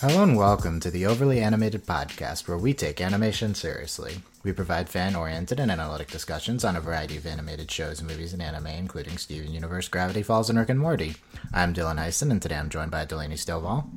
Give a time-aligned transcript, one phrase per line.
[0.00, 4.22] Hello and welcome to the Overly Animated Podcast, where we take animation seriously.
[4.42, 8.40] We provide fan oriented and analytic discussions on a variety of animated shows, movies, and
[8.40, 11.16] anime, including Steven Universe, Gravity Falls, and Rick and Morty.
[11.52, 13.90] I'm Dylan Eisen, and today I'm joined by Delaney Stovall.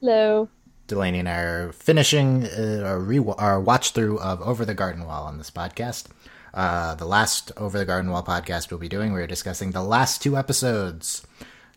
[0.00, 0.48] Hello.
[0.86, 5.04] Delaney and I are finishing uh, our, re- our watch through of Over the Garden
[5.04, 6.06] Wall on this podcast.
[6.54, 10.22] Uh, the last Over the Garden Wall podcast we'll be doing, we're discussing the last
[10.22, 11.26] two episodes.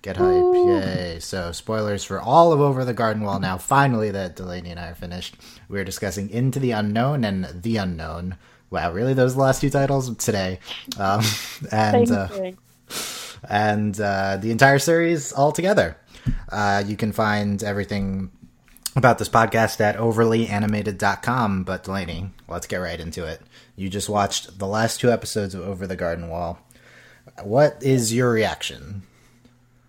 [0.08, 0.70] Get hype, Ooh.
[0.70, 1.20] yay.
[1.20, 3.58] So, spoilers for all of Over the Garden Wall now.
[3.58, 5.36] Finally, that Delaney and I are finished.
[5.68, 8.38] We're discussing Into the Unknown and The Unknown.
[8.70, 9.14] Wow, really?
[9.14, 10.60] Those are last two titles today.
[10.98, 11.26] Um,
[11.74, 12.30] and uh,
[13.50, 15.98] and uh, the entire series all together.
[16.48, 18.32] Uh, you can find everything
[18.96, 21.66] about this podcast at overlyanimated.com.
[21.66, 23.42] But Delaney, let's get right into it.
[23.76, 26.60] You just watched the last two episodes of Over the Garden Wall.
[27.44, 29.04] What is your reaction?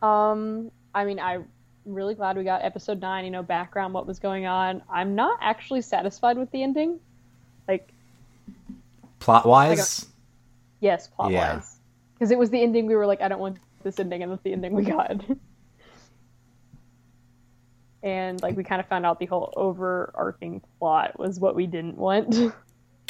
[0.02, 1.46] Um, I mean, I'm
[1.84, 3.24] really glad we got episode nine.
[3.24, 4.82] You know, background, what was going on.
[4.91, 7.00] I'm not actually satisfied with the ending.
[7.66, 7.88] Like,
[9.19, 10.06] plot wise.
[10.80, 11.76] Yes, plot wise.
[12.14, 14.42] Because it was the ending we were like, I don't want this ending, and that's
[14.42, 15.24] the ending we got.
[18.02, 21.96] and like we kind of found out the whole overarching plot was what we didn't
[21.96, 22.54] want.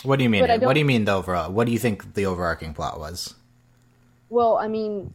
[0.04, 0.46] What do you mean?
[0.46, 1.50] What do you mean the overall?
[1.52, 3.34] What do you think the overarching plot was?
[4.30, 5.12] Well, I mean,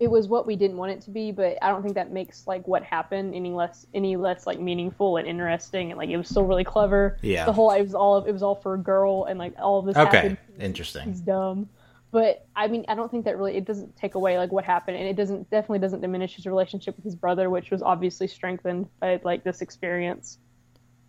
[0.00, 2.46] it was what we didn't want it to be, but I don't think that makes
[2.46, 5.90] like what happened any less any less like meaningful and interesting.
[5.90, 7.18] And like it was still really clever.
[7.20, 7.44] Yeah.
[7.44, 9.84] The whole it was all it was all for a girl, and like all of
[9.84, 9.96] this.
[9.96, 10.16] Okay.
[10.16, 10.38] Happened.
[10.58, 11.06] Interesting.
[11.06, 11.68] He's dumb.
[12.12, 14.96] But I mean, I don't think that really it doesn't take away like what happened,
[14.96, 18.88] and it doesn't definitely doesn't diminish his relationship with his brother, which was obviously strengthened
[19.00, 20.38] by like this experience.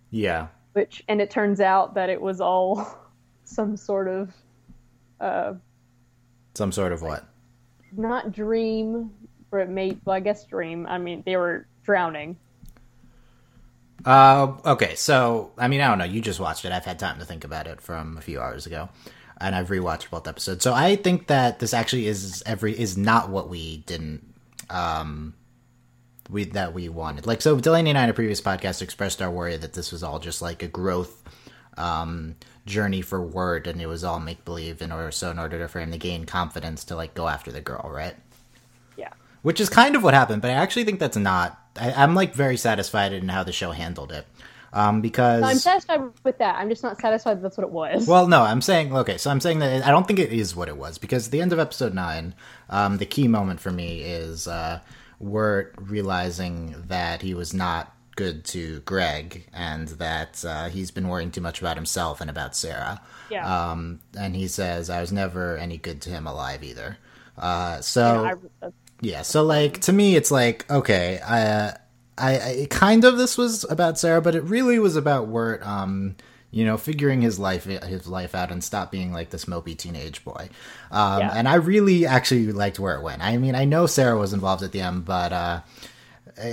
[0.10, 0.48] Yeah.
[0.74, 2.86] Which and it turns out that it was all
[3.46, 4.34] some sort of.
[5.22, 5.54] Uh,
[6.56, 7.26] some sort of what?
[7.96, 9.12] Not dream,
[9.50, 10.86] but may well, I guess dream.
[10.88, 12.38] I mean, they were drowning.
[14.06, 16.06] Uh, okay, so I mean, I don't know.
[16.06, 16.72] You just watched it.
[16.72, 18.90] I've had time to think about it from a few hours ago,
[19.40, 20.64] and I've rewatched both episodes.
[20.64, 24.34] So I think that this actually is every is not what we didn't
[24.70, 25.36] um
[26.30, 27.28] we that we wanted.
[27.28, 30.04] Like so, Delaney and I in a previous podcast expressed our worry that this was
[30.04, 31.22] all just like a growth
[31.78, 32.36] um
[32.66, 35.80] journey for Wirt and it was all make believe in order so in order for
[35.80, 38.16] him to gain confidence to like go after the girl, right?
[38.98, 39.14] Yeah.
[39.42, 41.58] Which is kind of what happened, but I actually think that's not.
[41.80, 44.26] I, am like very satisfied in how the show handled it.
[44.74, 46.56] Um, because no, I'm satisfied with that.
[46.56, 48.08] I'm just not satisfied that that's what it was.
[48.08, 49.18] Well, no, I'm saying okay.
[49.18, 51.52] So I'm saying that I don't think it is what it was because the end
[51.52, 52.36] of episode nine,
[52.70, 54.80] um, the key moment for me is uh,
[55.20, 61.32] Wirt realizing that he was not good to Greg and that uh, he's been worrying
[61.32, 63.02] too much about himself and about Sarah.
[63.30, 63.72] Yeah.
[63.72, 66.98] Um, and he says, I was never any good to him alive either.
[67.38, 71.78] Uh, so, yeah, I, uh, yeah, so like to me, it's like, okay, I,
[72.18, 76.16] I, I, kind of this was about Sarah, but it really was about Wirt, um,
[76.52, 80.24] you know, figuring his life his life out and stop being like this mopey teenage
[80.26, 80.50] boy.
[80.92, 81.32] Um, yeah.
[81.34, 83.24] And I really actually liked where it went.
[83.24, 85.62] I mean, I know Sarah was involved at the end, but uh, uh,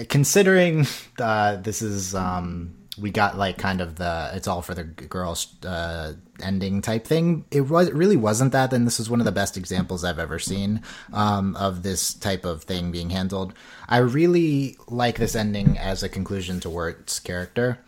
[0.09, 0.87] considering
[1.19, 5.55] uh, this is um, we got like kind of the it's all for the girls
[5.65, 7.45] uh, ending type thing.
[7.51, 8.71] It was it really wasn't that.
[8.71, 10.83] Then this is one of the best examples I've ever seen
[11.13, 13.55] um, of this type of thing being handled.
[13.89, 17.79] I really like this ending as a conclusion to Wirt's character.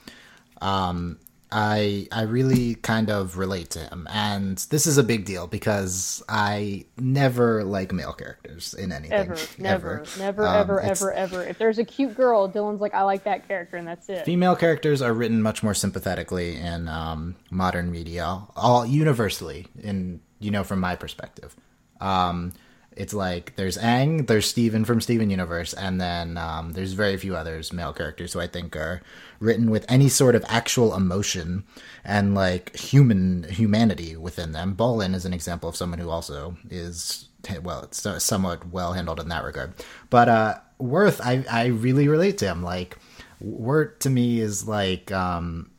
[0.60, 1.18] Um,
[1.52, 6.22] I I really kind of relate to him, and this is a big deal because
[6.28, 9.12] I never like male characters in anything.
[9.12, 10.18] Ever, never, ever.
[10.18, 11.42] never, um, ever, ever, ever.
[11.44, 14.24] If there's a cute girl, Dylan's like, I like that character, and that's it.
[14.24, 20.50] Female characters are written much more sympathetically in um, modern media, all universally, in you
[20.50, 21.54] know, from my perspective.
[22.00, 22.52] Um,
[23.00, 27.34] it's like there's Aang, there's Steven from Steven Universe, and then um, there's very few
[27.34, 29.00] others male characters who I think are
[29.38, 31.64] written with any sort of actual emotion
[32.04, 34.76] and like human humanity within them.
[34.76, 37.28] Bolin is an example of someone who also is
[37.62, 39.72] well, it's somewhat well handled in that regard.
[40.10, 42.62] But uh, Wirt, I I really relate to him.
[42.62, 42.98] Like
[43.40, 45.70] Wirt to me is like um,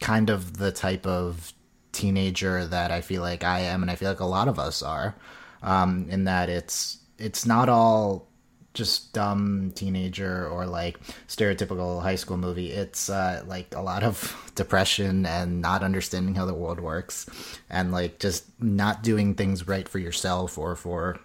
[0.00, 1.52] kind of the type of
[1.92, 4.82] teenager that I feel like I am, and I feel like a lot of us
[4.82, 5.14] are
[5.62, 8.28] um, in that it's it's not all
[8.76, 12.70] just dumb teenager or like stereotypical high school movie.
[12.70, 17.26] It's uh, like a lot of depression and not understanding how the world works,
[17.68, 21.18] and like just not doing things right for yourself or for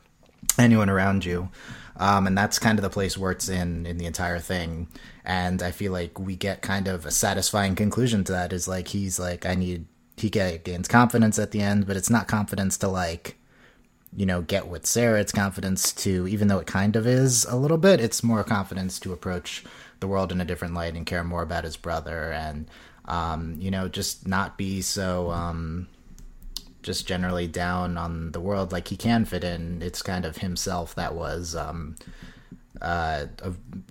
[0.58, 1.50] anyone around you.
[1.98, 4.88] Um, and that's kind of the place where it's in in the entire thing.
[5.24, 8.54] And I feel like we get kind of a satisfying conclusion to that.
[8.54, 9.86] Is like he's like I need
[10.18, 13.38] he gains confidence at the end, but it's not confidence to like
[14.16, 15.22] you know, get with Sarah.
[15.22, 19.00] It's confidence to, even though it kind of is a little bit, it's more confidence
[19.00, 19.64] to approach
[20.02, 22.68] the world in a different light and care more about his brother and
[23.06, 25.88] um, you know just not be so um,
[26.84, 30.94] just generally down on the world like he can fit in it's kind of himself
[30.96, 31.96] that was um,
[32.82, 33.28] uh,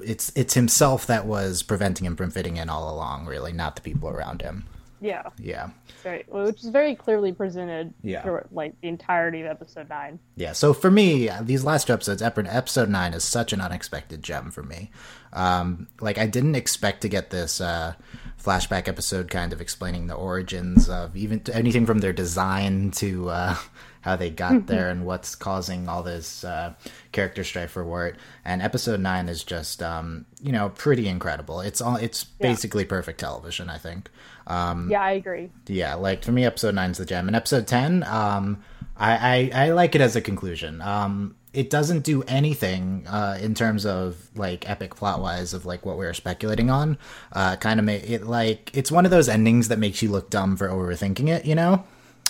[0.02, 3.82] it's it's himself that was preventing him from fitting in all along really not the
[3.82, 4.66] people around him
[5.00, 5.70] yeah yeah
[6.04, 8.22] Right, which is very clearly presented Yeah.
[8.22, 10.18] through like the entirety of episode nine.
[10.34, 14.50] Yeah, so for me, these last two episodes, episode nine is such an unexpected gem
[14.50, 14.90] for me.
[15.34, 17.92] Um, like I didn't expect to get this uh,
[18.42, 23.56] flashback episode, kind of explaining the origins of even anything from their design to uh,
[24.02, 26.72] how they got there and what's causing all this uh,
[27.12, 28.16] character strife for Wirt.
[28.44, 31.60] And episode nine is just, um, you know, pretty incredible.
[31.60, 32.48] It's all it's Yeah.
[32.48, 34.08] basically perfect television, I think.
[34.46, 35.50] Um, Yeah, I agree.
[35.68, 38.62] yeah like for me episode nine's the gem and episode 10 um
[38.96, 43.54] I, I i like it as a conclusion um it doesn't do anything uh in
[43.54, 46.96] terms of like epic plot wise of like what we were speculating on.
[47.32, 50.56] Uh kind of it like it's one of those endings that makes you look dumb
[50.56, 51.84] for overthinking it you know?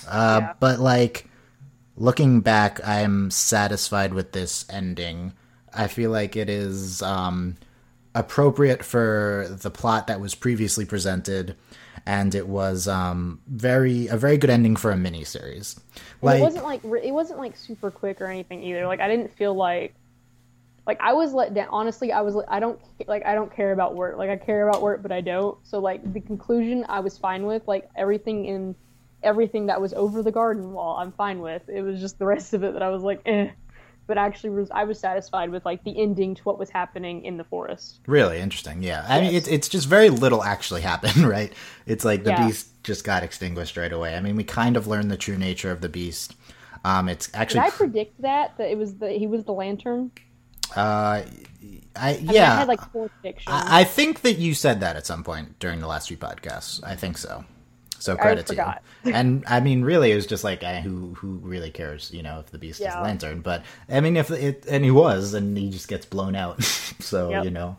[0.09, 0.53] Uh Yeah.
[0.61, 1.27] but like
[1.97, 5.33] looking back i'm satisfied with this ending.
[5.75, 7.57] I feel like it is um
[8.15, 11.55] appropriate for the plot that was previously presented
[12.07, 15.79] and it was um very a very good ending for a mini series.
[16.23, 18.87] like it wasn't like it wasn't like super quick or anything either.
[18.87, 19.95] Like I didn't feel like
[20.87, 21.69] like I was let down.
[21.71, 24.19] Honestly, I was I don't like I don't care about Wirt.
[24.19, 25.57] Like I care about Wirt, but I don't.
[25.67, 27.67] So like the conclusion, I was fine with.
[27.69, 28.75] Like everything in
[29.23, 31.69] everything that was over the garden wall, I'm fine with.
[31.69, 33.51] It was just the rest of it that I was like, eh.
[34.11, 37.37] But actually, was I was satisfied with like the ending to what was happening in
[37.37, 38.01] the forest.
[38.09, 38.41] really?
[38.41, 38.83] Interesting.
[38.83, 39.07] Yeah.
[39.09, 41.53] I mean it's it's just very little actually happened right?
[41.87, 42.47] It's like the Yeah.
[42.49, 44.17] beast just got extinguished right away.
[44.17, 46.35] I mean we kind of learned the true nature of the beast.
[46.85, 50.11] Um it's Did actually I predict that that it was the he was the lantern?
[50.77, 51.27] uh i
[51.97, 52.53] I mean, yeah.
[52.55, 53.55] I had like four predictions.
[53.57, 56.81] I, I think that you said that at some point during the last few podcasts.
[56.83, 57.45] I think so
[58.01, 58.55] so credit to
[59.05, 62.23] you and i mean really it was just like eh, who who really cares you
[62.23, 63.01] know if the beast is Yeah.
[63.01, 66.61] lantern but i mean if it and he was and he just gets blown out
[66.99, 67.45] so Yep.
[67.45, 67.77] you know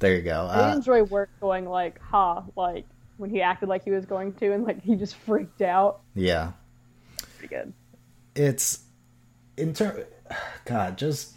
[0.00, 2.84] there you go I uh, enjoy Wirt going like, ha, like
[3.16, 6.00] when he acted like he was going to, and like he just freaked out.
[6.14, 6.50] yeah
[7.38, 7.72] Pretty good.
[8.34, 8.80] it's
[9.56, 9.98] in term
[10.64, 11.32] god just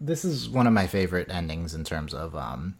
[0.00, 2.74] this is one of my favorite endings in terms of um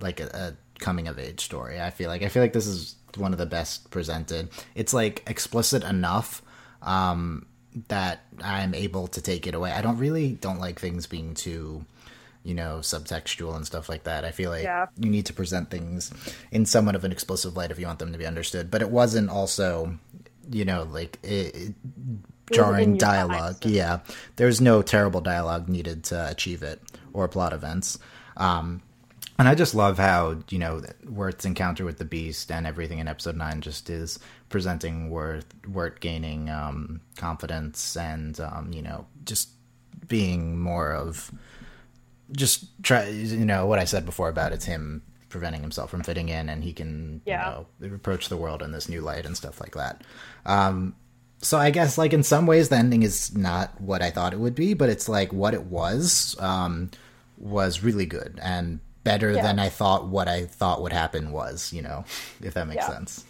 [0.00, 2.96] like a, a coming of age story i feel like i feel like this is
[3.16, 4.48] one of the best presented.
[4.74, 6.42] It's like explicit enough
[6.82, 7.46] um
[7.88, 9.70] that i'm able to take it away.
[9.70, 11.84] I don't really don't like things being too
[12.42, 14.24] you know subtextual and stuff like that.
[14.24, 14.86] I feel like Yeah.
[14.98, 16.10] you need to present things
[16.50, 18.70] in somewhat of an explicit light if you want them to be understood.
[18.70, 19.98] But it wasn't also
[20.50, 21.74] you know like it, it
[22.52, 23.64] jarring dialogue.
[23.64, 24.00] yeah.
[24.36, 26.80] There's no terrible dialogue needed to achieve it
[27.12, 27.98] or plot events.
[28.36, 28.82] Um
[29.40, 33.08] and I just love how you know Wirt's encounter with the Beast and everything in
[33.08, 34.18] Episode Nine just is
[34.50, 39.48] presenting Wirt, Wirt gaining um, confidence and um, you know just
[40.08, 41.30] being more of
[42.32, 46.28] just try you know what I said before about it's him preventing himself from fitting
[46.28, 47.62] in and he can Yeah.
[47.80, 50.02] you know approach the world in this new light and stuff like that.
[50.44, 50.94] Um,
[51.38, 54.38] so I guess like in some ways the ending is not what I thought it
[54.38, 56.90] would be, but it's like what it was um,
[57.38, 59.42] was really good and better Yeah.
[59.42, 62.04] than I thought what I thought would happen was, you know,
[62.42, 62.88] if that makes Yeah.
[62.94, 63.24] sense.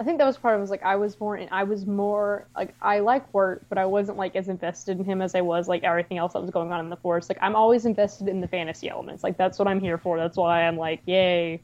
[0.00, 2.46] I think that was part of it was like I was more I was more
[2.56, 5.66] like I like Wirt, but I wasn't like as invested in him as I was
[5.66, 7.28] like everything else that was going on in the forest.
[7.28, 9.24] Like I'm always invested in the fantasy elements.
[9.24, 10.16] Like that's what I'm here for.
[10.16, 11.62] That's why I'm like, yay.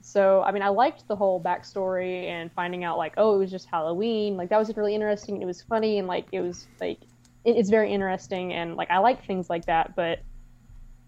[0.00, 3.50] So I mean I liked the whole backstory and finding out like, oh, it was
[3.50, 4.38] just Halloween.
[4.38, 7.00] Like that was really interesting it was funny and like it was like
[7.44, 10.20] it, it's very interesting and like I like things like that, but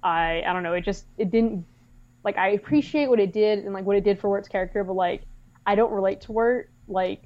[0.05, 1.65] I I don't know, it just it didn't
[2.25, 4.95] like I appreciate what it did and like what it did for Wirt's character, but
[4.95, 5.23] like
[5.67, 6.71] I don't relate to Wirt.
[6.87, 7.23] Like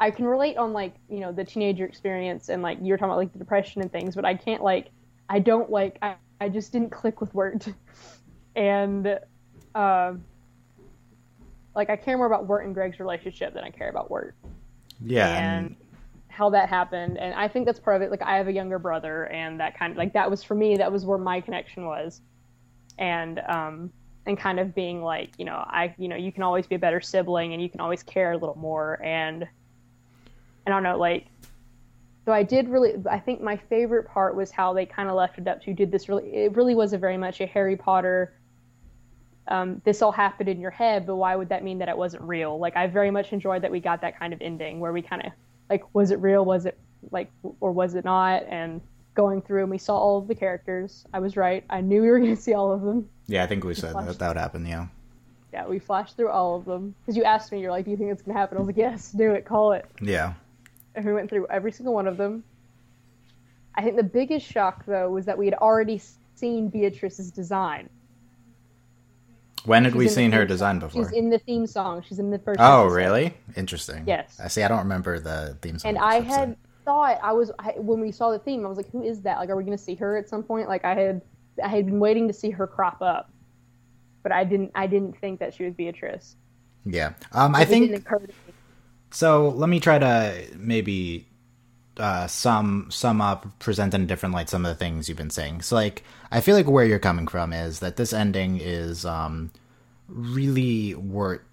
[0.00, 3.18] I can relate on like you know the teenager experience and like you're talking about
[3.18, 4.88] like the depression and things, but I can't like
[5.28, 7.68] I don't like I I just didn't click with Wirt,
[8.56, 9.18] and
[9.74, 10.24] um
[11.74, 14.34] like I care more about Wirt and Greg's relationship than I care about Wirt
[15.04, 15.76] Yeah, and
[16.34, 17.18] how that happened.
[17.18, 18.10] And i think that's part of it.
[18.10, 20.76] Like i have a younger brother and that kind of like that was for me
[20.76, 22.20] that was where my connection was.
[22.98, 23.92] And um
[24.26, 26.78] and kind of being like you know i you know you can always be a
[26.78, 29.02] better sibling and you can always care a little more.
[29.02, 29.46] And
[30.66, 31.26] i don't know like
[32.24, 35.38] so i did really i think my favorite part was how they kind of left
[35.38, 38.32] it up to did this really it really was a very much a harry potter
[39.48, 42.22] um, this all happened in your head, but why would that mean that it wasn't
[42.22, 42.58] real?
[42.58, 45.22] Like, I very much enjoyed that we got that kind of ending where we kind
[45.26, 45.32] of
[45.68, 46.44] like, was it real?
[46.44, 46.78] Was it
[47.10, 47.30] like,
[47.60, 48.44] or was it not?
[48.48, 48.80] And
[49.14, 51.04] going through and we saw all of the characters.
[51.14, 51.64] I was right.
[51.70, 53.08] I knew we were going to see all of them.
[53.26, 54.66] Yeah, I think we said that that would happen.
[54.66, 54.86] Yeah.
[55.52, 57.60] Yeah, we flashed through all of them because you asked me.
[57.60, 59.44] You're like, "Do you think it's going to happen?" I was like, "Yes, do it.
[59.44, 60.34] Call it." Yeah.
[60.96, 62.42] And we went through every single one of them.
[63.76, 66.00] I think the biggest shock, though, was that we had already
[66.34, 67.88] seen Beatrice's design.
[69.64, 71.04] When had She's we seen her design before?
[71.04, 72.02] She's in the theme song.
[72.06, 72.60] She's in the first.
[72.60, 72.94] Oh, episode.
[72.96, 73.34] really?
[73.56, 74.04] Interesting.
[74.06, 74.38] Yes.
[74.42, 74.62] I see.
[74.62, 75.90] I don't remember the theme song.
[75.90, 76.32] And I episode.
[76.34, 79.22] had thought I was I, when we saw the theme, I was like, "Who is
[79.22, 79.38] that?
[79.38, 81.22] Like, are we going to see her at some point?" Like, I had
[81.62, 83.30] I had been waiting to see her crop up,
[84.22, 84.70] but I didn't.
[84.74, 86.36] I didn't think that she was Beatrice.
[86.84, 87.14] Yeah.
[87.32, 88.52] Um, I think didn't occur to me.
[89.12, 89.48] so.
[89.48, 91.26] Let me try to maybe
[91.98, 95.30] uh, sum sum up, present in a different light some of the things you've been
[95.30, 95.62] saying.
[95.62, 99.52] So, like, I feel like where you're coming from is that this ending is um,
[100.08, 101.46] really Wirt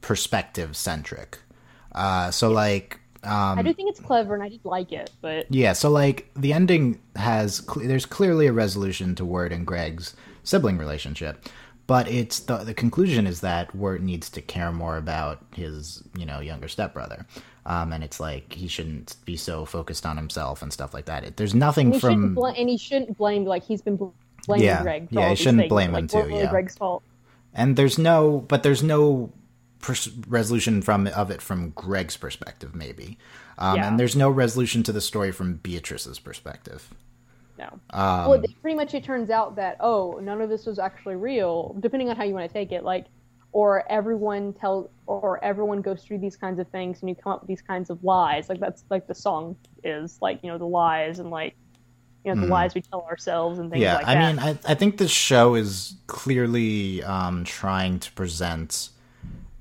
[0.00, 1.38] perspective centric.
[1.92, 5.46] Uh, so, like, um, I do think it's clever, and I did like it, but
[5.48, 10.14] Yeah, so like the ending has cle there's clearly a resolution to Wirt and Greg's
[10.42, 11.48] sibling relationship,
[11.86, 16.26] but it's the the conclusion is that Wirt needs to care more about his you
[16.26, 17.26] know younger stepbrother,
[17.66, 21.24] um, and it's like he shouldn't be so focused on himself and stuff like that.
[21.24, 24.08] It, there's nothing shouldn't from bl- and he shouldn't blame like he's been bl-
[24.46, 25.08] blaming Yeah, Greg.
[25.10, 25.68] Yeah, he shouldn't things.
[25.70, 26.50] blame like, him too, really yeah.
[26.50, 27.02] Greg's fault.
[27.54, 29.30] and there's no but there's no
[29.80, 33.18] pers- resolution from of it from Greg's perspective maybe,
[33.58, 33.88] um, Yeah.
[33.88, 36.92] and there's no resolution to the story from Beatrice's perspective.
[37.58, 37.68] No.
[37.90, 41.76] Um, well, pretty much it turns out that oh, none of this was actually real,
[41.80, 42.82] depending on how you want to take it.
[42.82, 43.06] Like,
[43.54, 47.40] or everyone tells, or everyone goes through these kinds of things, and you come up
[47.40, 48.48] with these kinds of lies.
[48.48, 51.54] Like that's like the song is like you know the lies and like
[52.24, 54.34] you know the lies we tell ourselves and things yeah, like I that.
[54.34, 58.90] mean, I, I think this show is clearly um, trying to present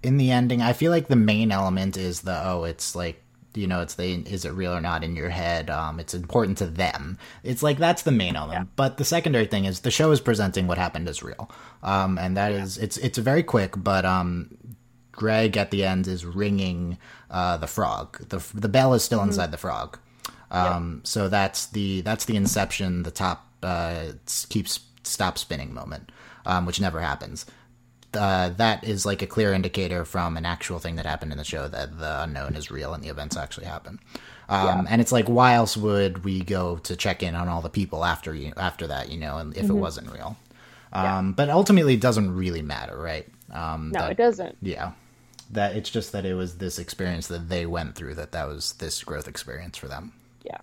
[0.01, 0.61] in the ending.
[0.63, 3.22] I feel like the main element is the oh, it's like
[3.55, 5.69] you know, it's the is it real or not in your head.
[5.69, 7.17] Um, it's important to them.
[7.43, 8.69] It's like that's the main element.
[8.75, 11.49] But the secondary thing is the show is presenting what happened as real,
[11.81, 14.57] um, and that is it's it's very quick, but um,
[15.11, 16.97] Greg at the end is ringing
[17.29, 18.17] uh, the frog.
[18.29, 19.97] the The bell is still inside the frog.
[20.51, 23.03] Um, So that's the that's the inception.
[23.03, 24.13] The top uh,
[24.49, 26.11] keeps stop spinning moment,
[26.45, 27.45] um, which never happens.
[28.15, 31.43] Uh, that is like a clear indicator from an actual thing that happened in the
[31.43, 33.99] show that the unknown is real and the events actually happen.
[34.49, 37.69] Um, And it's like, why else would we go to check in on all the
[37.69, 39.09] people after you after that?
[39.09, 40.37] You know, and if it wasn't real.
[40.91, 43.27] Um, But ultimately, it doesn't really matter, right?
[43.51, 44.57] Um, no, that- it doesn't.
[44.61, 44.91] yeah
[45.51, 48.73] that it's just that it was this experience that they went through that that was
[48.73, 50.11] this growth experience for them
[50.43, 50.57] Yeah.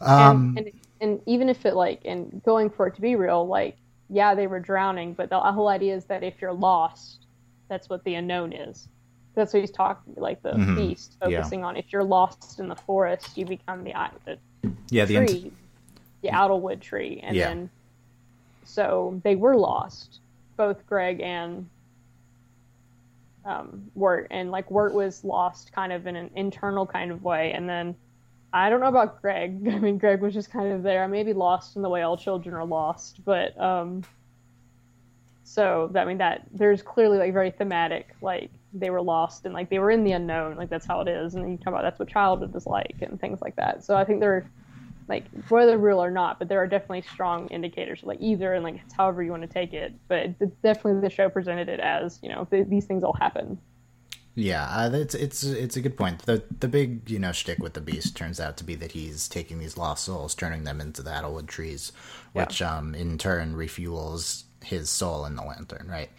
[0.00, 3.46] um and, and and even if it like and going for it to be real,
[3.46, 3.76] like
[4.14, 7.26] yeah, they were drowning, but the whole idea is that if you're lost,
[7.68, 8.86] that's what the unknown is.
[9.34, 11.30] That's what he's talking like the beast Mm-hmm.
[11.32, 11.38] Yeah.
[11.40, 11.76] focusing on.
[11.76, 13.92] If you're lost in the forest, you become the
[14.24, 14.38] the
[14.90, 15.52] yeah the tree,
[16.22, 17.48] the Edelwood tree, and Yeah.
[17.48, 17.70] then
[18.64, 20.20] so they were lost,
[20.56, 21.68] both Greg and
[23.44, 27.52] um, Wirt, and like Wirt was lost kind of in an internal kind of way,
[27.52, 27.96] and then
[28.54, 29.68] I don't know about Greg.
[29.70, 32.54] I mean, Greg was just kind of there, maybe lost in the way all children
[32.54, 34.04] are lost, but um,
[35.42, 39.70] so I mean that there's clearly like very thematic, like they were lost and like
[39.70, 41.98] they were in the unknown, like that's how it is, and you talk about that's
[41.98, 43.84] what childhood is like and things like that.
[43.84, 44.48] So I think they're
[45.08, 48.80] like whether real or not, but there are definitely strong indicators, like either and like
[48.84, 49.92] it's however you want to take it.
[50.06, 53.58] But definitely the show presented it as you know th- these things all happen.
[54.34, 57.74] Yeah uh, it's it's it's a good point the the big you know shtick with
[57.74, 61.02] the beast turns out to be that he's taking these lost souls turning them into
[61.02, 61.92] the Edelwood trees
[62.32, 66.10] which um in turn refuels his soul in the lantern right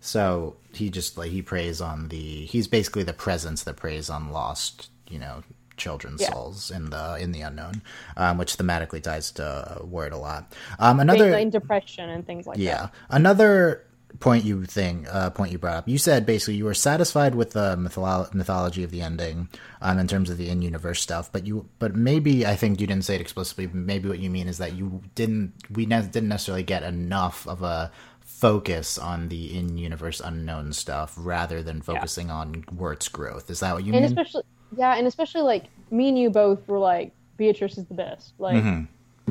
[0.00, 4.30] so he just like he preys on the he's basically the presence that preys on
[4.32, 5.42] lost you know
[5.78, 6.32] children's Yeah.
[6.32, 7.80] souls in the in the unknown
[8.18, 12.58] um which thematically ties to Wirt a lot um another in depression and things like
[12.58, 12.74] Yeah.
[12.76, 12.82] that.
[13.10, 13.84] Yeah, another
[14.20, 15.88] point you thing uh, point you brought up.
[15.88, 19.48] You said basically you were satisfied with the mytholo- mythology of the ending,
[19.80, 21.30] um, in terms of the in-universe stuff.
[21.32, 23.66] But you, but maybe I think you didn't say it explicitly.
[23.66, 25.52] but Maybe what you mean is that you didn't.
[25.70, 27.90] We ne- didn't necessarily get enough of a
[28.20, 33.50] focus on the in-universe unknown stuff rather than focusing on Wirt's growth.
[33.50, 34.04] Is that what you and mean?
[34.04, 34.42] especially
[34.76, 38.32] yeah, and especially like me and you both were like Beatrice is the best.
[38.38, 38.84] Like Mm-hmm.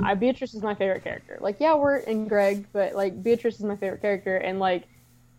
[0.04, 1.38] I Beatrice is my favorite character.
[1.42, 4.86] Like yeah, we're in Greg, but like Beatrice is my favorite character, and like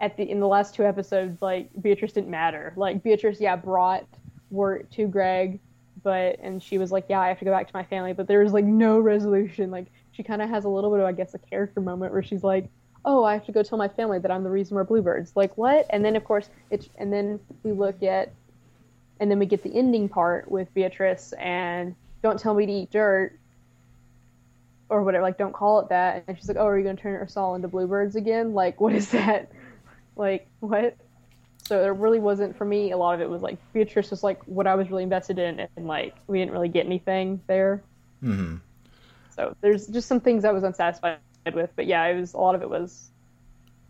[0.01, 2.73] at the in the last two episodes, like Beatrice didn't matter.
[2.77, 4.07] Like Beatrice, yeah, brought
[4.51, 5.61] Wirt to Greg,
[6.03, 8.27] but and she was like, yeah, I have to go back to my family, but
[8.27, 9.71] there was like no resolution.
[9.71, 12.23] Like she kind of has a little bit of I guess a character moment where
[12.23, 12.69] she's like.
[13.05, 15.33] Oh, I have to go tell my family that I'm the reason we're bluebirds.
[15.35, 15.87] Like what?
[15.91, 18.33] And then of course it's and then we look at
[19.19, 22.91] and then we get the ending part with Beatrice and don't tell me to eat
[22.91, 23.39] dirt
[24.93, 26.25] or whatever, like don't call it that.
[26.29, 28.53] And she's like, oh, are you gonna turn us all into bluebirds again?
[28.53, 29.51] Like, what is that?
[30.17, 30.97] Like, what?
[31.65, 32.91] So it really wasn't for me.
[32.91, 35.67] A lot of it was like Beatrice was like what I was really invested in,
[35.77, 37.83] and like we didn't really get anything there.
[38.21, 38.57] hmm
[39.35, 41.19] So there's just some things I was unsatisfied
[41.55, 43.11] with, but yeah, it was a lot of it was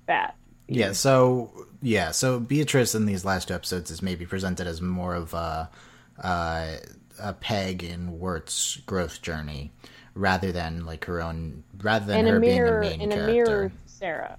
[0.06, 0.36] that.
[0.68, 5.14] Yeah, so yeah, so Beatrice in these last two episodes is maybe presented as more
[5.14, 5.68] of a
[6.22, 6.76] uh,
[7.18, 9.72] a peg in Wirt's growth journey
[10.14, 13.12] rather than like her own rather than And her a mirror, being the main and
[13.12, 14.36] a mirror, Sarah.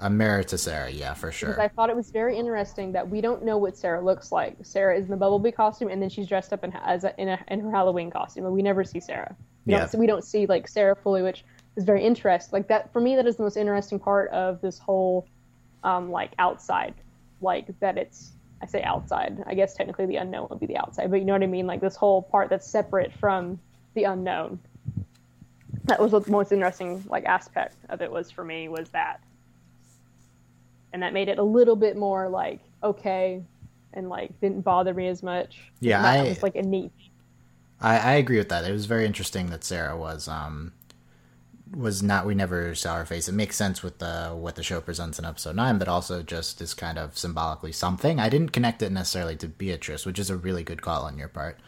[0.00, 1.50] A mirror to Sarah, yeah, for sure.
[1.50, 4.56] Because I thought it was very interesting that we don't know what Sarah looks like.
[4.62, 7.28] Sarah is in the Bumblebee costume, and then she's dressed up in as a, in,
[7.28, 9.36] a, in her Halloween costume, and we never see Sarah.
[9.66, 9.80] We Yeah.
[9.80, 11.44] don't see, we don't see like Sarah fully, which
[11.76, 12.50] is very interesting.
[12.52, 15.26] Like that for me, that is the most interesting part of this whole
[15.84, 16.94] um, like outside,
[17.40, 18.32] like that it's.
[18.60, 19.42] I say outside.
[19.46, 21.66] I guess technically the unknown would be the outside, but you know what I mean.
[21.66, 23.58] Like this whole part that's separate from
[23.94, 24.60] the unknown.
[25.92, 29.20] That was the most interesting like aspect of it was for me was that
[30.92, 33.42] and that made it a little bit more like okay
[33.92, 36.92] and like didn't bother me as much Yeah, that I- was like a neat
[37.80, 38.64] I, I agree with that.
[38.64, 40.72] It was very interesting that Sarah was um
[41.74, 43.28] was not we never saw her face.
[43.28, 46.60] It makes sense with the what the show presents in episode nine, but also just
[46.60, 48.20] is kind of symbolically something.
[48.20, 51.28] I didn't connect it necessarily to Beatrice, which is a really good call on your
[51.28, 51.58] part.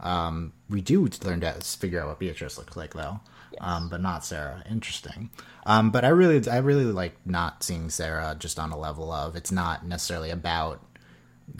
[0.00, 3.18] Um, we do learn to figure out what Beatrice looks like though,
[3.60, 4.62] um, but not Sarah.
[4.70, 5.30] Interesting.
[5.66, 9.36] Um, but I really I really like not seeing Sarah just on a level of
[9.36, 10.80] it's not necessarily about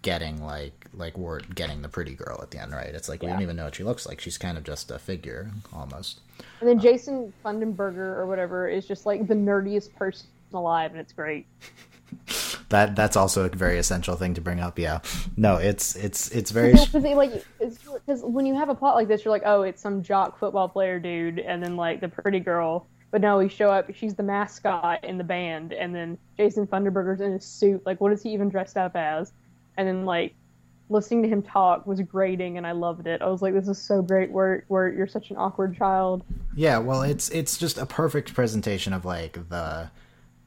[0.03, 2.95] getting like like we're getting the pretty girl at the end, right?
[2.95, 4.21] It's like we don't even know what she looks like.
[4.21, 6.21] She's kind of just a figure almost.
[6.61, 11.13] and then jason funderberker or whatever is just like the nerdiest person alive and it's
[11.13, 11.47] great
[12.71, 14.79] That that's also a very essential thing to bring up.
[14.79, 15.01] Yeah,
[15.37, 19.25] no, it's it's it's very Because like because when you have a plot like this
[19.25, 22.87] you're like oh it's some jock football player dude and then like the pretty girl
[23.11, 27.21] but no we show up she's the mascot in the band and then jason funderberker's
[27.21, 29.33] in a suit like what is he even dressed up as
[29.77, 30.35] and then like
[30.89, 33.79] listening to him talk was grating and i loved it i was like this is
[33.79, 36.25] so great where where you're such an awkward child
[36.57, 36.79] yeah.
[36.79, 39.91] Well, it's it's just a perfect presentation of like the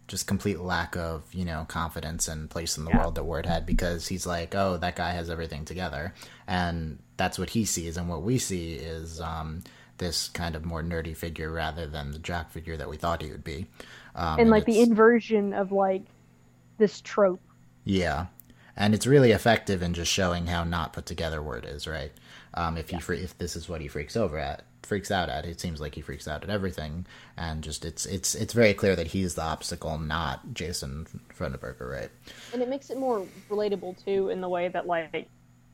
[0.08, 2.98] just complete lack of you know confidence and place in the Yeah.
[2.98, 6.14] world that Wirt had because he's like, oh, that guy has everything together,
[6.48, 9.64] and that's what he sees, and what we see is um,
[9.98, 13.32] this kind of more nerdy figure rather than the jock figure that we thought he
[13.32, 13.68] would be.
[14.16, 16.04] Um, and like the inversion of like
[16.78, 17.42] this trope
[17.84, 18.28] Yeah,
[18.76, 22.12] and it's really effective in just showing how not put together Wirt is, right?
[22.54, 25.46] Um, if he fre- if this is what he freaks over at, freaks out at,
[25.46, 27.06] it seems like he freaks out at everything,
[27.38, 31.06] and just it's it's it's very clear that he's the obstacle, not Jason
[31.38, 32.10] Funderberker, right?
[32.54, 35.28] and it makes it more relatable too in the way that like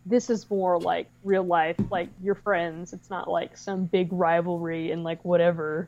[0.05, 4.91] this is more like real life like your friends it's not like some big rivalry
[4.91, 5.87] and like whatever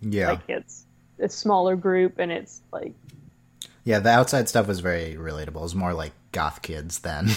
[0.00, 0.86] Yeah, like it's
[1.18, 2.94] a smaller group and it's like
[3.84, 4.00] yeah.
[4.00, 5.64] The outside stuff was very relatable.
[5.64, 7.28] It's more like goth kids than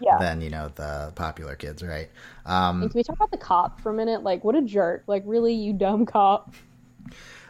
[0.00, 0.16] Yeah.
[0.18, 2.08] than you know the popular kids, right?
[2.46, 5.04] Um, and can we talk about the cop for a minute like what a jerk
[5.06, 6.54] like really you dumb cop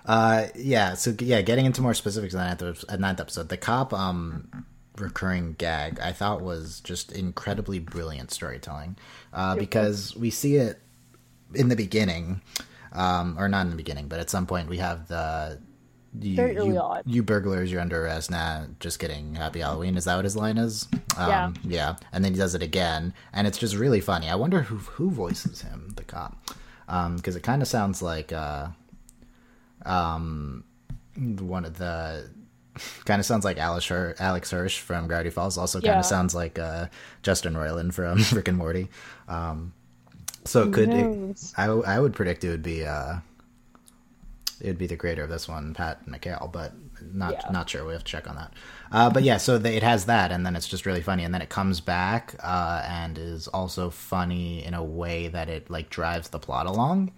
[0.07, 0.95] Uh, yeah.
[0.95, 4.65] So yeah, getting into more specifics on that ninth, ninth episode, the cop um
[4.99, 8.97] recurring gag I thought was just incredibly brilliant storytelling,
[9.33, 10.81] uh, because we see it
[11.55, 12.41] in the beginning,
[12.93, 15.61] um, or not in the beginning, but at some point we have the.
[16.19, 17.03] You, Very early you, on.
[17.07, 18.33] you burglars, you're under arrest.
[18.33, 19.37] Nah, just kidding.
[19.37, 19.97] Happy Halloween.
[19.97, 20.89] Is that what his line is?
[21.17, 21.53] Um, Yeah.
[21.63, 21.97] Yeah.
[22.13, 24.29] And then he does it again, and it's just really funny.
[24.29, 26.37] I wonder who who voices him, the cop,
[27.17, 28.69] because it kind of sounds like uh,
[29.87, 30.65] um,
[31.17, 32.29] one of the
[33.05, 35.57] kind of sounds like Alex, Hir- Alex Hirsch from Gravity Falls.
[35.59, 35.99] Also, kind Yeah.
[36.01, 36.87] of sounds like uh,
[37.23, 38.89] Justin Roiland from Rick and Morty.
[39.29, 39.73] Um,
[40.45, 40.89] so it could.
[40.91, 41.53] It?
[41.57, 43.17] I I would predict it would be uh,
[44.61, 46.73] it would be the creator of this one, Pat McHale, but
[47.13, 47.51] not Yeah.
[47.51, 47.87] not sure.
[47.87, 48.53] We have to check on that.
[48.93, 51.33] Uh, but yeah, so the, it has that, and then it's just really funny, and
[51.33, 55.91] then it comes back uh, and is also funny in a way that it like
[55.91, 57.13] drives the plot along.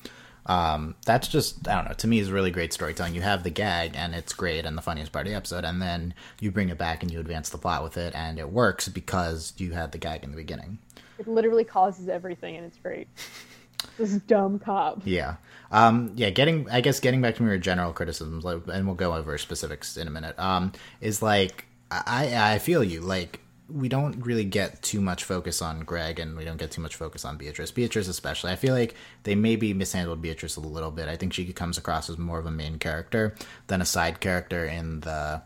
[0.45, 1.95] Um, that's just I don't know.
[1.95, 3.15] To me, is really great storytelling.
[3.15, 5.81] You have the gag, and it's great, and the funniest part of the episode, and
[5.81, 8.89] then you bring it back and you advance the plot with it, and it works
[8.89, 10.79] because you had the gag in the beginning.
[11.19, 13.07] it literally causes everything and it's great
[13.99, 15.37] this dumb cop Yeah.
[15.73, 19.15] Um, yeah, getting I guess getting back to your general criticisms, like, and we'll go
[19.15, 20.39] over specifics in a minute.
[20.39, 23.01] Um, is like I I feel you.
[23.01, 26.83] Like we don't really get too much focus on Greg, and we don't get too
[26.83, 27.71] much focus on Beatrice.
[27.71, 31.09] Beatrice especially, I feel like they maybe mishandled Beatrice a little bit.
[31.09, 33.35] I think she comes across as more of a main character
[33.69, 35.41] than a side character in the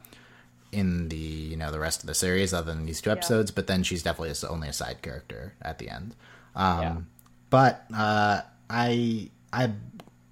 [0.73, 3.53] in the you know the rest of the series, other than these two episodes.
[3.53, 6.17] But then she's definitely only a side character at the end.
[6.57, 6.97] Um, Yeah.
[7.49, 9.71] But uh, I I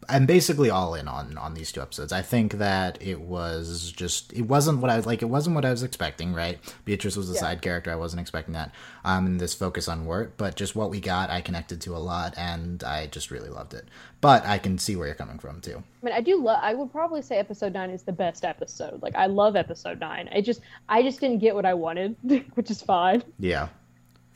[0.09, 2.13] I'm basically all in on on these two episodes.
[2.13, 5.23] I think that it was just it wasn't what I was like.
[5.23, 6.33] It wasn't what I was expecting.
[6.35, 7.41] Right, Beatrice was a Yeah.
[7.41, 7.91] side character.
[7.93, 8.73] I wasn't expecting that.
[9.05, 11.99] Um, and this focus on Wirt, but just what we got, I connected to a
[11.99, 13.87] lot, and I just really loved it.
[14.21, 15.83] But I can see where you're coming from too.
[16.03, 16.59] I mean, I do love.
[16.63, 19.03] I would probably say episode nine is the best episode.
[19.03, 20.29] Like, I love episode nine.
[20.33, 22.17] I just, I just didn't get what I wanted,
[22.55, 23.23] which is fine.
[23.39, 23.69] Yeah,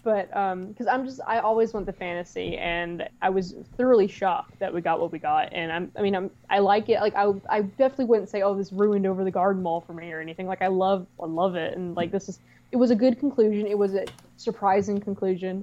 [0.09, 4.59] But um, because I'm just, I always want the fantasy, and I was thoroughly shocked
[4.59, 5.53] that we got what we got.
[5.53, 6.99] And I'm, I mean, I'm, I like it.
[7.01, 10.11] Like, I, I definitely wouldn't say, oh, this ruined over the garden wall for me
[10.11, 10.47] or anything.
[10.47, 12.39] Like, I love, I love it, and like this is,
[12.73, 13.67] it was a good conclusion.
[13.67, 14.07] It was a
[14.39, 15.63] surprising conclusion.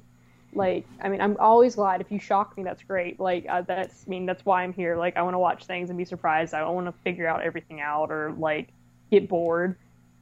[0.53, 3.19] Like, I mean, I'm always glad if you shock me, that's great.
[3.19, 4.95] Like, uh, that's, I mean, that's why I'm here.
[4.95, 6.53] Like, I want to watch things and be surprised.
[6.53, 8.67] I don't want to figure out everything out or like
[9.09, 9.75] get bored.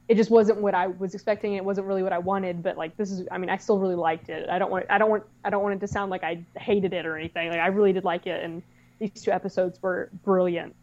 [0.08, 1.54] It just wasn't what I was expecting.
[1.54, 2.62] It wasn't really what I wanted.
[2.62, 4.48] But like, this is, I mean, I still really liked it.
[4.50, 6.92] I don't want, I don't want, I don't want it to sound like I hated
[6.92, 7.48] it or anything.
[7.48, 8.62] Like, I really did like it, and
[8.98, 10.74] these two episodes were brilliant.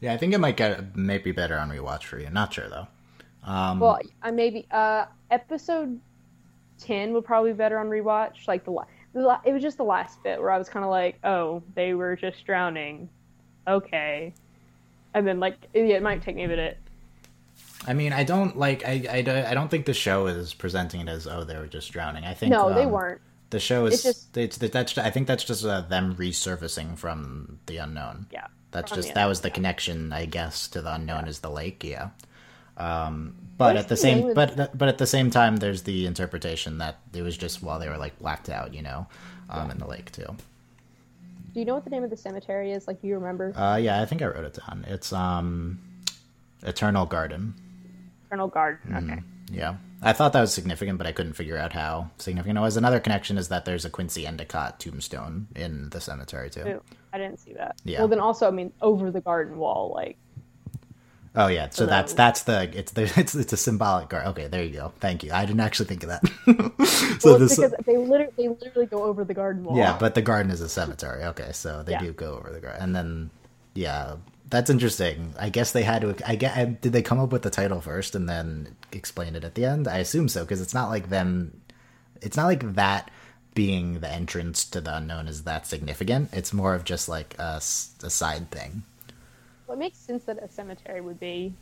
[0.00, 0.12] yeah.
[0.12, 2.28] I think it might get might be better on rewatch for you.
[2.30, 2.88] Not sure though.
[3.48, 6.00] Um, Well, I maybe uh episode
[6.78, 8.48] ten would probably be better on rewatch.
[8.48, 10.84] Like the, la- the la- it was just the last bit where I was kind
[10.84, 13.08] of like, oh, they were just drowning.
[13.68, 14.34] Okay,
[15.14, 16.76] and then like yeah, it might take me a minute.
[17.86, 18.84] I mean, I don't like.
[18.86, 21.66] I, I, don't- I don't think the show is presenting it as oh they were
[21.66, 22.24] just drowning.
[22.24, 23.20] I think No, they um, weren't.
[23.50, 27.58] The show is It's just- it's that's I think that's just uh, them resurfacing from
[27.66, 28.26] the unknown.
[28.32, 31.50] Yeah, That's just that was the unknown, connection, I guess, to the unknown is the
[31.50, 31.84] lake.
[31.84, 32.10] Yeah.
[32.76, 36.78] Um, but at the the same, but but at the same time, there's the interpretation
[36.78, 39.06] that it was just while they were like blacked out, you know,
[39.48, 40.26] um, in the lake too.
[41.52, 42.88] Do you know what the name of the cemetery is?
[42.88, 43.56] Like, do you remember?
[43.56, 44.84] Uh, yeah, I think I wrote it down.
[44.88, 45.78] It's um,
[46.64, 47.54] Eternal Garden.
[48.34, 48.92] Eternal Garden.
[48.92, 49.12] Mm.
[49.12, 49.22] Okay.
[49.52, 52.76] Yeah, I thought that was significant, but I couldn't figure out how significant it was.
[52.76, 56.62] Another connection is that there's a Quincy Endicott tombstone in the cemetery too.
[56.66, 57.76] Ooh, I didn't see that.
[57.84, 58.00] Yeah.
[58.00, 60.16] Well, then also, I mean, over the garden wall, like
[61.36, 64.26] Oh yeah, so So that's that- that's the it's the it's it's a symbolic guard.
[64.28, 64.92] Okay, there you go.
[65.00, 65.30] Thank you.
[65.32, 66.26] I didn't actually think of that.
[67.20, 69.76] so well, this because they literally they literally go over the garden wall.
[69.76, 71.22] yeah, but the garden is a cemetery.
[71.24, 72.00] Okay, so they Yeah.
[72.00, 73.30] do go over the garden, and then
[73.74, 74.14] yeah,
[74.50, 75.34] that's interesting.
[75.38, 76.16] I guess they had to.
[76.26, 76.80] I get.
[76.80, 79.88] Did they come up with the title first and then explain it at the end?
[79.88, 81.60] I assume so because it's not like them.
[82.20, 83.10] It's not like that
[83.54, 86.30] being the entrance to the unknown is that significant.
[86.32, 88.82] It's more of just like a side thing.
[89.66, 91.54] Well, it makes sense that a cemetery would be.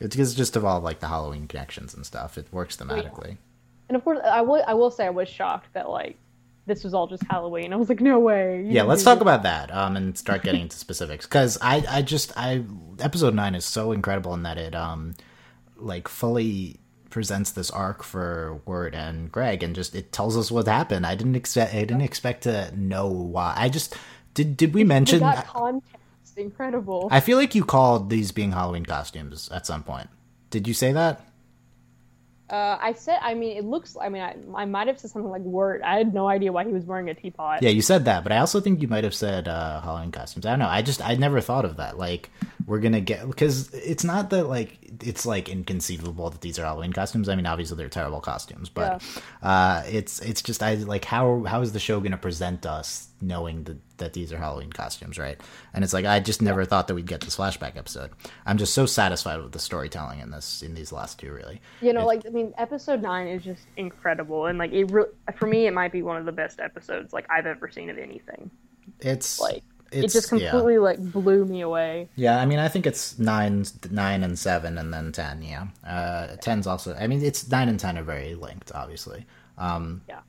[0.00, 2.38] It's because just of all like the Halloween connections and stuff.
[2.38, 3.36] It works thematically.
[3.88, 4.62] And of course, I will.
[4.66, 6.16] I will say I was shocked that like
[6.66, 7.72] this was all just Halloween.
[7.72, 8.64] I was like, no way.
[8.68, 9.22] Yeah let's talk this.
[9.22, 12.62] about that um and start getting into specifics because i i just i
[13.00, 15.14] episode 9 is so incredible in that it um
[15.76, 16.76] like fully
[17.10, 21.14] presents this arc for Wirt and greg and just it tells us what happened i
[21.14, 23.96] didn't expect i didn't expect to know why i just
[24.34, 25.96] did did we mention got context.
[26.36, 27.06] Incredible.
[27.12, 30.08] i feel like you called these being halloween costumes at some point
[30.50, 31.24] did you say that
[32.50, 33.18] Uh, I said.
[33.22, 33.96] I mean, it looks.
[34.00, 36.64] I mean, I, I might have said something like "word." I had no idea why
[36.64, 37.62] he was wearing a teapot.
[37.62, 40.44] Yeah, you said that, but I also think you might have said uh, Halloween costumes.
[40.44, 40.68] I don't know.
[40.68, 41.96] I just I never thought of that.
[41.96, 42.30] Like
[42.66, 46.92] we're gonna get because it's not that like it's like inconceivable that these are Halloween
[46.92, 47.28] costumes.
[47.28, 49.02] I mean, obviously they're terrible costumes, but
[49.42, 53.64] uh, it's it's just I like how how is the show gonna present us knowing
[53.64, 55.38] that that these are Halloween costumes, right?
[55.72, 58.10] And it's like I just never thought that we'd get this flashback episode.
[58.46, 61.32] I'm just so satisfied with the storytelling in this in these last two.
[61.32, 64.84] Really, You know, like I mean, episode nine is just incredible, and like it.
[64.84, 67.90] Re- for me, it might be one of the best episodes like I've ever seen
[67.90, 68.50] of anything.
[69.00, 69.62] it's Like
[69.94, 70.50] it just yeah.
[70.50, 72.08] completely like blew me away.
[72.16, 75.42] Yeah, I mean, I think it's nine, nine and seven, and then ten.
[75.42, 76.94] Yeah, uh, ten's also.
[76.94, 79.26] I mean, it's nine and ten are very linked, obviously.
[79.58, 80.20] Um, Yeah.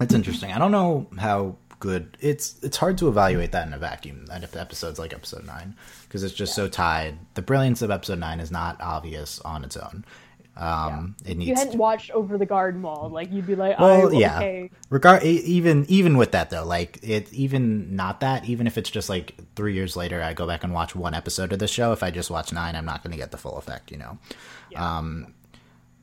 [0.00, 0.52] it's interesting.
[0.52, 2.56] I don't know how good it's.
[2.62, 4.26] It's hard to evaluate that in a vacuum.
[4.32, 5.74] And if the episodes like episode nine,
[6.06, 7.18] because it's just so tied.
[7.34, 10.04] The brilliance of episode nine is not obvious on its own.
[10.58, 11.48] Um, It If needs.
[11.48, 14.36] you hadn't watched Over the Garden Wall, like you'd be like, Well, oh, yeah.
[14.38, 14.70] okay.
[14.90, 19.08] Regard even even with that though, like it even not that even if it's just
[19.08, 21.92] like three years later, I go back and watch one episode of the show.
[21.92, 24.18] If I just watch nine, I'm not going to get the full effect, you know.
[24.74, 25.32] Um,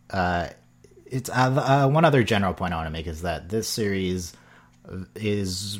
[0.10, 0.48] uh,
[1.06, 4.34] it's uh, uh, one other general point I want to make is that this series
[5.16, 5.80] is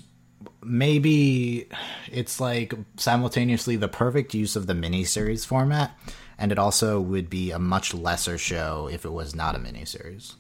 [0.64, 1.68] maybe
[2.12, 5.98] it's like simultaneously the perfect use of the miniseries format,
[6.38, 10.34] and it also would be a much lesser show if it was not a miniseries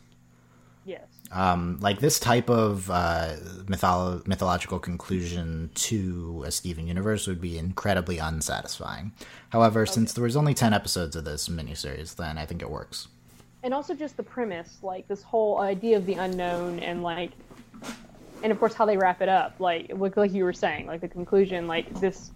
[0.85, 1.01] Yes.
[1.31, 3.33] um, like this type of uh,
[3.65, 9.11] mytholo- mythological conclusion to a Steven universe would be incredibly unsatisfying.
[9.49, 13.07] However, since there was only ten episodes of this miniseries, then I think it works.
[13.63, 17.31] and also just the premise, like this whole idea of the unknown, and like
[18.43, 21.01] and of course how they wrap it up, like like like you were saying, like
[21.01, 22.29] the conclusion, like this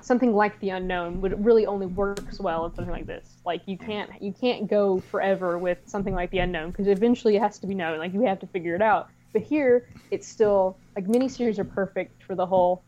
[0.00, 3.36] something like the unknown would really only works well in something like this.
[3.44, 7.40] Like you can't you can't go forever with something like the unknown because eventually it
[7.40, 7.98] has to be known.
[7.98, 9.08] Like you have to figure it out.
[9.32, 12.82] But here it's still like miniseries are perfect for the whole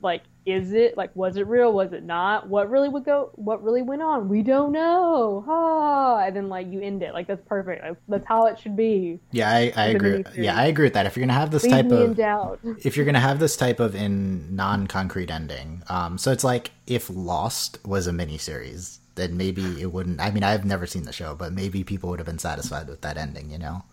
[0.00, 1.72] like is it like was it real?
[1.72, 2.48] Was it not?
[2.48, 4.28] What really would go what really went on?
[4.28, 5.44] We don't know.
[5.48, 7.14] Ah and then like you end it.
[7.14, 7.82] Like that's perfect.
[7.82, 9.20] Like, that's how it should be.
[9.30, 10.24] Yeah, I, I agree.
[10.36, 11.06] Yeah, I agree with that.
[11.06, 12.60] If you're gonna have this leave type of doubt.
[12.84, 17.08] if you're gonna have this type of in non-concrete ending, um, so it's like if
[17.10, 20.20] Lost was a miniseries, then maybe it wouldn't.
[20.20, 23.00] I mean, I've never seen the show, but maybe people would have been satisfied with
[23.02, 23.50] that ending.
[23.50, 23.84] You know,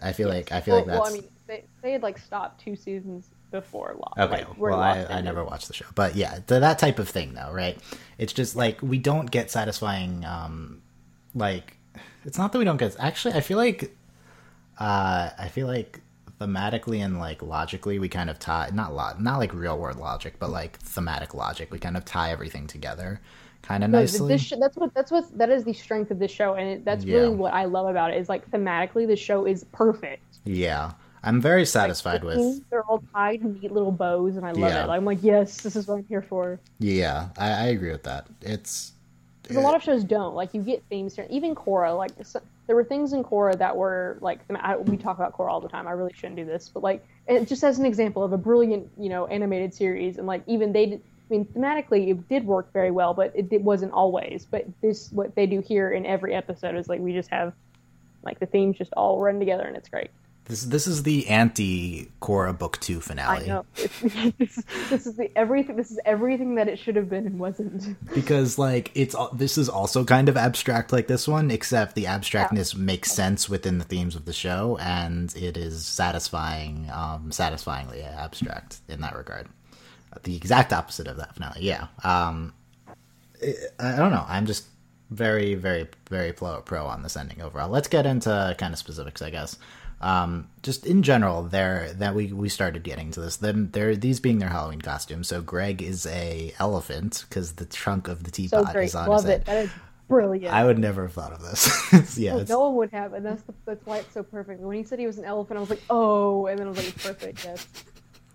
[0.00, 2.18] I feel like I feel well, like that's well i mean they, they had like
[2.18, 4.18] stopped two seasons before Lost.
[4.18, 6.98] Okay, like, where well, I, I never watched the show, but yeah, th- that type
[6.98, 7.78] of thing, though, right?
[8.18, 10.24] It's just like we don't get satisfying.
[10.24, 10.82] Um,
[11.34, 11.76] like,
[12.24, 12.96] it's not that we don't get.
[12.98, 13.94] Actually, I feel like,
[14.80, 16.00] uh, I feel like
[16.40, 20.34] thematically and like logically, we kind of tie not lo- not like real world logic,
[20.38, 21.70] but like thematic logic.
[21.70, 23.20] We kind of tie everything together,
[23.62, 24.28] kind of No, nicely.
[24.28, 26.84] This, sh- that's what that's what that is the strength of this show, and it,
[26.84, 27.18] that's Yeah.
[27.18, 28.16] really what I love about it.
[28.16, 30.22] Is like thematically, the show is perfect.
[30.44, 30.92] yeah,
[31.24, 32.70] I'm very satisfied The with.
[32.70, 34.84] they're all tied in neat little bows, and I love Yeah.
[34.84, 34.88] it.
[34.88, 36.58] I'm like, yes, this is what I'm here for.
[36.80, 38.26] Yeah, I, I agree with that.
[38.40, 38.92] It's
[39.42, 40.34] Because a lot of shows don't.
[40.34, 41.26] Like, you get themes here.
[41.30, 45.16] Even Korra, like, so, there were things in Korra that were, like, I, we talk
[45.16, 45.86] about Korra all the time.
[45.86, 46.68] I really shouldn't do this.
[46.68, 50.26] But, like, it, just as an example of a brilliant, you know, animated series, and,
[50.26, 53.62] like, even they did, I mean, thematically, it did work very well, but it, it
[53.62, 54.44] wasn't always.
[54.50, 57.52] But this, what they do here in every episode is, like, we just have,
[58.24, 60.10] like, the themes just all run together, and it's great.
[60.46, 60.62] This.
[60.62, 63.44] This is the anti Korra book two finale.
[63.44, 63.66] I know.
[64.38, 65.76] It's, this, is- the everything.
[65.76, 67.96] This is everything that it should have been and wasn't.
[68.14, 72.74] because like it's this is also kind of abstract like this one except the abstractness
[72.74, 78.78] makes sense within the themes of the show and it is satisfying um satisfyingly abstract
[78.88, 79.48] in that regard
[80.24, 82.52] the exact opposite of that finale yeah um
[83.42, 84.66] i I don't know i'm just
[85.10, 89.22] very very very pro pro on this ending overall let's get into kind of specifics
[89.22, 89.56] i guess
[90.02, 93.36] um, just in general, there that we we started getting to this.
[93.36, 95.28] Them, they're these being their Halloween costumes.
[95.28, 98.84] So Greg is a elephant because the trunk of the So teapot great.
[98.86, 99.32] is on Love his it.
[99.32, 99.44] head.
[99.46, 99.70] That is
[100.08, 100.52] brilliant.
[100.54, 102.18] I would never have thought of this.
[102.18, 104.60] yeah, Oh, no one would have, and that's the, that's why it's so perfect.
[104.60, 106.78] When he said he was an elephant, I was like, oh, and then I was
[106.78, 107.44] like, it's perfect.
[107.44, 107.66] Yes.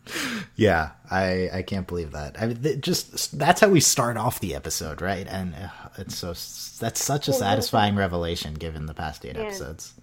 [0.55, 0.91] yeah.
[1.11, 2.41] I I can't believe that.
[2.41, 5.27] I mean, th- just that's how we start off the episode, right?
[5.27, 6.27] And uh, it's so
[6.79, 9.93] that's such a Well, satisfying revelation given the past eight And episodes.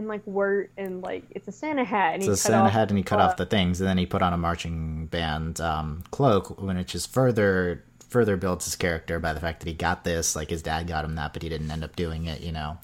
[0.00, 2.64] And like Wirt, and like it's a Santa hat, and It's he a cut Santa
[2.64, 4.38] off, hat, and he cut uh, off the things, and then he put on a
[4.38, 9.68] marching band um, cloak, which is further further builds his character by the fact that
[9.68, 10.34] he got this.
[10.34, 12.40] Like his dad got him that, but he didn't end up doing it.
[12.40, 12.78] You know,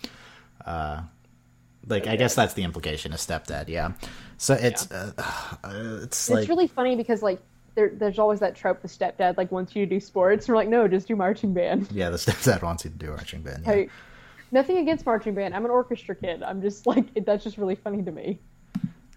[0.67, 1.01] uh,
[1.87, 3.15] like I guess that's the implication.
[3.15, 3.93] of stepdad, yeah.
[4.37, 5.13] So it's uh,
[5.65, 7.41] uh, it's like it's really funny because like
[7.77, 10.61] there, there's always that trope the stepdad like wants you to do sports, and we're
[10.61, 11.89] like, no, just do marching band.
[11.93, 13.63] yeah, the stepdad wants you to do marching band.
[13.65, 13.73] Yeah.
[13.73, 13.91] Like,
[14.57, 15.55] nothing against marching band.
[15.55, 16.43] I'm an orchestra kid.
[16.43, 18.41] I'm just like it, that's just really funny to me.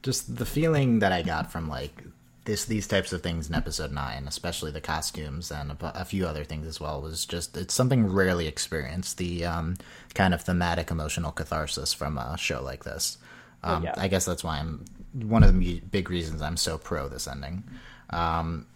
[0.04, 2.04] just the feeling that I got from like
[2.46, 6.28] this these types of things in episode nine, especially the costumes and a, a few
[6.28, 9.18] other things as well, was just it's something rarely experienced.
[9.18, 9.78] The um,
[10.14, 13.18] kind of thematic emotional catharsis from a show like this.
[13.64, 13.94] Um, yeah.
[13.98, 17.64] I guess that's why I'm one of the big reasons I'm so pro this ending.
[18.12, 18.68] Um,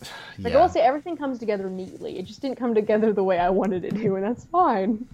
[0.38, 0.58] Like yeah.
[0.58, 2.18] I will say, everything comes together neatly.
[2.18, 5.08] It just didn't come together the way I wanted it to, and that's fine.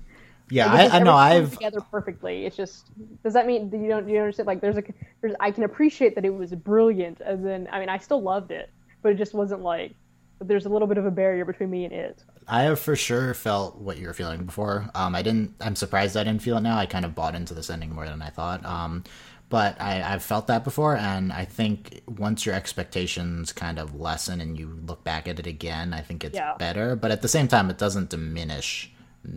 [0.51, 2.45] yeah, Like, I, I know I've together perfectly.
[2.45, 2.91] It's just
[3.23, 4.49] does that mean you don't you understand?
[4.49, 4.83] Like there's a
[5.21, 8.51] there's I can appreciate that it was brilliant, and then I mean I still loved
[8.51, 9.95] it, but it just wasn't like
[10.41, 12.25] there's a little bit of a barrier between me and it.
[12.49, 14.91] I have for sure felt what you were feeling before.
[14.95, 15.55] Um, I didn't.
[15.61, 16.77] I'm surprised I didn't feel it now.
[16.77, 18.65] I kind of bought into this ending more than I thought.
[18.65, 19.05] Um,
[19.53, 24.41] but I, I've felt that before, and I think once your expectations kind of lessen
[24.41, 26.55] and you look back at it again, I think it's Yeah.
[26.57, 26.97] better.
[26.97, 28.91] But at the same time, it doesn't diminish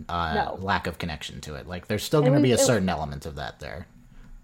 [0.08, 0.58] uh, No.
[0.58, 1.68] lack of connection to it.
[1.68, 3.86] Like there's still going to be a certain element of that there.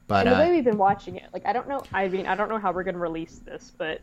[0.09, 1.83] But And the uh, way we've been watching it, like I don't know.
[1.95, 4.03] I mean, I don't know how we're going to release this, but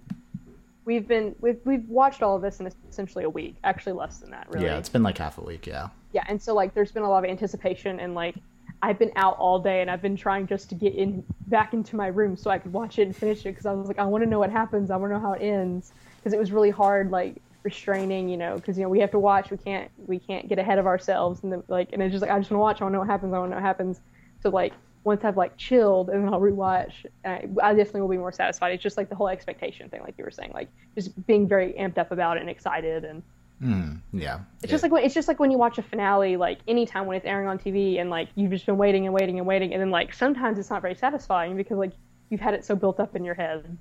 [0.86, 3.58] we've been we've we've watched all of this in essentially a week.
[3.64, 4.66] Actually, less than that, really.
[4.66, 5.68] yeah, it's been like half a week.
[5.68, 5.90] Yeah.
[6.14, 8.36] yeah and so like there's been a lot of anticipation and like
[8.82, 11.96] i've been out all day and i've been trying just to get in back into
[11.96, 14.06] my room so i could watch it and finish it because i was like i
[14.06, 14.92] want to know what happens.
[14.92, 15.92] I want to know how it ends.
[16.18, 19.20] Because it was really hard like restraining you know because you know we have to
[19.20, 19.52] watch.
[19.52, 22.32] We can't we can't get ahead of ourselves and then, like and it's just like
[22.32, 22.82] i just want to watch.
[22.82, 23.34] I want to know what happens.
[23.34, 24.02] I want to know what happens.
[24.42, 24.74] So like
[25.06, 26.92] once i've like chilled and then i'll rewatch
[27.24, 28.74] I, I definitely will be more satisfied.
[28.74, 31.74] It's just like the whole expectation thing like you were saying like just being very
[31.74, 33.24] amped up about it and excited and
[33.62, 34.40] Mm, yeah.
[34.64, 37.18] it's just like when, it's just like when you watch a finale, like anytime when
[37.18, 39.82] it's airing on TV, and like you've just been waiting and waiting and waiting, and
[39.82, 41.92] then like sometimes it's not very satisfying because like
[42.30, 43.78] you've had it so built up in your head.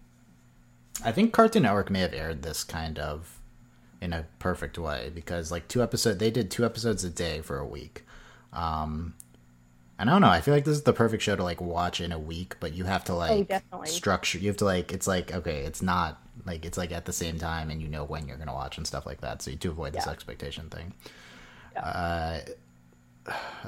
[1.05, 3.39] I think Cartoon Network may have aired this kind of
[4.01, 7.59] in a perfect way because like two episodes they did two episodes a day for
[7.59, 8.05] a week.
[8.53, 9.15] Um
[10.01, 12.01] and I don't know, I feel like this is the perfect show to like watch
[12.01, 13.89] in a week, but you have to like definitely.
[13.89, 17.13] structure you have to like it's like okay, it's not like it's like at the
[17.13, 19.43] same time and you know when you're gonna watch and stuff like that.
[19.43, 20.93] So you to avoid this expectation thing.
[21.75, 21.81] Yeah.
[21.85, 22.41] Uh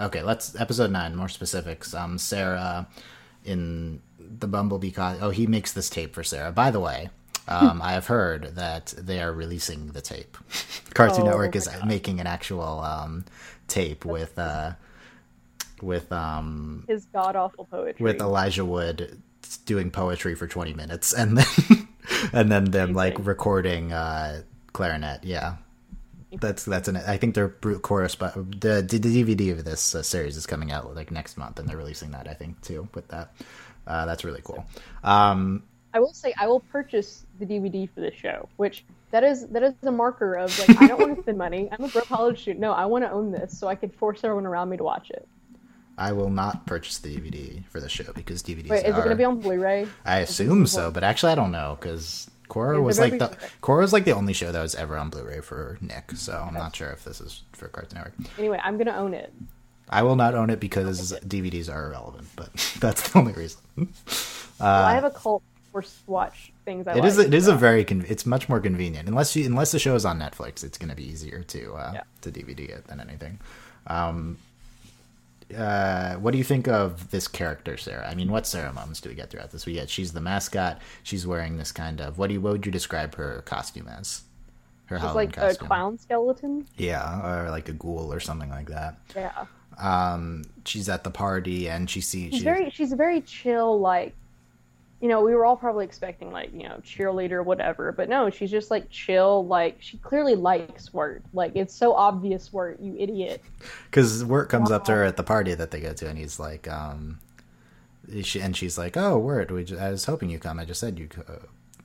[0.04, 1.94] okay, let's episode nine, more specifics.
[1.94, 2.86] Um Sarah
[3.44, 6.52] in the Bumblebee co- oh he makes this tape for Sarah.
[6.52, 7.10] By the way,
[7.48, 10.36] um, I have heard that they are releasing the tape.
[10.94, 11.86] Cartoon Oh Network is God.
[11.86, 13.24] making an actual um,
[13.68, 14.72] tape with uh,
[15.82, 18.02] with um, His god awful poetry.
[18.04, 19.20] with Elijah Wood
[19.66, 21.88] doing poetry for 20 minutes and then
[22.32, 24.42] and then them like recording uh,
[24.72, 25.24] clarinet.
[25.24, 25.56] Yeah.
[26.32, 26.96] That's that's an.
[26.96, 30.94] I think their bru- correspond the, the DVD of this uh, series is coming out
[30.94, 33.34] like next month, and they're releasing that I think too with that.
[33.84, 34.64] Uh, that's really cool.
[35.02, 39.48] Um, I will say I will purchase the DVD for this show, which that is
[39.48, 41.68] that is a marker of like I don't want to spend money.
[41.72, 42.60] I'm a broke college student.
[42.60, 45.10] No, I want to own this so I could force everyone around me to watch
[45.10, 45.26] it.
[46.00, 49.10] I will not purchase the DVD for the show because DVDs Wait, is it going
[49.10, 49.86] to be on Blu-ray?
[50.04, 53.92] I assume so, but actually I don't know because Korra was like the Korra was
[53.92, 56.90] like the only show that was ever on Blu-ray for Nick, so I'm not sure
[56.90, 58.14] if this is for Cartoon Network.
[58.38, 59.32] Anyway, I'm going to own it.
[59.92, 63.60] I will not own it because DVDs are irrelevant, but that's the only reason.
[63.76, 63.88] well,
[64.84, 67.08] I have a cult for watch things I Uh, It like.
[67.08, 69.78] is it is so- a very con- it's much more convenient unless you unless the
[69.78, 72.02] show is on Netflix, it's going to be easier to uh, Yeah.
[72.22, 73.38] to DVD it than anything.
[73.86, 74.38] Um,
[75.56, 78.08] uh, what do you think of this character, Sarah?
[78.08, 79.66] I mean, what Sarah moments do we get throughout this?
[79.66, 80.80] We get she's the mascot.
[81.02, 84.22] She's wearing this kind of what do you what would you describe her costume as?
[84.86, 86.66] Her It's Halloween like a clown skeleton.
[86.76, 88.98] Yeah, or like a ghoul or something like that.
[89.14, 89.46] Yeah.
[89.78, 94.14] Um, she's at the party and she sees She's she, very she's very chill like
[95.00, 98.50] you know, we were all probably expecting like, you know, cheerleader whatever, but no, she's
[98.50, 101.22] just like chill like she clearly likes Wirt.
[101.32, 103.42] Like it's so obvious Wirt, you idiot.
[103.90, 106.38] because Wirt comes up to her at the party that they go to, and he's
[106.38, 107.18] like, um,
[108.22, 110.58] she and she's like, "Oh, Wirt, we just, I was hoping you'd come.
[110.58, 111.38] I just said you, would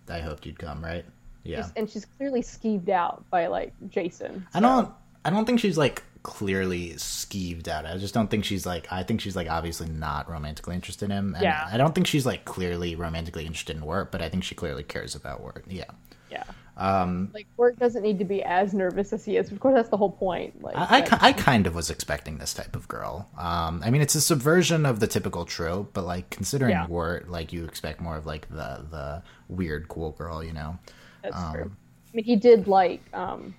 [0.09, 1.05] I hoped you'd come, right?
[1.43, 1.57] Yeah.
[1.57, 4.45] She's- and she's clearly skeeved out by like Jason.
[4.53, 4.89] I don't,
[5.23, 7.85] I don't think she's like clearly skeeved out.
[7.85, 8.91] I just don't think she's like.
[8.91, 11.35] I think she's like obviously not romantically interested in him.
[11.35, 11.69] And Yeah.
[11.71, 14.81] I don't think she's like clearly romantically interested in Wirt, but I think she clearly
[14.83, 15.65] cares about Wirt.
[15.69, 15.83] Yeah.
[16.31, 16.43] Yeah.
[16.77, 19.51] Um, Like Wirt doesn't need to be as nervous as he is.
[19.51, 20.63] Of course that's the whole point.
[20.63, 23.29] Like I, I, I kind of was expecting this type of girl.
[23.37, 26.87] Um, I mean, it's a subversion of the typical trope, but like considering Yeah.
[26.87, 30.79] Wirt, like you expect more of like the the weird cool girl, you know?
[31.21, 31.71] that's um, true.
[31.71, 33.53] I mean he did like um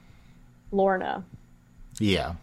[0.73, 1.25] Lorna.
[2.01, 2.35] Yeah.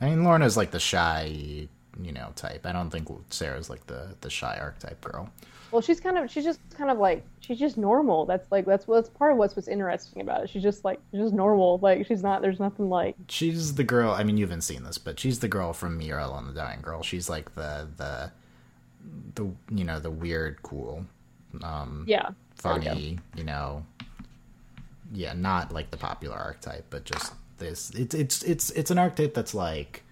[0.00, 1.68] I mean, Lorna's like the shy,
[2.02, 2.66] you know, type.
[2.66, 5.30] I don't think Sarah's like the the shy archetype girl.
[5.72, 8.24] Well, she's kind of she's just kind of like she's just normal.
[8.24, 10.50] That's like that's what's part of what's what's interesting about it.
[10.50, 11.78] She's just like she's just normal.
[11.78, 12.42] Like she's not.
[12.42, 14.12] There's nothing like She's the girl.
[14.12, 16.48] I mean, you haven't seen this, but she's the girl from Me and Earl and
[16.48, 17.02] the Dying Girl.
[17.02, 18.30] She's like the the
[19.34, 21.04] the you know the weird, cool,
[21.62, 22.30] um, yeah.
[22.62, 22.90] There we go.
[22.90, 23.84] funny, you know.
[25.12, 27.90] Yeah, not like the popular archetype, but just this.
[27.90, 30.02] It's it's it's it's an archetype that's like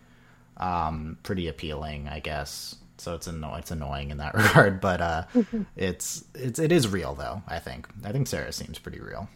[0.56, 2.76] um pretty appealing, I guess.
[2.98, 5.24] So it's anno- it's annoying in that regard, but uh
[5.76, 7.42] it's it's it is real though.
[7.48, 9.28] I think I think Sarah seems pretty real.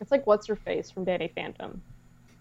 [0.00, 1.80] It's like what's her face from Danny Phantom.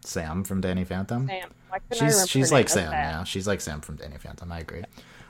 [0.03, 1.27] Sam from Danny Phantom.
[1.27, 1.49] Sam.
[1.69, 2.69] Why couldn't I She's she's like?
[2.69, 3.11] Sam, bad.
[3.11, 3.23] yeah.
[3.23, 4.51] She's like Sam from Danny Phantom.
[4.51, 4.83] I agree.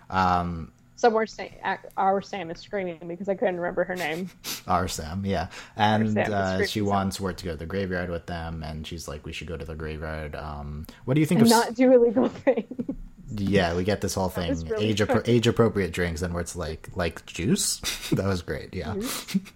[0.10, 1.49] Um, Somewhere Sam,
[1.97, 4.29] our Sam is screaming because I couldn't remember her name.
[4.67, 5.47] our Sam, yeah.
[5.75, 6.86] And Sam, uh, she Sam.
[6.86, 9.58] wants Wirt to go to the graveyard with them, and she's like, "We should go
[9.58, 11.51] to the graveyard." Um, what do you think And of?
[11.51, 12.95] not do illegal things.
[13.38, 16.55] Yeah, we get this whole thing really age appro- age appropriate drinks, and where it's
[16.55, 17.79] like like juice.
[18.12, 18.73] that was great.
[18.73, 18.95] Yeah.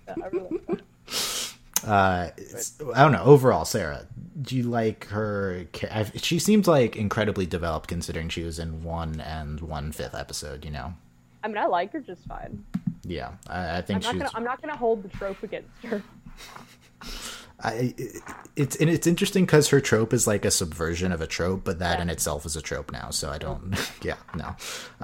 [0.08, 0.30] I
[1.88, 2.30] Uh,
[2.93, 3.23] I don't know.
[3.23, 4.06] Overall, Sarah,
[4.41, 5.65] do you like her?
[6.15, 10.66] She seems like incredibly developed, considering she was in one and one fifth episode.
[10.66, 10.93] You know.
[11.44, 12.64] I mean, I like her just fine.
[13.04, 14.22] Yeah, I, I I'm think not she's.
[14.22, 14.32] gonna.
[14.36, 16.02] I'm not gonna hold the trope against her.
[17.62, 18.22] I, it-
[18.56, 21.80] it's and it's interesting because her trope is like a subversion of a trope, but
[21.80, 23.10] that in itself is a trope now.
[23.10, 23.74] So I don't.
[24.04, 24.56] Yeah, no.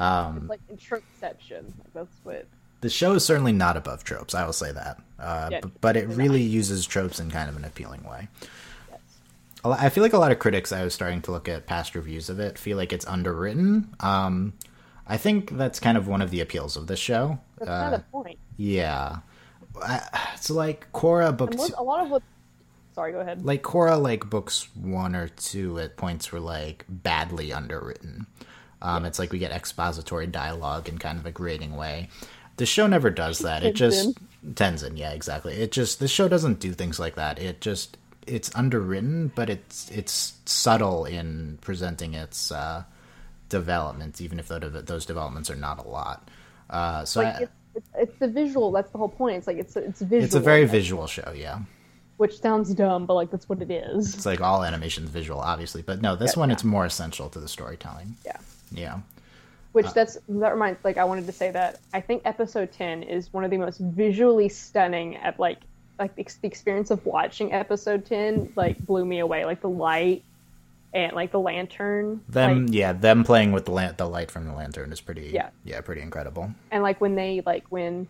[0.01, 1.63] Um, Like in tropeception.
[1.63, 2.45] Like that's what.
[2.81, 4.33] the show is certainly not above tropes.
[4.35, 5.01] I will say that.
[5.19, 8.27] Uh, Yeah, b- but it really uses tropes in kind of an appealing way.
[8.89, 8.99] Yes.
[9.63, 12.29] I feel like a lot of critics I was starting to look at past reviews
[12.29, 13.93] of it feel like it's underwritten.
[14.01, 14.53] Um,
[15.07, 17.39] I think that's kind of one of the appeals of this show.
[17.59, 18.39] That's Uh, kind of point.
[18.57, 19.17] yeah.
[20.33, 22.23] it's like Korra book And two, a lot of what.
[22.93, 23.43] Sorry, go ahead.
[23.45, 28.25] like Korra, like books one or two at points were like badly underwritten.
[28.81, 32.07] Um, It's like we get expository dialogue in kind of a grating way.
[32.57, 33.63] The show never does that.
[33.65, 34.53] It just Tenzin.
[34.53, 35.55] Tenzin, yeah, exactly.
[35.55, 37.37] It just the show doesn't do things like that.
[37.37, 42.83] It just it's underwritten, but it's it's subtle in presenting its uh,
[43.49, 46.29] developments, even if those developments are not a lot.
[46.69, 48.71] Uh, so Like I- it's, it's, the visual.
[48.71, 49.37] That's the whole point.
[49.37, 50.23] It's like it's it's visual.
[50.23, 51.59] it's a very visual show, yeah.
[52.17, 54.15] which sounds dumb, but like that's what it is.
[54.15, 56.53] It's like all animation's visual, obviously, but no, this Yeah, one yeah.
[56.53, 58.15] it's more essential to the storytelling.
[58.25, 58.37] Yeah.
[58.71, 58.99] Yeah.
[59.73, 63.33] Which that's that reminds like I wanted to say that I think episode ten is
[63.33, 65.57] one of the most visually stunning at like
[65.99, 69.43] like the experience of watching episode ten like blew me away.
[69.43, 70.23] Like the light
[70.95, 72.21] and like the lantern.
[72.29, 75.29] Them, like, yeah, them playing with the lan- the light from the lantern is pretty,
[75.33, 75.49] Yeah.
[75.63, 76.49] yeah, pretty incredible.
[76.71, 78.07] and like when they like when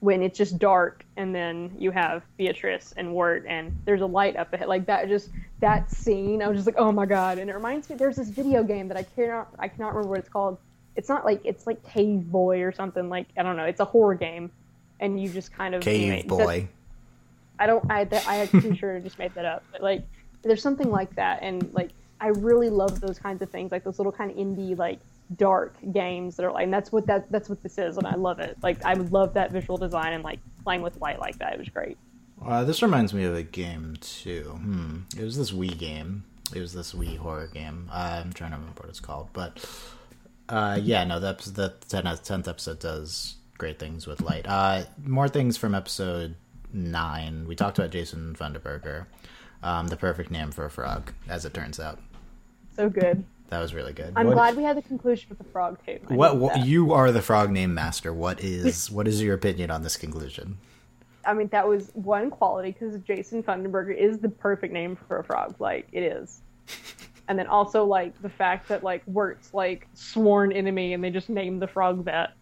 [0.00, 4.36] when it's just dark and then you have Beatrice and Wirt and there's a light
[4.36, 5.30] up ahead like that just
[5.60, 8.28] that scene I was just like oh my god and it reminds me there's this
[8.28, 10.58] video game that I cannot I cannot remember what it's called
[10.96, 13.86] it's not like it's like Cave Boy or something like I don't know it's a
[13.86, 14.50] horror game
[15.00, 16.68] and you just kind of Cave anyway, boy.
[17.58, 17.90] I don't.
[17.90, 19.64] I I am pretty sure I just made that up.
[19.72, 20.02] But like,
[20.46, 21.90] there's something like that, and like
[22.20, 25.00] I really love those kinds of things, like those little kind of indie, like
[25.36, 26.64] dark games that are like.
[26.64, 28.56] And that's what that that's what this is, and I love it.
[28.62, 31.52] Like I would love that visual design and like playing with light like that.
[31.52, 31.98] It was great.
[32.44, 34.58] Uh, this reminds me of a game too.
[34.60, 34.98] Hmm.
[35.18, 36.24] It was this Wii game.
[36.54, 37.88] It was this Wii horror game.
[37.90, 39.64] Uh, I'm trying to remember what it's called, but
[40.48, 44.46] uh, yeah, no, episode, the tenth tenth episode does great things with light.
[44.46, 46.36] Uh, more things from episode
[46.72, 47.46] nine.
[47.48, 49.06] We talked about Jason Funderberker,
[49.66, 51.98] um, the perfect name for a frog, as it turns out.
[52.76, 53.24] So good.
[53.48, 54.12] That was really good.
[54.16, 55.98] I'm What- glad we had the conclusion with the frog too.
[56.08, 58.12] I What, what you are the frog name master.
[58.12, 60.58] What is what is your opinion on this conclusion?
[61.24, 65.24] I mean, that was one quality because Jason Funderberker is the perfect name for a
[65.24, 65.56] frog.
[65.58, 66.40] Like it is.
[67.28, 71.28] And then also like the fact that like Wirt's like sworn enemy and they just
[71.28, 72.34] named the frog that.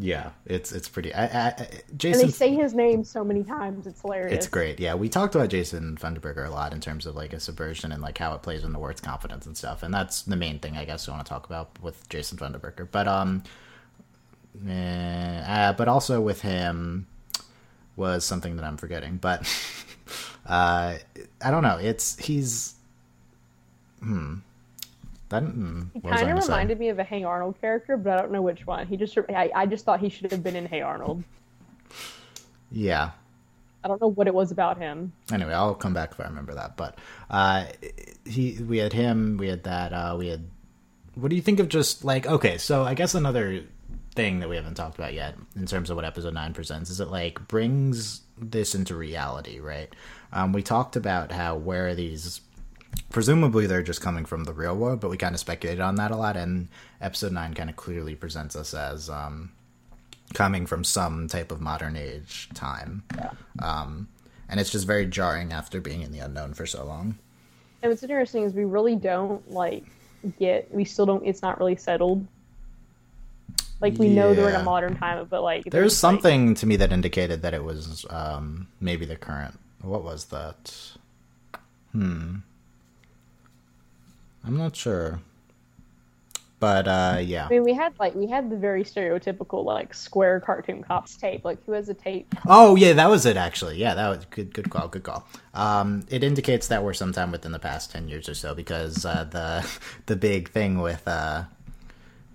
[0.00, 1.12] Yeah, it's it's pretty.
[1.12, 4.32] I, I, I- And Jason, they say his name so many times, it's hilarious.
[4.32, 4.78] it's great.
[4.78, 8.00] Yeah, we talked about Jason Funderberker a lot in terms of like a subversion and
[8.00, 10.76] like how it plays in the Wirt's confidence and stuff, and that's the main thing
[10.76, 12.86] I guess I want to talk about with Jason Funderberker.
[12.90, 13.42] But um,
[14.68, 17.06] eh, uh, but also with him
[17.96, 19.16] was something that I'm forgetting.
[19.16, 19.42] But
[20.46, 20.94] uh,
[21.42, 21.78] I don't know.
[21.78, 22.74] It's he's
[24.00, 24.36] hmm.
[25.30, 27.96] That, hmm, He what was I kind of reminded me of a Hey Arnold character,
[27.96, 28.86] but I don't know which one.
[28.86, 31.22] He just, I, I just thought he should have been in Hey Arnold.
[32.70, 33.10] Yeah,
[33.84, 35.12] I don't know what it was about him.
[35.32, 36.76] anyway, I'll come back if I remember that.
[36.76, 36.98] But
[37.30, 37.66] uh,
[38.24, 40.44] he, we had him, we had that, uh, we had.
[41.14, 42.58] What do you think of just like okay?
[42.58, 43.64] So I guess another
[44.14, 47.00] thing that we haven't talked about yet in terms of what episode nine presents is
[47.00, 49.94] it like brings this into reality, right?
[50.32, 52.40] Um, we talked about how where are these
[53.10, 56.10] presumably they're just coming from the real world, but we kind of speculated on that
[56.10, 56.36] a lot.
[56.36, 56.68] And
[57.00, 59.52] episode nine kind of clearly presents us as um,
[60.34, 63.02] coming from some type of modern age time.
[63.60, 64.08] Um,
[64.48, 67.18] and it's just very jarring after being in the unknown for so long.
[67.82, 69.84] And what's interesting is we really don't like
[70.38, 70.72] get.
[70.74, 71.24] We still don't.
[71.24, 72.26] It's not really settled.
[73.80, 76.74] Like we know they're in a modern time, but like There's like- something to me
[76.76, 79.56] that indicated that it was um, maybe the current.
[79.82, 80.74] What was that?
[81.92, 82.36] Hmm.
[84.44, 85.20] I'm not sure.
[86.60, 87.46] But uh, yeah.
[87.46, 91.44] I mean, we had like we had the very stereotypical like square cartoon cops tape.
[91.44, 92.34] Like who has a tape?
[92.48, 93.76] Oh yeah, that was it actually.
[93.76, 94.52] Yeah, that was good.
[94.52, 94.88] Good call.
[94.88, 95.24] Good call.
[95.54, 99.24] Um, it indicates that we're sometime within the past ten years or so because uh,
[99.30, 99.68] the
[100.06, 101.44] the big thing with uh,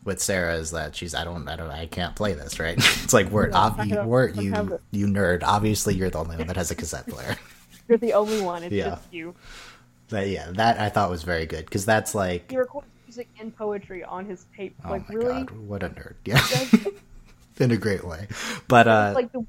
[0.05, 2.77] with Sarah is that she's I don't I don't I can't play this right.
[3.03, 5.43] it's like we're Yeah, ob- I you, we're, you you nerd.
[5.43, 7.35] Obviously, you're the only one that has a cassette player.
[7.89, 8.63] You're the only one.
[8.63, 8.91] It's Yeah.
[8.91, 9.35] just you.
[10.13, 13.55] But yeah, that I thought was very good because that's like He records music and
[13.57, 14.75] poetry on his tape.
[14.85, 16.13] oh like my really, god, what a nerd.
[16.23, 16.39] Yeah,
[17.59, 18.27] in a great way.
[18.67, 19.43] But uh, like the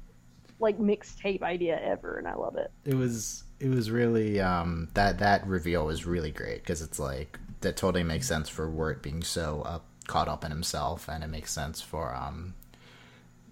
[0.59, 2.71] like mixtape idea ever, and I love it.
[2.83, 7.37] it was it was really um that that reveal was really great because it's like
[7.61, 11.27] that totally makes sense for Wirt being so up, caught up in himself and it
[11.27, 12.55] makes sense for um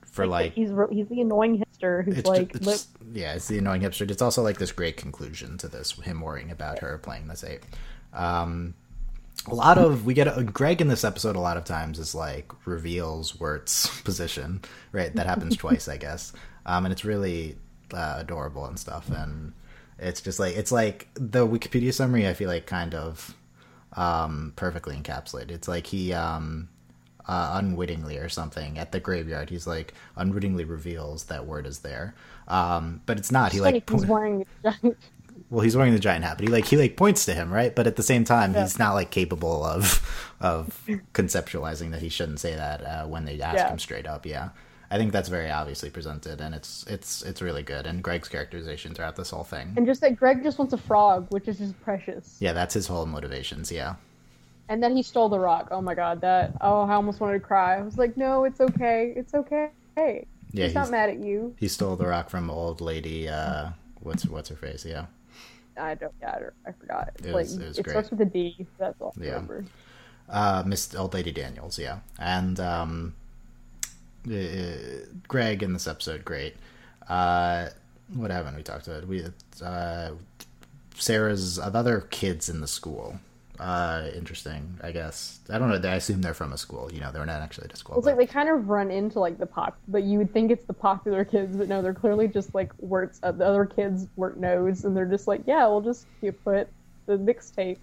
[0.06, 3.58] for like, he's re- he's the annoying hipster who's it's, like it's yeah it's the
[3.58, 4.10] annoying hipster.
[4.10, 7.66] It's also like this great conclusion to this him worrying about her playing this ape
[8.14, 8.74] um
[9.48, 12.16] a lot of we get a, Greg in this episode a lot of times is
[12.16, 14.62] like reveals Wirt's position
[14.92, 15.14] right?
[15.16, 16.34] That happens twice I guess.
[16.66, 17.58] Um and it's really
[17.94, 19.10] uh, adorable and stuff.
[19.10, 19.54] And
[20.00, 23.36] it's just like it's like the Wikipedia summary I feel like kind of
[23.94, 25.52] um perfectly encapsulated.
[25.52, 26.70] It's like he um
[27.28, 32.14] uh, unwittingly or something at the graveyard he's like unwittingly reveals that Wirt is there
[32.48, 34.46] um but it's not he like 'cause he's po- wearing
[35.50, 37.76] Well, he's wearing the giant hat, but he like he like points to him, right?
[37.76, 40.02] But at the same time, he's not like capable of
[40.40, 40.80] of
[41.14, 43.70] conceptualizing that he shouldn't say that uh, when they ask Yeah.
[43.72, 44.26] him straight up.
[44.26, 44.50] Yeah,
[44.90, 47.86] I think that's very obviously presented, and it's it's it's really good.
[47.86, 51.28] And Greg's characterization throughout this whole thing, And just that Greg just wants a frog,
[51.30, 52.36] which is just precious.
[52.40, 53.72] yeah, that's his whole motivations.
[53.72, 53.96] Yeah,
[54.70, 55.68] And then he stole the rock.
[55.72, 57.78] Oh my god, that oh I almost wanted to cry.
[57.78, 59.70] I was like, no, it's okay, it's okay.
[59.96, 61.54] Hey, yeah, he's not mad at you.
[61.60, 63.28] he stole the rock from old lady.
[63.28, 63.70] Uh,
[64.02, 64.86] what's what's her face?
[64.86, 65.06] Yeah,
[65.78, 67.10] I don't, yeah, I, don't, I forgot.
[67.16, 68.66] It's It like was- it was it starts with a D.
[68.78, 69.32] That's all I Yeah.
[69.32, 69.66] remember.
[70.30, 71.78] uh, Miss Old Lady Daniels.
[71.78, 73.16] Yeah, and um,
[74.32, 74.34] uh,
[75.28, 76.56] Greg in this episode, great.
[77.10, 77.68] Uh,
[78.14, 79.08] what haven't we talked about?
[79.08, 79.26] We
[79.62, 80.12] uh,
[80.96, 83.20] Sarah's other kids in the school.
[83.64, 85.40] Uh, interesting, I guess.
[85.50, 85.90] I don't know.
[85.90, 86.92] I assume they're from a school.
[86.92, 87.96] You know, they're not actually at a school.
[87.96, 90.52] It's but- like they kind of run into like the pop, but you would think
[90.52, 93.22] it's the popular kids, but no, they're clearly just like Wirt's.
[93.24, 96.68] Uh, the other kids Wirt knows, and they're just like, yeah, we'll just you put
[97.06, 97.78] the mixtape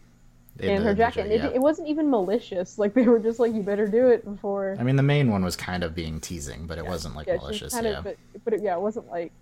[0.59, 1.29] in her jacket.
[1.29, 1.51] ja- It, yeah.
[1.55, 2.79] it wasn't even malicious.
[2.79, 4.77] Like they were just like, you better do it before.
[4.79, 7.37] I mean, the main one was kind of being teasing, but it wasn't like yeah,
[7.37, 7.73] malicious.
[7.73, 7.99] kind yeah.
[7.99, 9.33] of, but, but it, yeah, it wasn't like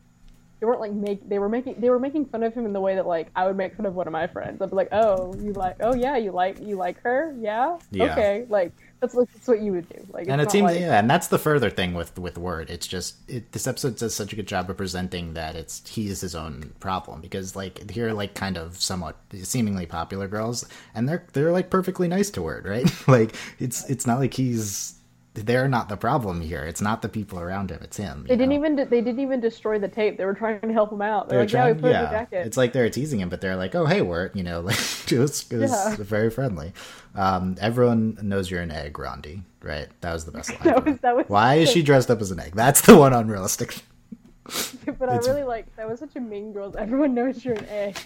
[0.60, 2.80] they weren't like make they were making they were making fun of him in the
[2.80, 4.60] way that like I would make fun of one of my friends.
[4.60, 8.12] I'd be like, oh, you like, oh yeah, you like you like her, yeah, Yeah.
[8.12, 10.04] okay, like that's like that's what you would do.
[10.10, 12.86] Like, and it seems like, yeah and that's the further thing with with Wirt it's
[12.86, 16.20] just it, this episode does such a good job of presenting that it's he is
[16.20, 21.08] his own problem because like here are like kind of somewhat seemingly popular girls and
[21.08, 24.97] they're they're like perfectly nice to Wirt right like it's it's not like he's
[25.44, 28.52] they're not the problem here it's not the people around him it's him They didn't
[28.52, 30.16] even they didn't even destroy the tape.
[30.18, 31.28] They were trying to help him out.
[31.28, 32.46] They're, they're like, yeah, trying, yeah, the jacket.
[32.46, 34.76] it's like they're teasing him, but they're like, "Oh, hey, Wirt," you know, like
[35.12, 35.96] it was, it was Yeah.
[35.98, 36.72] very friendly.
[37.14, 39.88] Um, everyone knows you're an egg, Rondi, right?
[40.02, 40.60] That was the best line.
[40.64, 42.54] That was- that was Why is she dressed up as an egg?
[42.54, 43.76] That's the one unrealistic.
[44.44, 46.76] but I it's- really like that was such a mean girls.
[46.76, 47.98] Everyone knows you're an egg.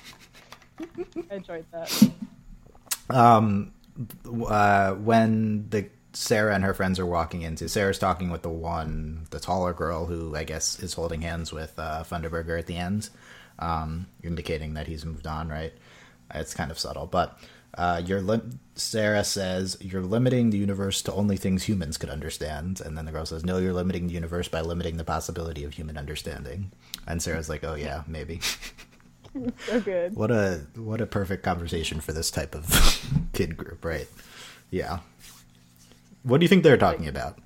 [1.31, 2.11] I enjoyed that.
[3.11, 3.73] Um,
[4.49, 9.27] uh, when the Sarah and her friends are walking into, Sarah's talking with the one,
[9.31, 13.09] the taller girl who I guess is holding hands with uh, Funderberker at the end,
[13.59, 15.49] um, indicating that he's moved on.
[15.49, 15.73] Right?
[16.35, 17.39] It's kind of subtle, but
[17.77, 22.81] uh, you're lim- Sarah says you're limiting the universe to only things humans could understand,
[22.85, 25.73] and then the girl says, "No, you're limiting the universe by limiting the possibility of
[25.75, 26.73] human understanding."
[27.07, 28.41] And Sarah's like, "Oh yeah, maybe."
[29.67, 30.15] So good.
[30.15, 32.69] What a what a perfect conversation for this type of
[33.33, 34.07] kid group, right?
[34.71, 34.99] Yeah.
[36.25, 37.39] What do you think they're talking about?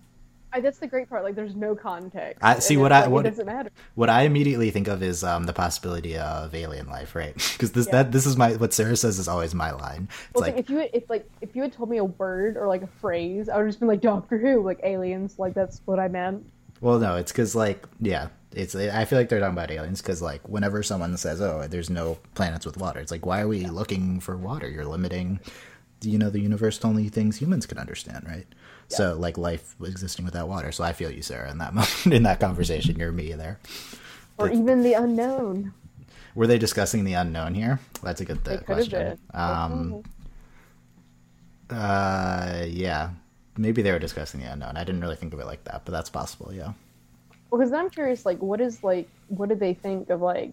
[0.52, 1.22] I, that's the great part.
[1.22, 2.42] Like, there's no context.
[2.42, 3.70] I- see, what I- like, what- it doesn't matter.
[3.94, 7.34] What I immediately think of is um, the possibility of alien life, right?
[7.52, 7.92] Because this Yeah.
[8.02, 10.08] that this is my what Sarah says is always my line.
[10.10, 12.68] It's Well, like if you if like if you had told me a word or
[12.68, 15.38] like a phrase, I would have just been like Doctor Who, like aliens.
[15.38, 16.46] Like that's what I meant.
[16.80, 18.74] Well, no, it's because like yeah, it's.
[18.74, 22.18] I feel like they're talking about aliens because like whenever someone says, "Oh, there's no
[22.34, 24.68] planets with water," it's like, why are we looking for water?
[24.68, 25.40] You're limiting,
[26.02, 28.46] you know, the universe only things humans can understand, right?
[28.88, 30.70] So like life existing without water.
[30.72, 32.96] So I feel you, Sarah, in that moment, in that conversation.
[32.96, 33.58] You're me there.
[34.38, 35.72] Or But- even the unknown.
[36.34, 37.80] Were they discussing the unknown here?
[38.02, 39.18] That's a good have question.
[39.32, 40.02] Um,
[41.70, 43.10] uh, yeah,
[43.56, 44.76] maybe they were discussing the unknown.
[44.76, 46.52] I didn't really think of it like that, but that's possible.
[46.52, 46.72] Yeah.
[47.50, 50.52] Well, because then I'm curious, like, what is like, what did they think of like?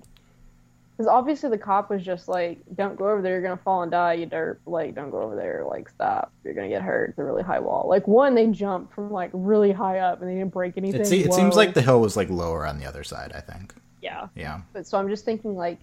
[0.95, 3.33] Because obviously the cop was just like, "Don't go over there.
[3.33, 4.13] You're gonna fall and die.
[4.13, 4.61] You dirt.
[4.67, 5.65] Like, don't go over there.
[5.67, 6.31] Like, stop.
[6.43, 7.09] You're gonna get hurt.
[7.11, 10.29] It's a really high wall." Like, one, they jumped from like really high up and
[10.29, 11.01] they didn't break anything.
[11.01, 13.31] It, se- it seems like the hill was like lower on the other side.
[13.33, 13.73] I think.
[14.01, 14.27] yeah.
[14.35, 14.61] Yeah.
[14.71, 15.79] But so I'm just thinking, like,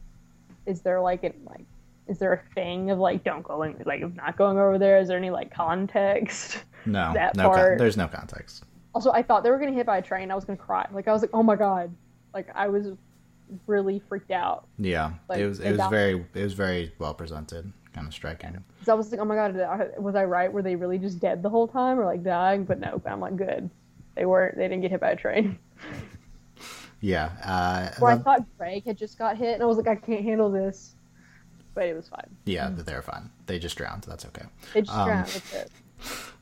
[0.66, 1.64] is there like it like,
[2.06, 4.98] is there a thing of like, don't go in, like, of not going over there?
[5.00, 6.62] Is there any like context?
[6.86, 7.10] No.
[7.14, 7.44] That no.
[7.48, 8.64] Con- part- there's no context.
[8.94, 10.30] Also, I thought they were gonna hit by a train.
[10.30, 10.86] I was gonna cry.
[10.92, 11.92] Like, I was like, oh my god.
[12.32, 12.92] Like, I was
[13.66, 14.66] really freaked out.
[14.78, 15.12] Yeah.
[15.28, 15.60] Like, it was.
[15.60, 16.24] It was very.
[16.34, 17.72] It was very well presented.
[17.92, 18.62] Kind of striking.
[18.74, 20.52] Because I was like, oh my god, was I right?
[20.52, 22.64] Were they really just dead the whole time, or like dying?
[22.64, 23.68] But no, I'm like, good.
[24.14, 24.56] They weren't.
[24.56, 25.58] They didn't get hit by a train.
[27.02, 27.30] Yeah.
[27.42, 30.22] Uh, Or I thought Greg had just got hit, and I was like, I can't
[30.22, 30.96] handle this.
[31.72, 32.26] But it was fine.
[32.44, 32.68] yeah.
[32.70, 33.30] They're fine.
[33.46, 34.02] They just drowned.
[34.04, 34.44] That's okay.
[34.74, 35.26] They just Um, drowned.
[35.28, 35.70] That's it.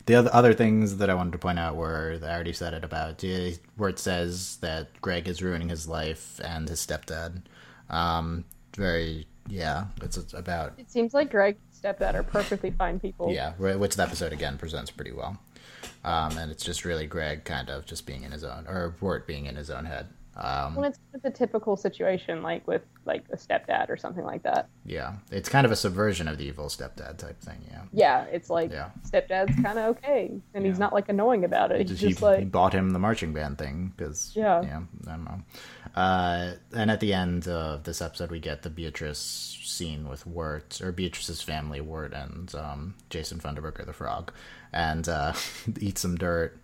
[0.06, 2.82] The other other things that I wanted to point out were I already said it
[2.82, 3.22] about
[3.76, 7.42] where it says that Greg is ruining his life and his stepdad.
[7.90, 8.44] Um,
[8.74, 13.32] very yeah, it's about It seems like Greg's stepdad are perfectly fine people.
[13.32, 15.38] yeah, which the episode again presents pretty well.
[16.04, 19.26] Um, and it's just really Greg kind of just being in his own or Wirt
[19.26, 20.08] being in his own head.
[20.38, 24.68] Um, When it's, a typical situation, like with like a stepdad or something like that.
[24.86, 27.58] yeah, it's kind of a subversion of the evil stepdad type thing.
[27.68, 28.90] Yeah, Yeah, it's like Yeah.
[29.04, 31.80] stepdad's kind of okay, and he's not like annoying about it.
[31.80, 34.62] He's Just just he, like he bought him the marching band thing because Yeah.
[34.62, 35.42] yeah, I don't know.
[35.96, 39.18] Uh, and at the end of this episode, we get the Beatrice
[39.64, 44.32] scene with Wirt or Beatrice's family, Wirt and um, Jason Funderberker the frog,
[44.72, 45.32] and uh,
[45.80, 46.60] eat some dirt.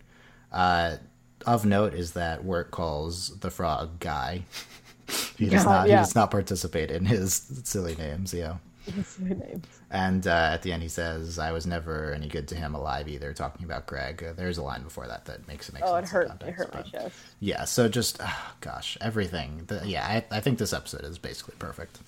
[0.53, 0.99] Uh,
[1.47, 4.42] of note is that Wirt calls the frog guy.
[5.36, 5.88] he does Yeah, not.
[5.88, 5.97] yeah.
[5.99, 7.34] He does not participate in his
[7.64, 8.32] silly names.
[8.34, 8.57] Yeah.
[8.86, 9.66] his names.
[9.90, 13.09] And uh, at the end, he says, "I was never any good to him alive
[13.09, 15.95] either." Talking about Greg, uh, there's a line before that that makes it make Oh,
[15.97, 16.11] it sense.
[16.11, 16.24] in hurt.
[16.24, 17.16] It context, hurt my chest.
[17.40, 19.62] Yeah, so just ah, gosh, everything.
[19.68, 21.99] The, yeah, I, I think this episode is basically perfect.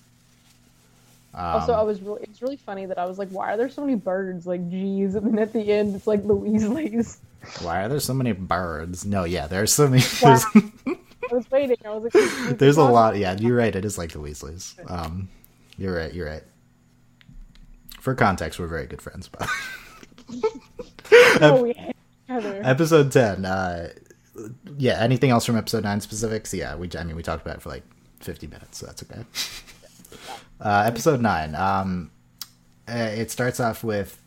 [1.33, 2.23] also, Um, I was really.
[2.23, 5.15] It's really funny that I was like, "Why are there so many birds?" Like, geez,
[5.15, 7.17] and then at the end, it's like the Weasleys.
[7.61, 9.05] Why are there so many birds?
[9.05, 10.03] No, yeah, there's so many.
[10.21, 10.37] Wow.
[10.53, 10.65] There's,
[11.31, 11.77] I was waiting.
[11.85, 13.17] I was like, there's a lot.
[13.17, 13.75] Yeah, you're right.
[13.75, 14.75] It is like the Weasleys.
[14.89, 15.27] Um,
[15.77, 16.13] you're right.
[16.13, 16.43] You're right.
[17.99, 19.27] For context, we're very good friends.
[19.27, 19.49] But
[21.41, 21.89] Oh, we hate
[22.29, 22.61] each other.
[22.63, 23.45] episode ten.
[23.45, 23.89] Uh,
[24.77, 24.99] yeah.
[25.01, 26.53] Anything else from episode nine specifics?
[26.53, 26.89] Yeah, we.
[26.97, 27.83] I mean, we talked about it for like
[28.21, 29.23] 50 minutes, so that's okay.
[30.61, 31.55] Uh, episode nine.
[31.55, 32.11] Um,
[32.87, 34.17] uh, it starts off with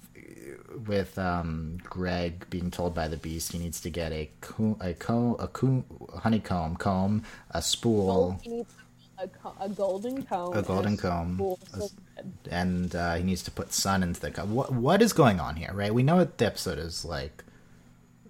[0.87, 4.95] with um, Greg being told by the Beast he needs to get a co- a
[4.95, 5.85] comb, a comb,
[6.19, 8.73] honeycomb comb, a spool, He needs
[9.19, 10.55] a, co- a golden comb.
[10.55, 11.35] A and golden comb.
[11.35, 12.33] spool A of s- thread.
[12.51, 14.47] and uh, he needs to put sun into the cup.
[14.49, 15.71] What what is going on here?
[15.73, 15.93] Right?
[15.93, 17.45] We know what the episode is like.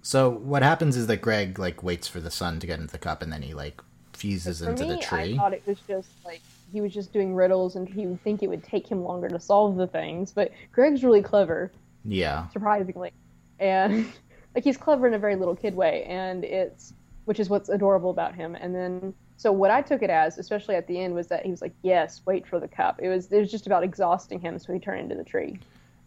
[0.03, 2.97] So what happens is that Greg like waits for the sun to get into the
[2.97, 3.79] cup, and then he like
[4.13, 5.33] fuses For into me, the tree.
[5.33, 6.41] I thought it was just like
[6.73, 9.39] he was just doing riddles, and he would think it would take him longer to
[9.39, 10.31] solve the things.
[10.31, 11.71] But Greg's really clever,
[12.05, 13.11] Yeah, surprisingly,
[13.59, 14.11] and
[14.55, 16.93] like he's clever in a very little kid way, and it's
[17.25, 18.55] which is what's adorable about him.
[18.55, 21.51] And then so what I took it as, especially at the end, was that he
[21.51, 24.59] was like, "Yes, wait for the cup." It was it was just about exhausting him,
[24.59, 25.59] so he turned into the tree.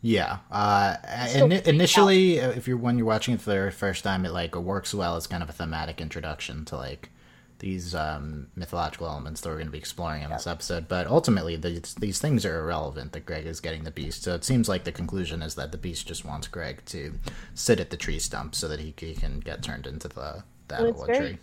[0.03, 0.39] Yeah.
[0.53, 1.75] Uh, Still ini freaked out.
[1.75, 4.93] initially, uh, if you're when you're watching it for the first time, it like works
[4.95, 7.11] well as kind of a thematic introduction to like
[7.59, 10.89] these um, mythological elements that we're going to be exploring in this episode.
[10.89, 13.13] But ultimately, these these things are irrelevant.
[13.13, 15.79] That Greg is getting the beast, so it seems like the conclusion is that the
[15.79, 17.15] beast just wants Greg to
[17.55, 20.93] sit at the tree stump so that he, he can get turned into the the
[21.07, 21.39] very- tree.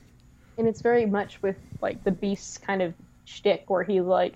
[0.58, 2.94] and it's very much with like the beast's kind of
[3.26, 4.34] shtick, where he's like,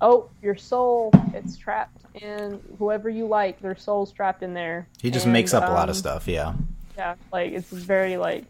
[0.00, 3.60] "Oh, your soul, it's trapped in whoever you like.
[3.60, 6.26] Their soul's trapped in there." He just And, makes up a lot um, of stuff.
[6.28, 6.54] Yeah.
[6.96, 8.44] Yeah, like it's very like,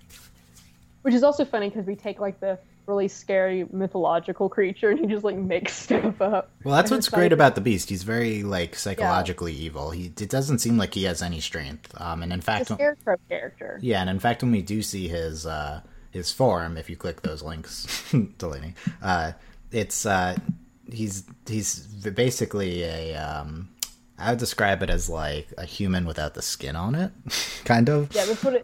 [1.03, 5.07] which is also funny because we take like the really scary mythological creature and he
[5.07, 6.50] just like makes stuff up.
[6.64, 7.88] Well, that's And what's great like- about the Beast.
[7.88, 9.90] He's very like psychologically evil.
[9.90, 11.94] He it doesn't seem like he has any strength.
[12.00, 13.78] Um, and in fact, The scarecrow character.
[13.82, 15.80] yeah, and in fact, when we do see his uh,
[16.11, 17.86] his form, if you click those links,
[18.38, 19.32] Delaney, uh,
[19.70, 20.36] it's uh,
[20.90, 23.68] he's he's basically a um,
[24.18, 27.12] I would describe it as like a human without the skin on it,
[27.64, 28.14] kind of.
[28.14, 28.62] Yeah, that's what it.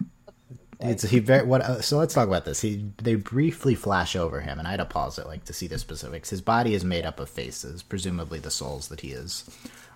[0.80, 1.62] It's he very what.
[1.62, 2.60] Uh, so let's talk about this.
[2.60, 5.66] He they briefly flash over him, and I had to pause it like to see
[5.66, 6.30] the specifics.
[6.30, 9.44] His body is made up of faces, presumably the souls that he is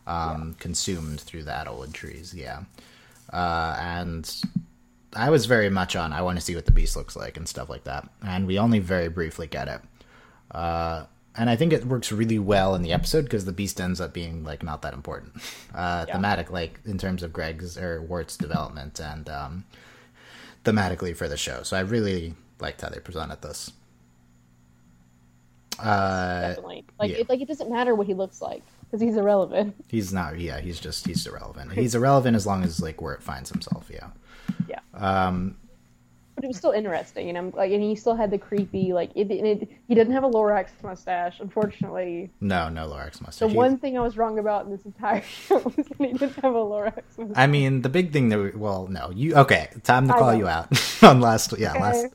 [0.08, 2.34] um, consumed through the Edelwood trees.
[2.34, 2.62] Yeah,
[3.32, 4.34] uh, and
[5.14, 6.12] I was very much on.
[6.12, 8.08] I want to see what the beast looks like and stuff like that.
[8.26, 9.80] And we only very briefly get it.
[10.50, 11.04] Uh,
[11.36, 14.12] and I think it works really well in the episode because the beast ends up
[14.12, 15.34] being like not that important,
[15.74, 16.14] uh, Yeah.
[16.14, 19.64] thematic, like in terms of Greg's or Wirt's development and um,
[20.64, 21.62] thematically for the show.
[21.62, 23.72] So I really liked how they presented this.
[25.78, 26.84] Uh, Definitely.
[26.98, 27.16] Like yeah.
[27.18, 29.74] it, like it doesn't matter what he looks like because he's irrelevant.
[29.88, 30.38] he's not.
[30.38, 31.72] Yeah, he's just he's irrelevant.
[31.72, 33.90] He's irrelevant as long as like where it finds himself.
[33.92, 34.08] Yeah.
[34.68, 34.80] Yeah.
[34.94, 35.56] Um,
[36.34, 39.10] But it was still interesting, and I'm like, and he still had the creepy like
[39.14, 39.30] it.
[39.30, 42.30] it he didn't have a Lorax mustache, unfortunately.
[42.40, 43.50] no, no Lorax The mustache.
[43.50, 46.34] He- one thing I was wrong about in this entire show was that he didn't
[46.36, 47.36] have a Lorax mustache.
[47.36, 49.68] I mean, the big thing that we, well, no, you okay?
[49.82, 50.68] Time to call you out
[51.02, 51.80] on last, yeah, Okay.
[51.82, 52.06] last,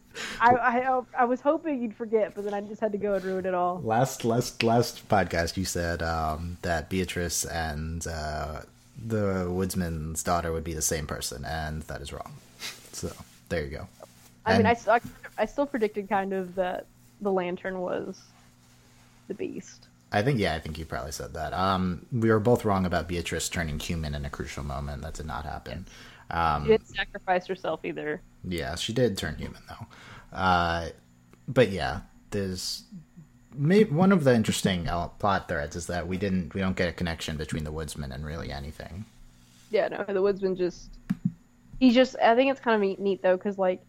[0.42, 3.24] I, I I was hoping you'd forget, but then I just had to go and
[3.24, 3.82] ruin it all.
[3.84, 5.58] last, last, last podcast.
[5.58, 8.62] You said um, that Beatrice and uh,
[9.06, 12.34] the woodsman's daughter would be the same person, and that is wrong.
[12.94, 13.12] So
[13.50, 13.88] there you go.
[14.48, 15.02] I mean, I, I
[15.38, 16.88] I still predicted kind of that
[17.22, 18.20] the lantern was
[19.28, 19.88] the beast.
[20.12, 21.54] I think yeah, I think you probably said that.
[21.54, 25.02] Um, we were both wrong about Beatrice turning human in a crucial moment.
[25.02, 25.86] That did not happen.
[26.32, 28.22] Um, She didn't sacrifice herself either.
[28.44, 29.86] Yeah, she did turn human though.
[30.32, 30.90] Uh,
[31.48, 32.84] but yeah, there's
[33.54, 36.88] may one of the interesting uh, plot threads is that we didn't we don't get
[36.90, 39.06] a connection between the woodsman and really anything.
[39.72, 40.90] Yeah, no, the woodsman just
[41.80, 42.16] he just.
[42.22, 43.82] I think it's kind of neat, neat though, because like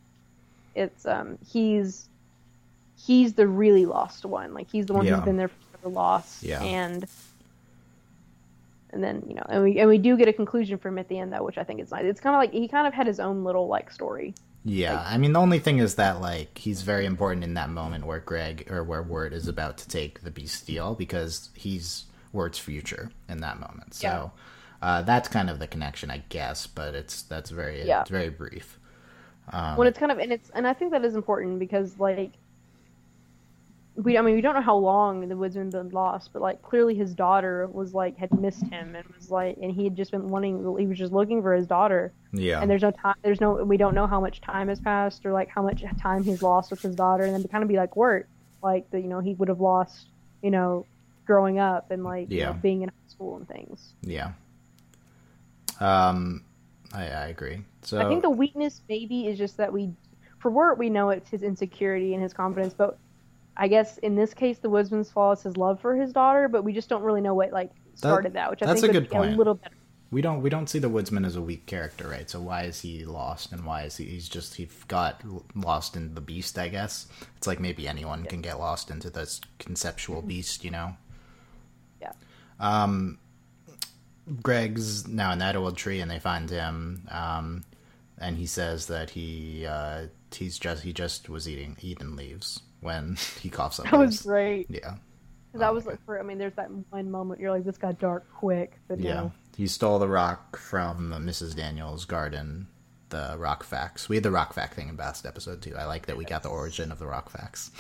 [0.79, 2.09] it's um he's
[2.97, 4.55] he's the really lost one.
[4.55, 5.17] Like he's the one Yeah.
[5.17, 5.51] who's been there
[5.83, 6.43] for lost.
[6.43, 6.63] Yeah.
[6.63, 7.07] And
[8.91, 11.09] and then you know, and we and we do get a conclusion from him at
[11.09, 12.05] the end though, which I think is nice.
[12.05, 14.35] It's kind of like he kind of had his own little like story.
[14.65, 18.07] Yeah, I mean the only thing is that like he's very important in that moment
[18.07, 23.11] where Greg or where Wirt is about to take the Bestial because he's Wirt's future
[23.29, 23.95] in that moment.
[23.95, 24.33] So
[24.83, 26.67] uh, that's kind of the connection, I guess.
[26.67, 28.01] But it's that's very Yeah.
[28.03, 28.78] it's very brief.
[29.53, 32.33] Um, when it's kind of and it's and I think that is important because like
[33.97, 36.95] we I mean we don't know how long the woodsman been lost, but like clearly
[36.95, 40.29] his daughter was like had missed him and was like and he had just been
[40.29, 43.55] wanting he was just looking for his daughter Yeah, and there's no time there's no
[43.65, 46.71] we don't know how much time has passed or like how much time he's lost
[46.71, 48.29] with his daughter and then to kind of be like Wirt
[48.63, 50.09] like that you know he would have lost
[50.43, 50.87] you know
[51.29, 53.93] growing up and like you know, being in high school and things.
[54.03, 54.33] yeah.
[55.79, 56.43] Um,
[56.93, 57.61] I, I agree.
[57.83, 59.91] So I think the weakness maybe is just that we,
[60.39, 62.99] for Wirt, we know it's his insecurity and his confidence, but
[63.57, 66.63] I guess in this case, the woodsman's flaw is his love for his daughter, but
[66.63, 69.11] we just don't really know what like started that, which I that's think a good
[69.11, 69.35] point.
[69.35, 69.75] a little better.
[70.11, 72.31] we don't we don't see the woodsman as a weak character, right?
[72.31, 74.05] So why is he lost, and why is he?
[74.07, 75.23] He's just he got
[75.55, 77.09] lost in the beast, I guess.
[77.37, 80.97] It's like maybe anyone can get lost into this conceptual beast, you know.
[82.01, 82.13] Yeah.
[82.61, 83.19] Um,
[84.43, 87.07] Greg's now in that old tree, and they find him.
[87.11, 87.65] Um,
[88.19, 93.17] and he says that he uh, he's just he just was eating eating leaves when
[93.41, 93.87] he coughs up.
[93.91, 94.67] That was great.
[94.69, 94.95] Yeah.
[95.55, 97.99] that Oh was like, for I mean, there's that one moment you're like, this got
[97.99, 99.15] dark quick, but Yeah.
[99.15, 99.33] no.
[99.57, 101.57] He stole the rock from Mrs.
[101.57, 102.69] Daniels' garden,
[103.09, 104.09] the rock facts.
[104.09, 105.75] We had the rock fact thing in past episode too.
[105.77, 107.73] I like that we got the origin of the rock facts.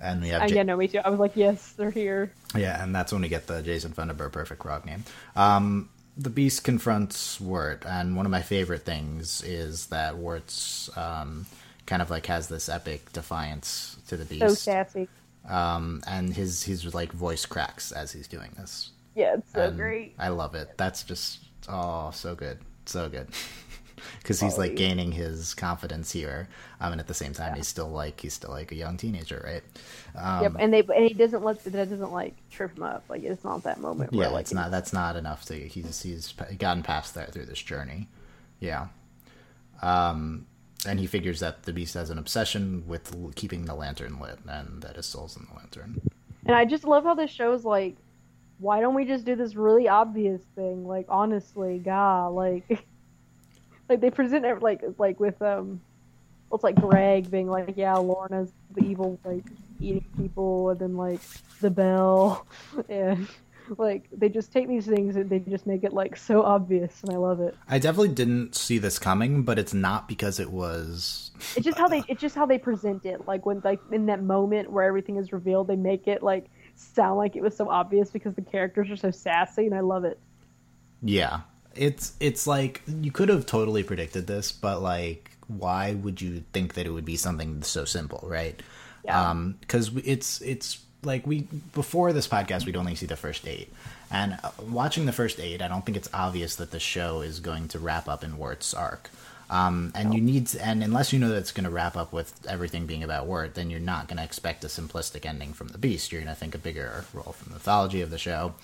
[0.00, 1.00] And we have I, Ja- yeah, no, me too.
[1.04, 2.32] I was like, yes, they're here.
[2.54, 5.04] yeah, and that's when we get the Jason Thunderbird perfect rock name.
[5.34, 11.46] Um, the Beast confronts Wirt, and one of my favorite things is that Wirt's um,
[11.86, 14.40] kind of like has this epic defiance to the Beast.
[14.40, 15.08] So sassy.
[15.48, 18.90] um, and his his like voice cracks as he's doing this.
[19.14, 20.14] Yeah, it's so And great.
[20.18, 20.70] I love it.
[20.76, 23.28] That's just oh so good, so good.
[24.18, 26.48] Because he's like gaining his confidence here,
[26.80, 29.42] um, and at the same time he's still like he's still like a young teenager,
[29.44, 29.62] right?
[30.16, 33.04] Um, yep, and they and he doesn't let that doesn't like trip him up.
[33.08, 36.02] Like it's not that moment where yeah, like it's not that's not enough to he's
[36.02, 38.08] he's gotten past that through this journey.
[38.60, 38.88] Yeah,
[39.82, 40.46] um,
[40.86, 44.82] and he figures that the beast has an obsession with keeping the lantern lit, and
[44.82, 46.00] that his soul's in the lantern.
[46.46, 47.96] And I just love how this shows like,
[48.58, 50.86] why don't we just do this really obvious thing?
[50.86, 52.86] Like honestly, God, like,
[53.88, 55.80] like they present it like like with um,
[56.52, 59.44] it's like Greg being like, yeah, Lorna's the evil like
[59.80, 61.20] eating people, and then like
[61.60, 62.46] the bell,
[62.88, 63.28] and
[63.78, 67.12] like they just take these things and they just make it like so obvious, and
[67.12, 67.56] I love it.
[67.68, 71.88] I definitely didn't see this coming, but it's not because it was It's just how
[71.88, 73.26] they it's just how they present it.
[73.26, 77.18] Like when like in that moment where everything is revealed, they make it like sound
[77.18, 80.18] like it was so obvious because the characters are so sassy, and I love it.
[81.02, 81.40] Yeah.
[81.76, 86.74] It's it's like you could have totally predicted this, but like why would you think
[86.74, 88.60] that it would be something so simple, right?
[89.04, 89.30] Yeah.
[89.30, 91.42] Um cuz it's it's like we
[91.74, 93.72] before this podcast we'd only see the first 8.
[94.10, 97.40] And uh, watching the first 8, I don't think it's obvious that the show is
[97.40, 99.10] going to wrap up in Wirt's arc.
[99.48, 102.12] Um, and you need to, and unless you know that it's going to wrap up
[102.12, 105.68] with everything being about Wirt, then you're not going to expect a simplistic ending from
[105.68, 106.10] the Beast.
[106.10, 108.54] You're going to think a bigger role from the mythology of the show,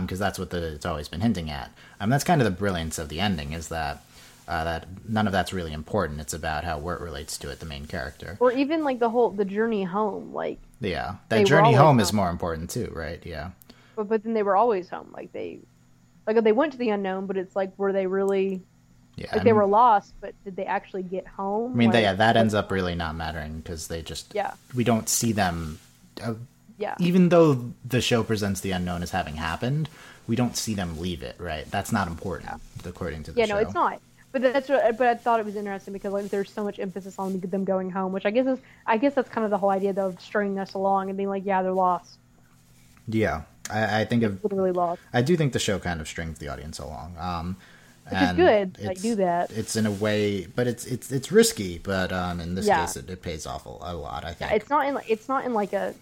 [0.00, 1.70] because that's what the, it's always been hinting at.
[2.00, 4.02] Um, that's kind of the brilliance of the ending is that
[4.46, 6.20] uh, that none of that's really important.
[6.20, 8.36] It's about how Wirt relates to it, the main character.
[8.40, 12.00] Or even like the whole the journey home, like Yeah, They that journey always home
[12.00, 13.24] is more important too, right?
[13.24, 13.50] Yeah,
[13.96, 15.10] but but then they were always home.
[15.12, 15.60] Like they
[16.26, 18.62] like they went to the unknown, but it's like were they really
[19.16, 19.28] yeah.
[19.32, 21.72] like they were lost, but did they actually get home?
[21.72, 24.52] I mean, like, yeah, that ends up really not mattering because they just Yeah.
[24.74, 25.78] we don't see them.
[26.76, 26.94] Yeah.
[26.98, 29.88] even though the show presents the unknown as having happened,
[30.26, 31.70] we don't see them leave it, right?
[31.70, 32.50] That's not important,
[32.84, 33.54] according to the Yeah, show.
[33.54, 34.00] Yeah, no, it's not.
[34.32, 34.98] But that's what.
[34.98, 37.90] But I thought it was interesting because like there's so much emphasis on them going
[37.90, 40.20] home, which I guess is I guess that's kind of the whole idea though, of
[40.20, 42.18] stringing us along and being like, yeah, they're lost,
[43.06, 45.00] Yeah, I, I think of, literally lost.
[45.12, 47.56] I do think the show kind of strings the audience along, um,
[48.10, 49.50] Which is good, like, it's- do that.
[49.52, 52.80] It's in a way, but it's it's it's risky, but um, in this Yeah.
[52.80, 54.24] case, it, it pays off a, a lot.
[54.24, 54.50] I think.
[54.50, 55.94] yeah, It's not in it's not in like a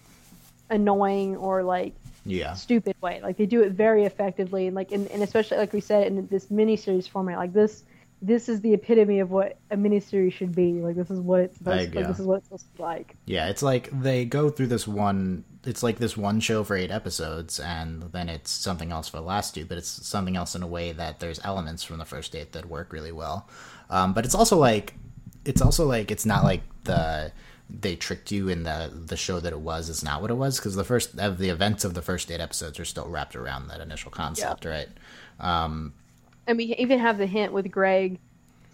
[0.73, 1.93] annoying or like
[2.25, 3.19] yeah, stupid way.
[3.21, 6.27] Like they do it very effectively, and like and, and especially like we said in
[6.27, 7.83] this miniseries format, like this
[8.21, 10.81] this is the epitome of what a miniseries should be.
[10.81, 12.83] Like this is what it's supposed I- like this is what it's supposed to be
[12.83, 13.15] like.
[13.25, 13.49] yeah.
[13.49, 15.43] It's like they go through this one.
[15.65, 19.23] It's like this one show for eight episodes, and then it's something else for the
[19.23, 19.65] last two.
[19.65, 22.65] But it's something else in a way that there's elements from the first eight that
[22.65, 23.49] work really well.
[23.89, 24.95] Um, but it's also like
[25.45, 27.31] it's also like it's not like the
[27.73, 30.57] they tricked you in the the show that it was is not what it was
[30.59, 33.67] because the first of the events of the first eight episodes are still wrapped around
[33.67, 34.89] that initial concept, right?
[35.39, 35.93] Um,
[36.47, 38.19] And we even have the hint with Greg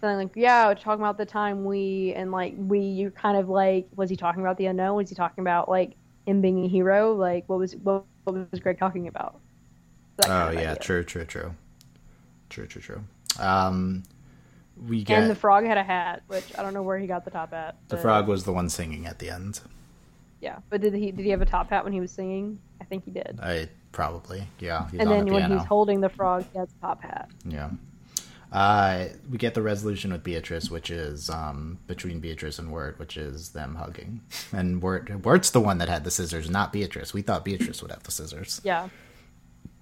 [0.00, 3.48] saying like, "Yeah, we're talking about the time we and like we." You kind of
[3.48, 4.96] like, was he talking about the unknown?
[4.96, 5.96] Was he talking about like
[6.26, 7.14] him being a hero?
[7.14, 9.40] Like, what was what, what was Greg talking about?
[10.18, 10.76] That kind oh of yeah, idea.
[10.76, 11.54] true, true, true,
[12.50, 13.02] true, true, true.
[13.38, 14.02] Um,
[14.88, 17.24] we get And the frog had a hat, which I don't know where he got
[17.24, 17.76] the top hat.
[17.88, 19.60] the frog was the one singing at the end.
[20.40, 22.58] Yeah, but did he did he have a top hat when he was singing?
[22.80, 23.38] I think he did.
[23.42, 24.88] I probably yeah.
[24.90, 27.28] He's and on then the when he's holding the frog, he has a top hat.
[27.44, 27.70] Yeah.
[28.52, 33.16] Uh, we get the resolution with Beatrice, which is um, between Beatrice and Wirt, which
[33.16, 34.22] is them hugging.
[34.52, 37.14] And Wirt, Wirt's the one that had the scissors, not Beatrice.
[37.14, 38.60] We thought Beatrice would have the scissors.
[38.64, 38.88] Yeah,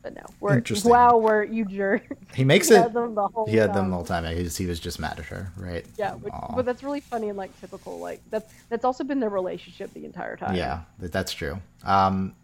[0.02, 0.22] but no.
[0.40, 2.02] We're, wow, we're you jerk.
[2.34, 2.82] He makes He it.
[2.82, 3.90] had them the whole He had them time.
[3.90, 4.36] the whole time.
[4.36, 5.84] He was, he was just mad at her, right?
[5.96, 7.98] Yeah, which, but that's really funny and like typical.
[7.98, 10.54] Like that's that's also been their relationship the entire time.
[10.54, 11.60] Yeah, that's true.
[11.84, 12.34] Um,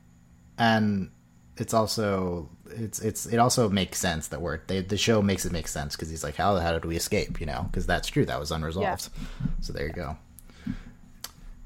[0.59, 1.11] and
[1.57, 5.53] it's also it's it's it also makes sense that we're they, the show makes it
[5.53, 7.41] make sense because he's like, how how did we escape?
[7.41, 8.25] You know, because that's true.
[8.25, 9.09] That was unresolved.
[9.61, 10.17] So there you go.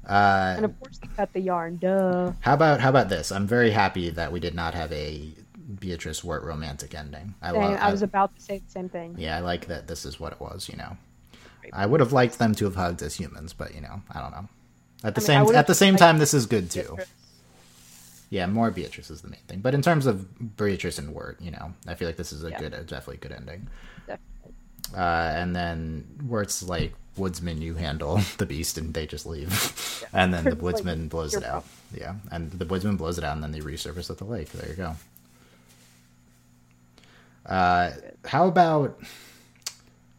[0.07, 1.77] Uh, and of course they cut the yarn.
[1.77, 2.31] Duh.
[2.39, 3.31] how about how about this?
[3.31, 5.31] I'm very happy that we did not have a
[5.79, 7.35] Beatrice Wirt romantic ending.
[7.41, 7.79] I, And love.
[7.79, 9.15] I was about to say the same thing.
[9.17, 9.87] yeah, I like that.
[9.87, 10.69] This is what it was.
[10.69, 10.97] You know,
[11.73, 14.31] I would have liked them to have hugged as humans, but you know, I don't
[14.31, 14.47] know.
[15.03, 16.81] At the I same would've at the same time, this is good too.
[16.81, 17.07] Beatrice.
[18.29, 19.59] Yeah, more Beatrice is the main thing.
[19.61, 22.49] But in terms of Beatrice and Wirt, you know, I feel like this is a
[22.51, 22.59] Yeah.
[22.59, 23.67] good, a definitely good ending.
[24.05, 24.53] Definitely.
[24.95, 30.05] Uh, and then Wirt's like, Woodsman, you handle the beast, and they just leave.
[30.13, 31.65] and then the It's like, Woodsman blows it out.
[31.93, 34.51] Yeah, and the Woodsman blows it out, and then they resurface at the lake.
[34.51, 34.95] There you go.
[37.45, 37.91] Uh,
[38.25, 38.99] how about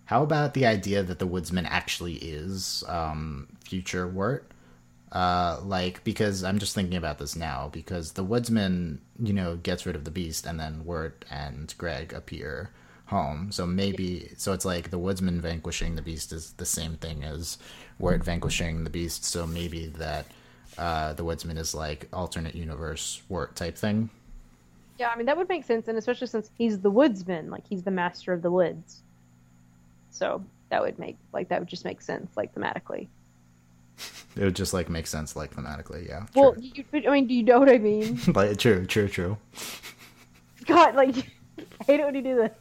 [0.04, 4.50] how about the idea that the Woodsman actually is um, future Wirt?
[5.12, 9.84] Uh, like because I'm just thinking about this now because the woodsman, you know, gets
[9.84, 12.70] rid of the beast and then Wirt and Greg appear
[13.06, 13.50] home.
[13.50, 17.58] So maybe so it's like the woodsman vanquishing the beast is the same thing as
[17.98, 19.24] Wirt vanquishing the beast.
[19.24, 20.26] So maybe that
[20.78, 24.10] uh, the woodsman is like alternate universe Wirt type thing.
[25.00, 27.82] Yeah, I mean that would make sense, and especially since he's the woodsman, like he's
[27.82, 29.00] the master of the woods.
[30.10, 33.08] So that would make like that would just make sense, like thematically.
[34.36, 36.26] It would just like make sense like thematically, yeah.
[36.36, 38.20] Well, you, I mean, do you know what I mean?
[38.34, 39.36] like, true, true, true.
[40.66, 41.16] God, like
[41.58, 42.52] I hate it when you do this.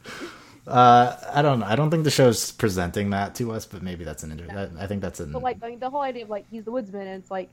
[0.66, 1.66] Uh, I don't know.
[1.66, 4.70] I don't think the show's presenting that to us, but maybe that's an inter- that,
[4.80, 6.72] I think that's an But like, I mean, the whole idea of like he's the
[6.72, 7.50] woodsman, and it's like,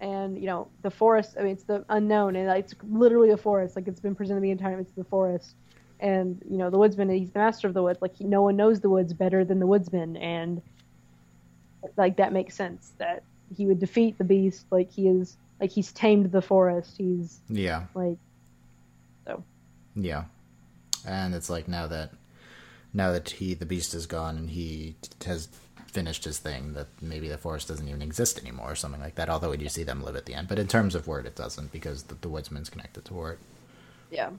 [0.00, 1.36] and you know, the forest.
[1.38, 3.76] I mean, it's the unknown, and it's literally a forest.
[3.76, 4.80] Like it's been presented the entire time.
[4.80, 5.54] It's the forest,
[6.00, 7.10] and you know, the woodsman.
[7.10, 8.00] He's the master of the woods.
[8.00, 10.62] Like he, no one knows the woods better than the woodsman, and
[11.96, 13.22] like that makes sense that
[13.54, 14.66] he would defeat the beast.
[14.70, 16.94] Like he is, like he's tamed the forest.
[16.96, 17.84] He's yeah.
[17.94, 18.18] like,
[19.26, 19.44] so
[19.94, 20.24] Yeah,
[21.06, 22.12] and it's like now that
[22.92, 24.96] now that he the beast is gone and he
[25.26, 25.48] has
[25.90, 29.28] finished his thing, that maybe the forest doesn't even exist anymore or something like that.
[29.28, 31.36] Although we do see them live at the end, but in terms of Wirt, it
[31.36, 33.38] doesn't because the, the woodsman's connected to Wirt.
[34.10, 34.30] yeah.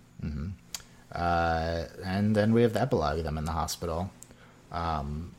[1.13, 4.09] Uh, and then we have the epilogue of them in the hospital.
[4.71, 5.33] Um,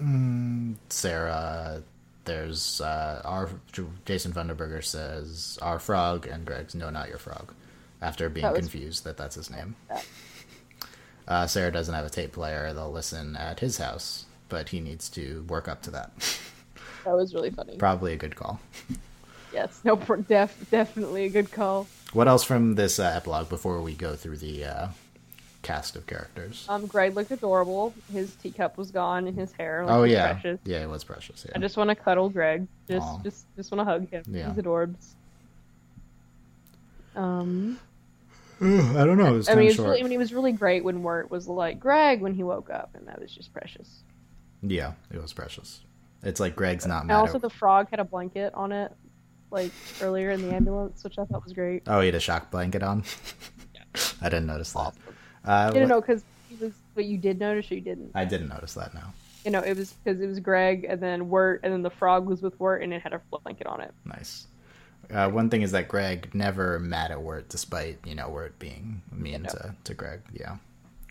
[0.00, 1.82] mm, Sarah,
[2.24, 3.50] there's uh, our
[4.06, 7.52] Jason Funderberker says our frog, and Greg's no, not your frog,
[8.00, 9.76] after being That was- confused that that's his name.
[9.88, 10.06] That-
[11.26, 15.08] Uh, Sarah doesn't have a tape player; they'll listen at his house, but he needs
[15.10, 16.10] to work up to that.
[17.04, 17.76] That was really funny.
[17.76, 18.60] Probably a good call.
[19.52, 21.86] Yes, no, def- definitely a good call.
[22.12, 24.88] What else from this uh, epilogue before we go through the uh,
[25.62, 26.66] cast of characters?
[26.68, 27.94] Um, Greg looked adorable.
[28.12, 29.84] His teacup was gone, and his hair.
[29.88, 30.60] Oh yeah, precious.
[30.64, 31.44] yeah, it was precious.
[31.46, 31.52] Yeah.
[31.56, 32.66] I just want to cuddle Greg.
[32.88, 33.18] Just, Aw.
[33.22, 34.24] just, just want to hug him.
[34.28, 34.52] Yeah.
[34.52, 35.14] He's adorbs.
[37.14, 37.78] Um,
[38.60, 39.34] I don't know.
[39.34, 39.88] It was I mean, it was short.
[39.88, 42.70] really, I mean, it was really great when Wirt was like Greg when he woke
[42.70, 43.88] up, and that was just precious.
[44.66, 45.80] Yeah, it was precious.
[46.22, 47.16] It's like Greg's not And mad.
[47.16, 48.92] also, at- the frog had a blanket on it,
[49.50, 51.82] like earlier in the ambulance, which I thought was great.
[51.86, 53.04] Oh, he had a shock blanket on.
[54.22, 54.78] I didn't notice that.
[54.78, 54.98] Awesome.
[55.44, 56.72] Uh, You know, because he was.
[56.94, 58.10] But you did notice, or you didn't.
[58.14, 58.94] I didn't notice that.
[58.94, 59.12] now.
[59.44, 62.24] You know, it was because it was Greg, and then Wirt, and then the frog
[62.26, 63.92] was with Wirt, and it had a blanket on it.
[64.06, 64.46] Nice.
[65.12, 69.02] Uh, one thing is that Greg never mad at Wirt, despite you know Wirt being
[69.12, 69.50] mean no.
[69.50, 70.22] to, to Greg.
[70.32, 70.56] Yeah,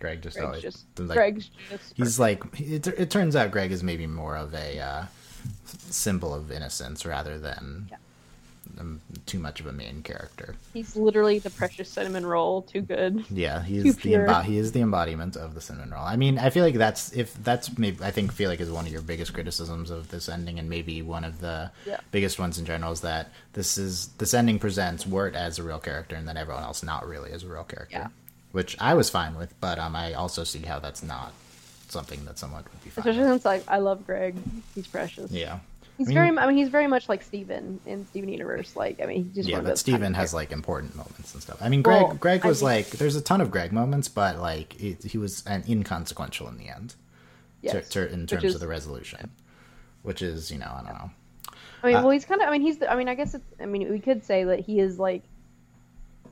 [0.03, 0.99] Greg just Greg's always just.
[0.99, 1.93] like, Greg's just.
[1.95, 5.05] he's like it, it turns out Greg is maybe more of a uh,
[5.89, 7.97] symbol of innocence rather than Yeah.
[8.81, 10.55] um, too much of a main character.
[10.73, 12.63] He's literally the precious cinnamon roll.
[12.63, 13.23] Too good.
[13.29, 16.03] Yeah, he Too is the embo- he is the embodiment of the cinnamon roll.
[16.03, 18.85] I mean, I feel like that's if that's maybe I think feel like is one
[18.85, 22.01] of your biggest criticisms of this ending, and maybe one of the Yeah.
[22.11, 25.79] biggest ones in general is that this is this ending presents Wirt as a real
[25.79, 28.07] character, and then everyone else not really as a real character, Yeah.
[28.53, 31.33] Which I was fine with, but um, I also see how that's not
[31.89, 33.01] something that someone would be fine.
[33.01, 33.29] Especially with.
[33.29, 34.35] since like I love Greg.
[34.73, 35.29] He's precious.
[35.29, 35.59] Yeah.
[35.97, 36.37] He's I mean- very.
[36.37, 38.75] I mean, he's very much like Steven in Steven Universe.
[38.75, 41.43] Like, I mean, he just Yeah, but Steven kind of has like important moments and
[41.43, 41.57] stuff.
[41.61, 44.39] I mean, Greg Well, Greg I was like there's a ton of Greg moments, but
[44.39, 46.95] like it, he was an inconsequential in the end.
[47.61, 49.29] Yes, ter- ter- in terms is- of the resolution,
[50.01, 51.11] which is you know I don't know.
[51.83, 52.47] I mean, Uh, well, he's kind of.
[52.47, 52.77] I mean, he's.
[52.79, 53.45] The, I mean, I guess it's.
[53.59, 55.21] I mean, we could say that he is like,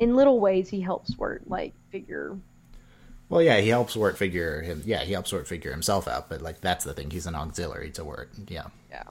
[0.01, 2.35] in little ways, he helps Wirt like figure.
[3.29, 4.81] Well, yeah, he helps Wirt figure him.
[4.83, 7.11] Yeah, he helps Wirt figure himself out, but like that's the thing.
[7.11, 8.29] He's an auxiliary to Wirt.
[8.49, 8.67] Yeah.
[8.89, 9.03] Yeah.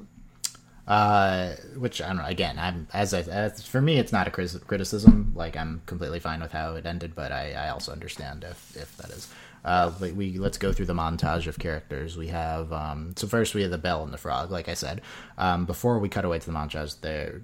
[0.88, 2.24] Uh, which I don't know.
[2.24, 5.32] Again, I'm as I as, for me, it's not a criticism.
[5.36, 8.97] Like I'm completely fine with how it ended, but I, I also understand if if
[8.97, 9.28] that is.
[9.64, 12.16] Uh, we let's go through the montage of characters.
[12.16, 14.51] We have um, so first we have the bell and the frog.
[14.51, 15.03] Like I said,
[15.38, 17.43] um, before we cut away to the montage, there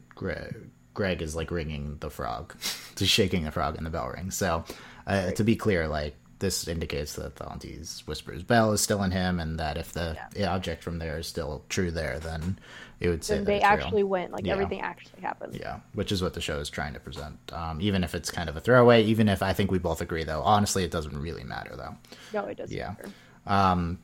[0.96, 2.54] Greg, is like ringing the frog,
[2.96, 4.36] just shaking the frog, and the bell rings.
[4.36, 4.64] So
[5.06, 9.10] uh, to be clear, like this indicates that the auntie's whispers bell is still in
[9.12, 10.16] him, and that if the
[10.46, 12.58] object from there is still true there, then
[13.00, 13.72] it would say they it's real.
[13.72, 14.32] actually went.
[14.32, 14.52] Like Yeah.
[14.54, 15.54] everything actually happened.
[15.54, 17.38] Yeah, which is what the show is trying to present.
[17.52, 20.24] Um, even if it's kind of a throwaway, even if I think we both agree,
[20.24, 21.94] though, honestly, it doesn't really matter, though.
[22.34, 22.76] No, it doesn't.
[22.76, 22.94] Yeah.
[23.46, 23.98] matter.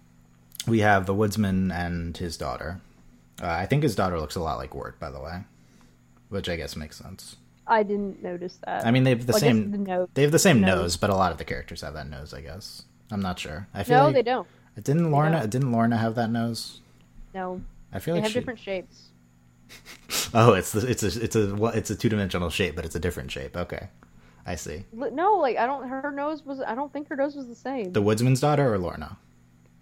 [0.67, 2.81] We have the woodsman and his daughter.
[3.43, 5.41] Uh, I think his daughter looks a lot like Wirt, by the way,
[6.33, 7.37] which I guess makes sense.
[7.67, 8.85] I didn't notice that.
[8.85, 10.69] I mean, they have the Well, same the nose- they have the same nose.
[10.81, 12.35] nose, but a lot of the characters have that nose.
[12.35, 13.69] I guess I'm not sure.
[13.73, 14.49] I feel No, like they don't.
[14.83, 15.41] Didn't Lorna?
[15.41, 15.51] don't.
[15.51, 16.81] Didn't Lorna have that nose?
[17.35, 17.63] No,
[17.93, 18.39] I feel they like have she.
[18.41, 19.09] different shapes.
[20.35, 22.95] Oh, it's the it's a it's a what it's a two dimensional shape, but it's
[22.95, 23.55] a different shape.
[23.57, 23.89] Okay,
[24.47, 24.85] I see.
[24.93, 25.87] No, like I don't.
[25.89, 26.61] Her nose was.
[26.67, 27.93] I don't think her nose was the same.
[27.93, 29.17] The woodsman's daughter or Lorna?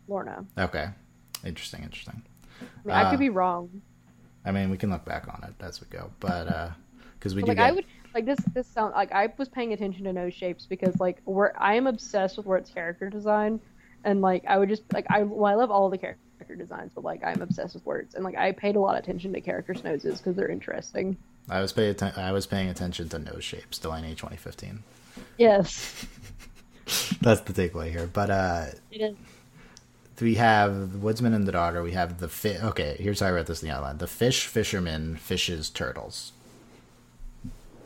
[0.08, 0.44] Lorna.
[0.58, 0.88] Okay.
[1.44, 2.22] Interesting, interesting.
[2.60, 3.82] I mean, I Uh, could be wrong.
[4.44, 6.70] I mean, we can look back on it as we go, but uh
[7.18, 7.84] because we But, do like get I would
[8.14, 8.38] like this.
[8.54, 11.86] This sound like I was paying attention to nose shapes because like we're I am
[11.86, 13.60] obsessed with Wirt's character design,
[14.04, 17.04] and like I would just like I well I love all the character designs, but
[17.04, 19.84] like I'm obsessed with Wirt's, and like I paid a lot of attention to characters'
[19.84, 21.16] noses because they're interesting.
[21.48, 24.82] I was paying atten- I was paying attention to nose shapes, Delaney 2015.
[25.38, 26.06] Yes,
[27.20, 28.08] That's the takeaway here.
[28.12, 29.16] But uh it is.
[30.20, 31.82] We have the woodsman and the daughter.
[31.82, 32.60] We have the fish.
[32.62, 33.98] Okay, here's how I wrote this in the outline.
[33.98, 36.32] The fish fisherman fishes turtles.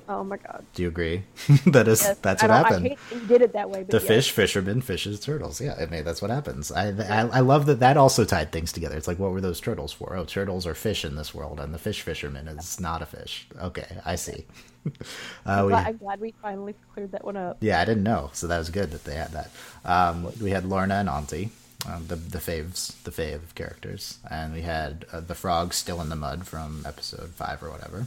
[0.09, 0.67] Oh my god.
[0.75, 1.25] Do you agree?
[1.67, 2.19] that is Yes.
[2.21, 2.89] that's I what happened.
[2.89, 3.85] I did it that way.
[3.85, 4.07] The yes.
[4.07, 5.61] fish fisherman fishes turtles.
[5.61, 6.71] Yeah, I mean that's what happens.
[6.73, 8.97] I, I I love that that also tied things together.
[8.97, 10.15] It's like what were those turtles for?
[10.17, 13.47] Oh, turtles are fish in this world, and the fish fisherman is not a fish.
[13.61, 14.47] Okay, I see.
[15.47, 17.59] uh, I'm we, glad, I'm glad we finally cleared that one up.
[17.61, 19.51] yeah, I didn't know, so that was good that they had that.
[19.85, 21.51] Um, we had Lorna and Auntie,
[21.87, 26.09] um, the the faves, the fave characters, and we had uh, the frog still in
[26.09, 28.07] the mud from episode five or whatever.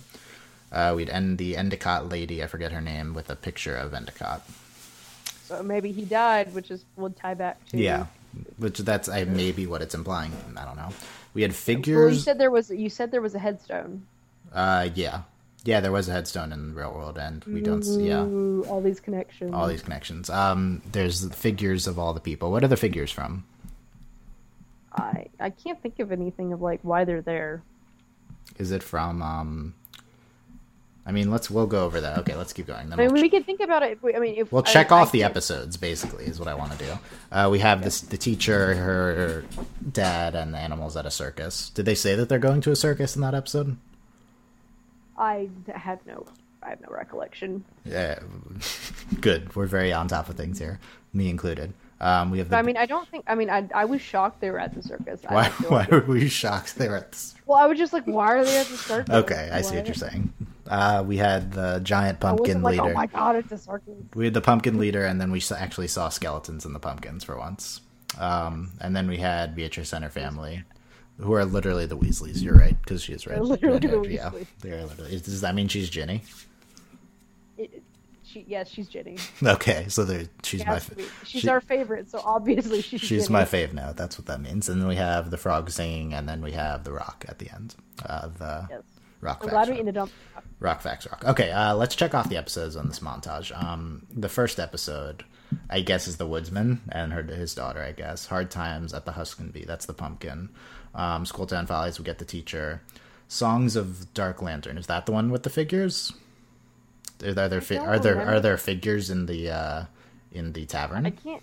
[0.72, 4.42] Uh, we'd end the Endicott lady, I forget her name, with a picture of Endicott.
[5.46, 8.08] So maybe he died, which is would tie back to Yeah,
[8.58, 10.34] which that's I, maybe what it's implying.
[10.58, 10.90] I don't know.
[11.34, 12.24] We had Well, you figures.
[12.24, 14.06] said there was you said there was a headstone.
[14.54, 15.22] uh, yeah,
[15.64, 15.80] yeah.
[15.80, 17.82] There was a headstone in the real world, and we don't.
[17.82, 18.26] s Yeah,
[18.70, 19.54] all these connections.
[19.54, 20.30] all these connections.
[20.30, 22.52] Um, there's figures of all the people.
[22.52, 23.46] What are the figures from?
[25.40, 27.62] I I can't think of anything of like why they're there.
[28.58, 29.22] Is it from?
[29.22, 29.74] Um,
[31.06, 32.18] I mean, let's we'll go over that.
[32.20, 32.90] Okay, let's keep going.
[32.90, 34.02] Then I mean, we'll, we could think about it.
[34.04, 35.78] We, I mean, if we'll I- check I off the can't- episodes.
[35.78, 37.00] Basically, is what I want to do.
[37.32, 39.46] Uh, we have this the teacher, her
[39.92, 41.70] dad, and the animals at a circus.
[41.70, 43.78] Did they say that they're going to a circus in that episode?
[45.18, 46.26] I have no,
[46.62, 47.64] I have no recollection.
[47.86, 48.20] Yeah,
[49.22, 49.56] good.
[49.56, 50.80] We're very on top of things here,
[51.14, 51.74] me included.
[52.00, 52.50] Um, we have.
[52.50, 53.24] The, I mean, I don't think.
[53.28, 55.22] I mean, I I was shocked they were at the circus.
[55.28, 55.50] Why?
[55.68, 57.34] Why were we shocked they were at this?
[57.46, 59.14] Well, I was just like, why are they at the circus?
[59.14, 60.32] Okay, I see what you're saying.
[60.68, 62.92] Uh, we had the giant pumpkin like, leader.
[62.92, 63.96] oh my god, it's a circus.
[64.14, 67.38] We had the pumpkin leader, and then we actually saw skeletons in the pumpkins for
[67.38, 67.82] once.
[68.20, 70.64] Um, and then we had Beatrice and her family,
[71.20, 72.42] who are literally the Weasleys.
[72.42, 73.38] You're right, because she is red.
[73.38, 74.48] They're literally the red-haired, Yeah, Weasleys.
[74.62, 75.20] they are literally.
[75.20, 76.22] Does that mean she's Ginny?
[78.38, 79.18] She, yes, she's Ginny.
[79.44, 80.80] Okay, so they're- she's She my.
[80.80, 83.02] fa- She's she- our favorite, so obviously she's.
[83.02, 83.34] She's Ginny.
[83.34, 83.94] my fave now.
[83.94, 84.70] That's what that means.
[84.70, 87.50] And then we have the frog singing, and then we have the rock at the
[87.54, 87.76] end.
[88.06, 88.82] Uh, the Yes.
[89.22, 89.38] rock.
[89.42, 89.80] I'm Facts glad we Rock.
[89.80, 90.10] ended up.
[90.60, 91.24] Rock Facts Rock.
[91.26, 93.56] Okay, uh, let's check off the episodes on this montage.
[93.64, 95.24] Um, the first episode,
[95.70, 97.82] I guess, is the woodsman and her his daughter.
[97.82, 99.66] I guess Hard Times at the Huskin' Bee.
[99.66, 100.50] That's the pumpkin.
[100.96, 102.00] Um, Schooltown Follies.
[102.00, 102.82] We get the teacher.
[103.28, 104.78] Songs of Dark Lantern.
[104.78, 106.14] Is that the one with the figures?
[107.24, 109.86] Are there, are there, fi- are there are there figures in the uh,
[110.32, 111.06] in the tavern?
[111.06, 111.42] I can't.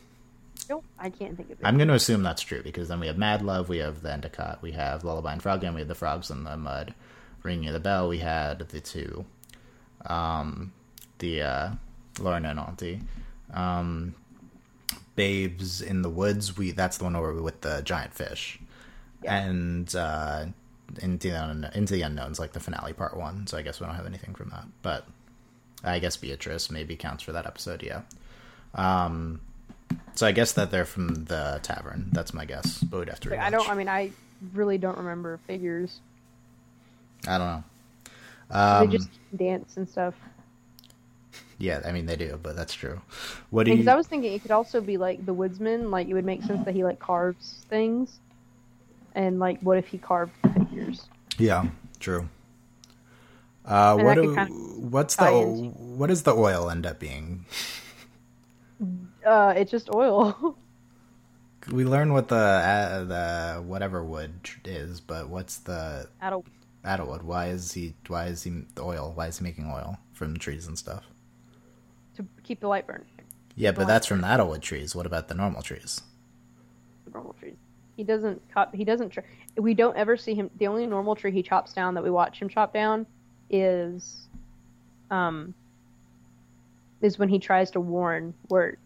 [0.69, 0.85] Don't.
[0.99, 1.65] I can't think of it.
[1.67, 4.13] I'm going to assume that's true because then we have Mad Love, we have the
[4.13, 6.95] Endicott, we have Lullaby and Frogland, we have the Frogs in the Mud,
[7.43, 8.09] Ringing of the Bell.
[8.09, 9.25] We had the two,
[10.07, 10.73] um,
[11.19, 11.71] the uh,
[12.21, 13.01] Lorna and Auntie,
[13.53, 14.15] um,
[15.17, 16.57] Babes in the Woods.
[16.57, 18.59] We that's the one where we with the giant fish,
[19.23, 19.37] Yeah.
[19.45, 20.47] and uh,
[21.03, 23.47] into the into the unknowns like the finale part one.
[23.49, 25.07] So I guess we don't have anything from that, but
[25.85, 27.83] I guess Beatrice maybe counts for that episode.
[27.83, 28.03] Yeah.
[28.75, 29.41] Um,
[30.15, 32.09] so I guess that they're from the tavern.
[32.13, 33.31] That's my guess, but we'd have to.
[33.31, 33.69] Like, I don't.
[33.69, 34.13] I mean, I
[34.53, 36.01] really don't remember figures.
[37.27, 37.65] I don't know.
[38.51, 40.15] Um, they just dance and stuff.
[41.59, 43.01] yeah, I mean they do, but that's true.
[43.51, 43.93] What do Because you?
[43.93, 45.91] I was thinking it could also be like the woodsman.
[45.91, 48.21] Like it would make sense that he like carves things,
[49.15, 51.09] and like what if he carved the figures?
[51.39, 51.67] Yeah,
[52.01, 52.29] true.
[53.65, 54.51] Uh, what do, kind
[54.93, 57.47] what's the into- what does the oil end up being?
[59.25, 60.57] Uh, it's just oil.
[61.73, 64.35] We learn what the uh, the whatever wood
[64.67, 66.45] is, but what's the Adult.
[66.85, 67.23] Edelwood?
[67.23, 67.95] Why is he?
[68.07, 69.13] Why is he the oil?
[69.15, 71.05] Why is he making oil from trees and stuff?
[72.17, 73.07] to keep the light burning.
[73.57, 74.95] Yeah, but that's from the Edelwood trees.
[74.95, 76.03] What about the normal trees?
[77.07, 77.57] The normal trees.
[77.97, 78.75] He doesn't cut.
[78.75, 79.09] He doesn't.
[79.09, 79.21] Tr-
[79.57, 80.51] we don't ever see him.
[80.59, 83.07] The only normal tree he chops down that we watch him chop down
[83.51, 84.27] is,
[85.11, 85.55] um,
[87.01, 88.79] is when he tries to warn Wirt.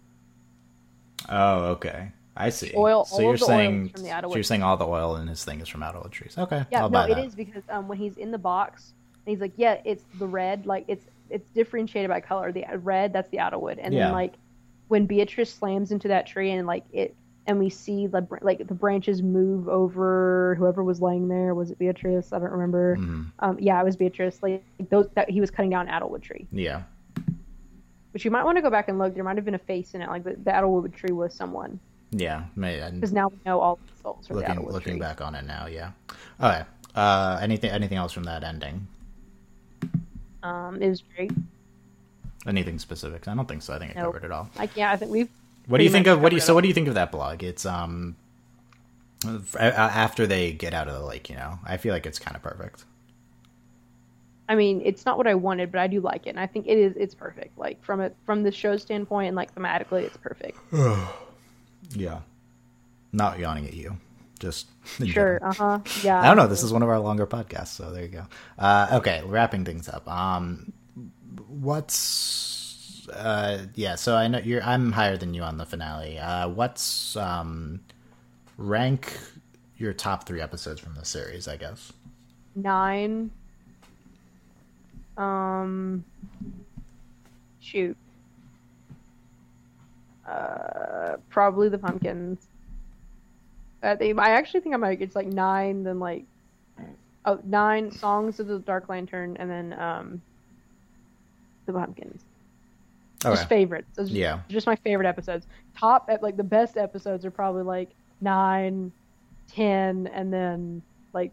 [1.28, 2.12] Oh, okay.
[2.36, 2.72] I see.
[2.76, 3.92] Oil- So you're of the oil is saying
[4.28, 6.36] so you're saying all the oil in his thing is from Edelwood trees.
[6.38, 8.92] Okay, Yeah, I'll no, it is because um, when he's in the box,
[9.26, 10.64] and he's like, yeah, it's the red.
[10.64, 12.52] Like it's it's differentiated by color.
[12.52, 14.04] The red, that's the Edelwood, and Yeah.
[14.04, 14.34] then like
[14.86, 17.14] when Beatrice slams into that tree and like it,
[17.49, 21.55] and we see the like the branches move over whoever was laying there.
[21.55, 22.32] Was it Beatrice?
[22.32, 22.96] I don't remember.
[22.96, 23.26] Mhm.
[23.40, 24.40] Um, yeah, it was Beatrice.
[24.42, 26.82] Like those that he was cutting down an Edelwood tree, Yeah.
[28.12, 29.14] which you might want to go back and look.
[29.14, 30.09] There might have been a face in it.
[30.11, 31.80] Like the, the Edelwood tree was someone
[32.11, 35.01] Yeah, because now we know all the souls are the looking Edelwood looking tree.
[35.01, 35.92] back on it now, yeah.
[36.40, 36.62] Okay.
[36.94, 38.86] Uh, anything anything else from that ending?
[40.42, 41.32] Um, it was great.
[42.46, 43.26] Anything specific?
[43.26, 43.74] I don't think so.
[43.74, 44.12] I think I Nope.
[44.14, 44.51] covered it all.
[44.59, 45.28] Like yeah, I think we've.
[45.69, 47.12] What do you think of what do you so what do you think of that
[47.12, 47.43] blog?
[47.45, 48.16] It's um
[49.59, 51.59] after they get out of the lake, you know.
[51.64, 52.85] I feel like it's kind of perfect.
[54.49, 56.66] I mean, it's not what I wanted, but I do like it, and I think
[56.66, 56.97] it is.
[56.97, 57.59] It's perfect.
[57.59, 60.59] Like from it from the show standpoint and like thematically, it's perfect.
[61.91, 62.21] Yeah.
[63.12, 63.97] Not yawning at you.
[64.41, 64.66] Just
[64.99, 65.39] Sure.
[65.39, 65.45] general.
[65.45, 65.79] Uh huh.
[66.03, 66.21] Yeah.
[66.21, 66.47] I don't know.
[66.47, 68.25] This is one of our longer podcasts, so there you go.
[68.59, 70.07] Uh, okay, wrapping things up.
[70.07, 70.73] Um,
[71.47, 72.68] what's
[73.12, 73.94] uh, yeah?
[73.94, 74.62] So I know you're.
[74.62, 76.18] I'm higher than you on the finale.
[76.18, 77.80] Uh, what's um,
[78.56, 79.18] rank
[79.76, 81.48] your top three episodes from the series?
[81.48, 81.92] I guess.
[82.54, 83.30] nine.
[85.16, 86.04] Um.
[87.61, 87.96] Shoot.
[90.26, 92.46] Uh, probably the pumpkins.
[93.82, 95.00] I think I actually think I might.
[95.00, 96.24] It's like nine, then like,
[97.24, 100.22] oh nine songs of the Dark Lantern, and then um,
[101.66, 102.24] the pumpkins.
[103.25, 103.35] Okay.
[103.35, 103.89] Just favorites.
[103.97, 104.41] Those Yeah.
[104.49, 105.47] just my favorite episodes.
[105.77, 107.91] Top like the best episodes are probably like
[108.21, 108.93] nine,
[109.53, 111.33] ten, and then like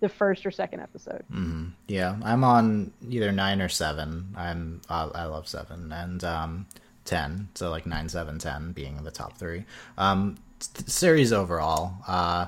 [0.00, 1.22] the first or second episode.
[1.32, 1.66] Mm-hmm.
[1.86, 4.34] Yeah, I'm on either nine or seven.
[4.36, 6.66] I'm I, I love seven and um,
[7.04, 7.48] ten.
[7.54, 9.64] So like nine, seven, ten being the top three.
[9.98, 11.94] Um, s- series overall.
[12.08, 12.46] Uh,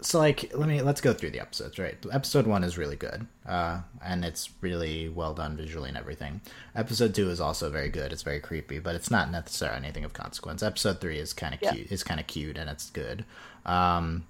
[0.00, 1.78] so like let me let's go through the episodes.
[1.78, 6.40] Right, episode one is really good, uh, and it's really well done visually and everything.
[6.74, 8.12] Episode two is also very good.
[8.12, 10.62] It's very creepy, but it's not necessarily anything of consequence.
[10.62, 11.72] Episode three is kind of Yeah.
[11.72, 11.90] cute.
[11.92, 13.24] Is kind of cute and it's good.
[13.64, 14.26] Um,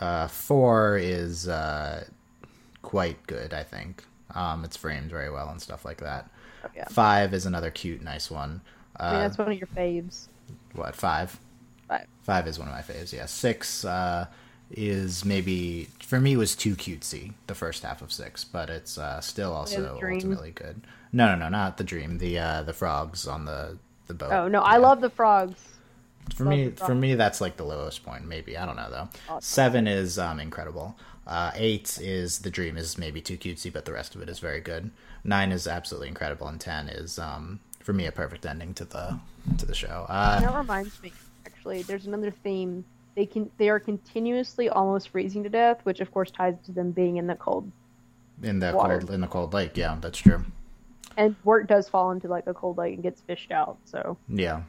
[0.00, 2.04] uh, four is uh,
[2.82, 4.04] quite good, I think.
[4.34, 6.30] Um, it's framed very well and stuff like that.
[6.64, 6.86] Oh, yeah.
[6.88, 8.60] Five is another cute, nice one.
[8.98, 10.28] Uh, I mean, that's one of your faves.
[10.74, 11.38] what five?
[11.88, 12.06] Five.
[12.22, 13.12] Five is one of my faves.
[13.12, 14.26] Yeah, six uh,
[14.72, 17.32] is maybe for me was too cutesy.
[17.46, 20.82] The first half of six, but it's uh, still also ultimately good.
[21.12, 22.18] No, no, no, not the dream.
[22.18, 24.32] The uh, the frogs on the the boat.
[24.32, 25.54] Oh no, I love the frogs.
[26.34, 28.26] For Love me, for me, that's like the lowest point.
[28.26, 29.08] Maybe I don't know though.
[29.28, 29.40] Awesome.
[29.40, 30.96] Seven is um, incredible.
[31.26, 34.38] Uh, eight is the dream is maybe too cutesy, but the rest of it is
[34.38, 34.90] very good.
[35.24, 39.18] Nine is absolutely incredible, and ten is um, for me a perfect ending to the
[39.58, 40.06] to the show.
[40.08, 41.12] Uh, that reminds me,
[41.46, 42.84] actually, there's another theme.
[43.14, 46.92] They can they are continuously almost freezing to death, which of course ties to them
[46.92, 47.70] being in the cold.
[48.42, 48.98] in the water.
[48.98, 50.44] cold in the cold lake, yeah, that's true.
[51.16, 53.76] And Wirt does fall into like a cold lake and gets fished out.
[53.84, 54.62] So, Yeah,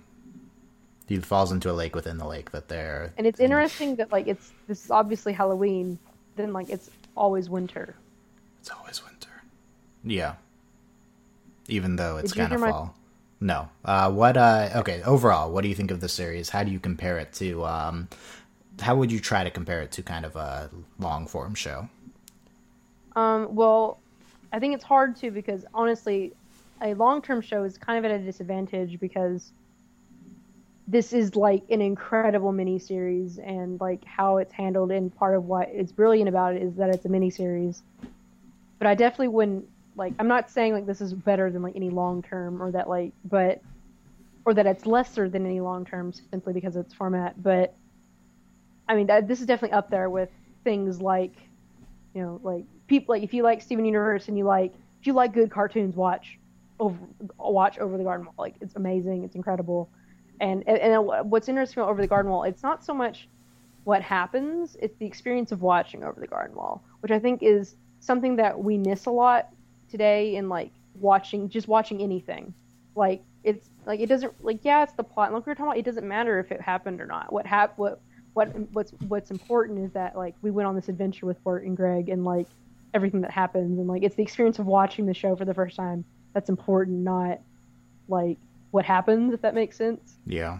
[1.08, 4.28] he falls into a lake within the lake that they're and it's interesting that like
[4.28, 6.00] it's this is obviously Halloween.
[6.36, 7.96] Then like it's always winter.
[8.60, 9.30] It's always winter.
[10.04, 10.36] Yeah.
[11.68, 12.96] Even though it's Did kind of fall.
[13.44, 13.68] No.
[13.84, 14.38] Uh, what?
[14.38, 15.04] Uh, okay.
[15.04, 16.50] Overall, what do you think of the series?
[16.50, 17.66] How do you compare it to?
[17.66, 18.08] Um,
[18.80, 21.90] how would you try to compare it to kind of a long form show?
[23.18, 24.00] Um, well,
[24.54, 26.32] I think it's hard to because honestly,
[26.82, 29.52] a long term show is kind of at a disadvantage because
[30.88, 35.46] this is like an incredible mini series and like how it's handled and part of
[35.46, 37.84] what is brilliant about it is that it's a mini series.
[38.80, 41.90] But I definitely wouldn't like I'm not saying like this is better than like any
[41.90, 43.62] long term or that like but
[44.46, 47.76] or that it's lesser than any long term simply because of its format, but
[48.88, 50.30] I mean this is definitely up there with
[50.64, 51.34] things like
[52.14, 55.14] you know, like people like if you like Steven Universe and you like if you
[55.14, 56.38] like good cartoons, watch
[56.80, 56.98] over
[57.38, 58.36] watch Over the Garden Wall.
[58.38, 59.90] Like it's amazing, it's incredible.
[60.40, 63.28] And and, and what's interesting about Over the Garden Wall, it's not so much
[63.84, 67.76] what happens, it's the experience of watching Over the Garden Wall, which I think is
[68.00, 69.50] something that we miss a lot
[69.94, 72.52] today in like watching just watching anything.
[72.96, 75.32] Like it's like it doesn't like yeah, it's the plot.
[75.32, 77.32] Like we were talking about, it doesn't matter if it happened or not.
[77.32, 78.02] What hap- what
[78.34, 81.78] what what's what's important is that like we went on this adventure with Wirt and
[81.78, 82.48] Greg and like
[82.96, 85.76] everything that happens and like it's the experience of watching the show for the first
[85.76, 86.04] time
[86.34, 87.40] that's important, not
[88.08, 88.40] like
[88.72, 90.18] what happens if that makes sense.
[90.26, 90.58] Yeah.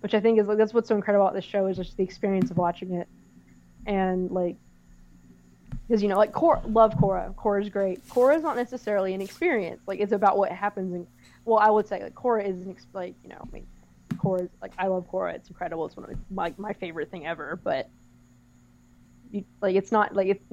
[0.00, 2.04] Which I think is like that's what's so incredible about this show is just the
[2.04, 3.08] experience of watching it
[3.86, 4.56] and like
[5.90, 7.34] because you know like Korra, love Korra.
[7.34, 8.06] Korra's great.
[8.06, 9.80] Korra's not necessarily an experience.
[9.88, 11.04] Like it's about what happens and
[11.44, 13.66] well, I would say like Korra is an ex- like you know I mean
[14.14, 15.34] Korra's like I love Korra.
[15.34, 15.86] It's incredible.
[15.86, 17.56] It's one of my my favorite thing ever.
[17.56, 17.88] But
[19.32, 20.44] you, like it's not like it's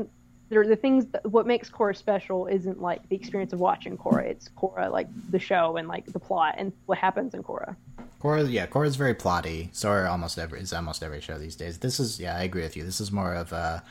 [0.50, 4.24] there the things that, what makes Korra special isn't like the experience of watching Korra.
[4.24, 7.76] It's Korra like the show and like the plot and what happens in Korra.
[8.20, 9.70] Korra, yeah, Korra's very plotty.
[9.72, 11.78] So are almost every is almost every show these days.
[11.78, 12.84] This is, yeah, I agree with you.
[12.84, 13.84] This is more of a,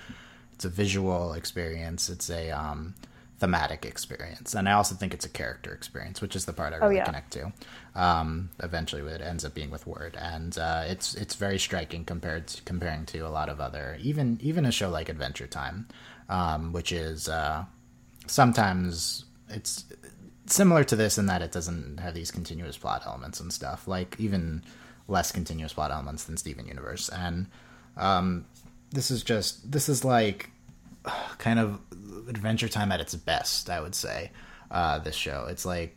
[0.57, 2.09] it's a visual experience.
[2.09, 2.95] It's a um,
[3.39, 6.77] thematic experience, and I also think it's a character experience, which is the part I
[6.77, 7.05] really yeah.
[7.05, 7.53] connect to.
[7.95, 12.47] Um, eventually, it ends up being with Wirt, and uh, it's it's very striking compared
[12.49, 15.89] to comparing to a lot of other, even even a show like Adventure Time,
[16.31, 17.66] um, which is uh,
[18.27, 19.85] sometimes it's
[20.47, 24.16] similar to this in that it doesn't have these continuous plot elements and stuff like
[24.19, 24.62] even
[25.07, 27.47] less continuous plot elements than steven universe and
[27.97, 28.45] um,
[28.91, 30.51] this is just this is like
[31.39, 31.81] kind of
[32.29, 34.31] adventure time at its best i would say
[34.71, 35.47] uh, this show.
[35.49, 35.97] It's like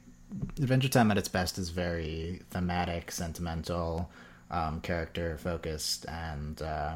[0.57, 4.09] adventure time at its best is very thematic sentimental
[4.51, 6.95] um, character focused and uh,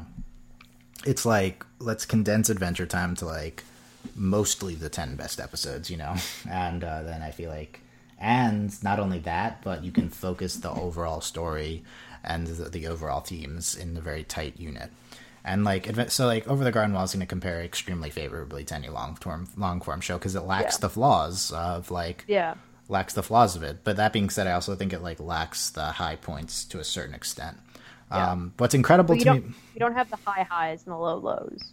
[1.04, 3.64] it's like let's condense adventure time to like
[4.14, 6.14] mostly the 10 best episodes you know?
[6.48, 7.80] And uh, then i feel like
[8.18, 11.82] and not only that but you can focus the overall story
[12.22, 14.90] and the, the overall themes in a very tight unit
[15.44, 18.74] and like so like over the garden wall is going to compare extremely favorably to
[18.74, 20.80] any long form long form show because it lacks Yeah.
[20.80, 22.54] the flaws of like Yeah.
[22.88, 23.84] lacks the flaws of it.
[23.84, 26.84] But that being said, I also think it like lacks the high points to a
[26.84, 27.58] certain extent.
[28.10, 28.30] Yeah.
[28.32, 31.16] Um, what's incredible to don't me, you don't have the high highs and the low
[31.16, 31.72] lows.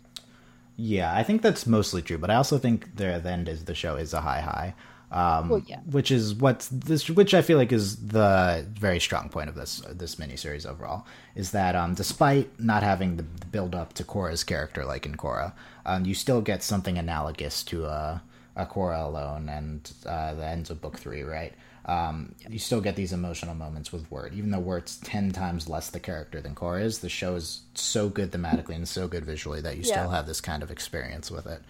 [0.77, 2.17] yeah, I think that's mostly true.
[2.17, 4.73] But I also think the end is the show is a high high,
[5.11, 5.79] um, Well, yeah.
[5.89, 9.81] which is what this, which I feel like is the very strong point of this
[9.89, 11.05] this miniseries overall
[11.35, 15.53] is that um, despite not having the build up to Korra's character like in Korra,
[15.85, 18.21] um, you still get something analogous to a
[18.55, 21.53] a Korra alone and uh, the ends of book three, right?
[21.85, 25.89] Um, you still get these emotional moments with Wirt, even though Wirt's ten times less
[25.89, 26.99] the character than Korra is.
[26.99, 29.93] The show is so good thematically and so good visually that you Yeah.
[30.01, 31.61] still have this kind of experience with it.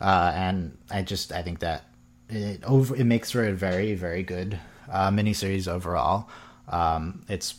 [0.00, 1.84] Uh, and I just I think that
[2.30, 4.58] it over it makes for a very very good
[4.90, 6.28] uh, miniseries overall.
[6.68, 7.54] Um, it's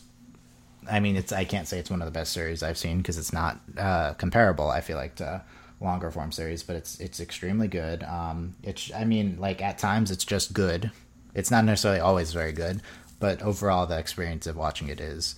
[0.90, 3.18] I mean it's I can't say it's one of the best series I've seen because
[3.18, 4.70] it's not uh, comparable.
[4.70, 5.42] I feel like to
[5.80, 8.02] longer form series, but it's it's extremely good.
[8.04, 10.90] Um, it's I mean like at times it's just good.
[11.34, 12.82] It's not necessarily always very good,
[13.18, 15.36] but overall the experience of watching it is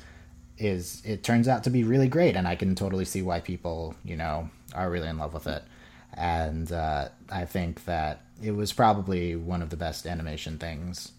[0.59, 3.95] is it turns out to be really great and i can totally see why people
[4.05, 5.63] you know are really in love with it
[6.17, 11.13] and uh, i think that it was probably one of the best animation things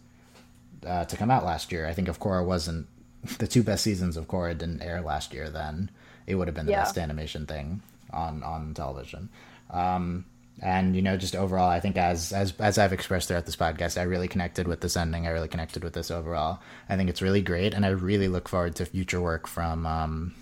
[0.86, 1.88] uh, to come out last year.
[1.88, 2.86] I think if Korra wasn't
[3.40, 5.90] the two best seasons of Korra didn't air last year then
[6.28, 6.84] it would have been the Yeah.
[6.84, 7.82] best animation thing
[8.12, 9.30] on on television.
[9.72, 10.26] Um,
[10.62, 14.00] and you know just overall i think as as as i've expressed throughout this podcast
[14.00, 15.26] i really connected with this ending.
[15.28, 16.60] I really connected with this overall.
[16.88, 20.34] I think it's really great and i really look forward to future work from um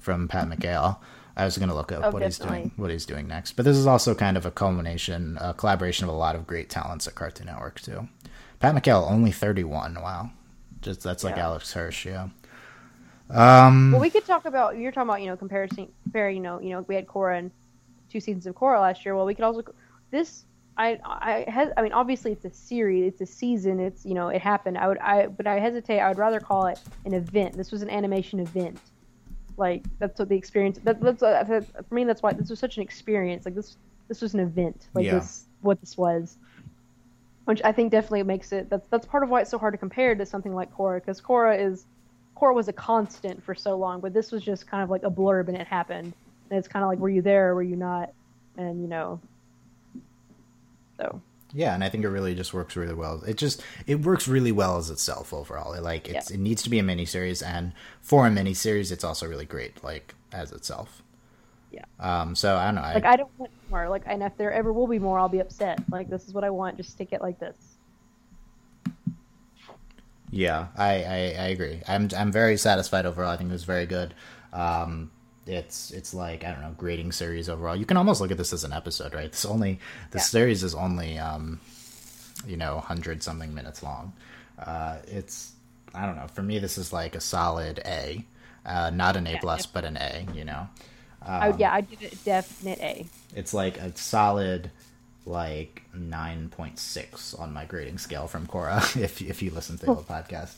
[0.00, 0.96] from pat mchale
[1.38, 3.64] i was going to look up Oh, what he's doing what he's doing next but
[3.64, 7.06] this is also kind of a culmination a collaboration of a lot of great talents
[7.06, 8.08] at cartoon network too
[8.60, 10.30] pat mchale only 31 wow
[10.82, 11.46] just that's like Yeah.
[11.46, 12.28] alex hirsch yeah
[13.30, 16.60] um Well, we could talk about you're talking about you know comparison, compare you know
[16.60, 17.50] you know we had Korra and
[18.10, 19.14] two seasons of Korra last year.
[19.14, 19.62] Well, we could also
[20.10, 20.44] this.
[20.78, 24.28] I I has I mean obviously it's a series, it's a season, it's you know
[24.28, 24.78] it happened.
[24.78, 26.00] I would I but I hesitate.
[26.00, 27.54] I would rather call it an event.
[27.54, 28.80] This was an animation event.
[29.58, 30.78] Like that's what the experience.
[30.84, 31.44] That, that's uh,
[31.88, 32.04] for me.
[32.04, 33.44] That's why this was such an experience.
[33.44, 33.76] Like this
[34.08, 34.88] this was an event.
[34.94, 35.18] Like Yeah.
[35.18, 36.38] this what this was
[37.48, 38.68] which I think definitely makes it.
[38.68, 41.18] That's that's part of why it's so hard to compare to something like Korra, because
[41.18, 41.86] Korra is
[42.36, 45.10] Korra was a constant for so long, but this was just kind of like a
[45.10, 46.12] blurb and it happened,
[46.50, 48.12] and it's kind of like were you there or were you not,
[48.58, 49.18] and you know,
[51.00, 51.22] so
[51.58, 53.20] Yeah, and I think it really just works really well.
[53.26, 55.72] It just it works really well as itself overall.
[55.72, 56.36] It, like it's Yeah.
[56.36, 60.14] it needs to be a miniseries, and for a miniseries, it's also really great like
[60.32, 61.02] as itself.
[61.72, 61.84] Yeah.
[61.98, 62.36] Um.
[62.36, 62.82] So I don't know.
[62.82, 63.88] I, like I don't want more.
[63.88, 65.80] Like, and if there ever will be more, I'll be upset.
[65.90, 66.76] Like this is what I want.
[66.76, 67.56] Just stick it like this.
[70.30, 71.80] Yeah, I, I, I agree.
[71.88, 73.30] I'm I'm very satisfied overall.
[73.30, 74.14] I think it was very good.
[74.52, 75.10] Um,
[75.48, 77.74] it's it's like I don't know grading series overall.
[77.74, 79.30] You can almost look at this as an episode, right?
[79.32, 79.80] This only
[80.10, 80.22] the Yeah.
[80.22, 81.60] series is only um,
[82.46, 84.12] you know hundred something minutes long.
[84.58, 85.52] Uh, it's
[85.94, 86.28] I don't know.
[86.28, 88.24] For me, this is like a solid A,
[88.66, 90.26] uh, not an A Yeah, plus, but an A.
[90.34, 90.68] You know,
[91.26, 93.06] I, yeah, I did a definite A.
[93.34, 94.70] it's like a solid
[95.26, 100.54] like 9.6 on my grading scale from Korra if if you listen to the podcast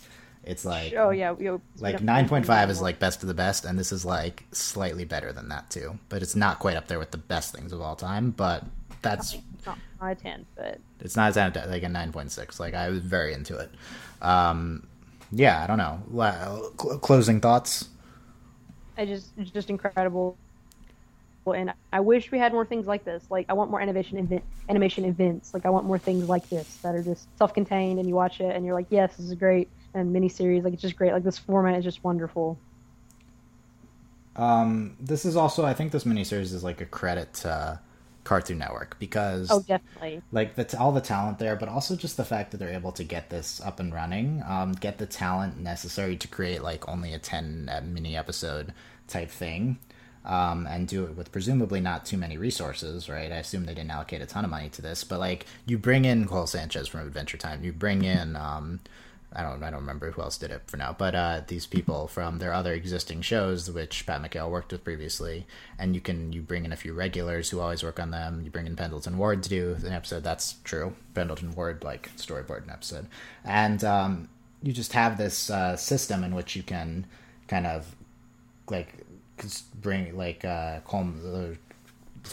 [0.51, 3.79] it's like Oh yeah, we, we like 9.5 is like best of the best and
[3.79, 7.11] this is like slightly better than that too but it's not quite up there with
[7.11, 8.65] the best things of all time but
[9.03, 9.37] that's
[9.67, 13.33] not, not a ten, but it's not as like a 9.6 like i was very
[13.33, 13.71] into it
[14.21, 14.87] um
[15.33, 17.89] yeah i don't know Well, cl- closing thoughts
[19.01, 20.37] I just it's just incredible.
[21.47, 23.25] And I wish we had more things like this.
[23.31, 25.53] Like I want more animation event, animation events.
[25.55, 28.55] Like I want more things like this that are just self-contained, and you watch it
[28.55, 29.69] and you're like, yes, this is great.
[29.95, 31.13] And miniseries, like it's just great.
[31.13, 32.59] Like this format is just wonderful.
[34.37, 37.79] um this is also i think this miniseries is like a credit to
[38.23, 40.23] cartoon network because Oh, definitely.
[40.31, 43.03] like the all the talent there, but also just the fact that they're able to
[43.03, 47.19] get this up and running, um, get the talent necessary to create like only a
[47.19, 48.75] ten uh, mini episode
[49.09, 49.79] type thing,
[50.27, 53.33] um, and do it with presumably not too many resources, right?
[53.33, 56.05] I assume they didn't allocate a ton of money to this, but like you bring
[56.05, 58.37] in Cole Sanchez from Adventure Time, you bring in.
[58.37, 58.81] Um,
[59.33, 62.09] I don't I don't remember who else did it for now, but uh, these people
[62.09, 65.47] from their other existing shows, which Pat McHale worked with previously,
[65.79, 68.43] and you can you bring in a few regulars who always work on them.
[68.43, 70.25] You bring in Pendleton Ward to do an episode.
[70.25, 70.95] That's true.
[71.15, 73.07] Pendleton Ward like storyboard an episode,
[73.45, 74.29] and um,
[74.63, 77.07] you just have this uh, system in which you can
[77.47, 77.95] kind of
[78.69, 78.95] like
[79.81, 81.21] bring like uh, calm.
[81.25, 81.55] Uh,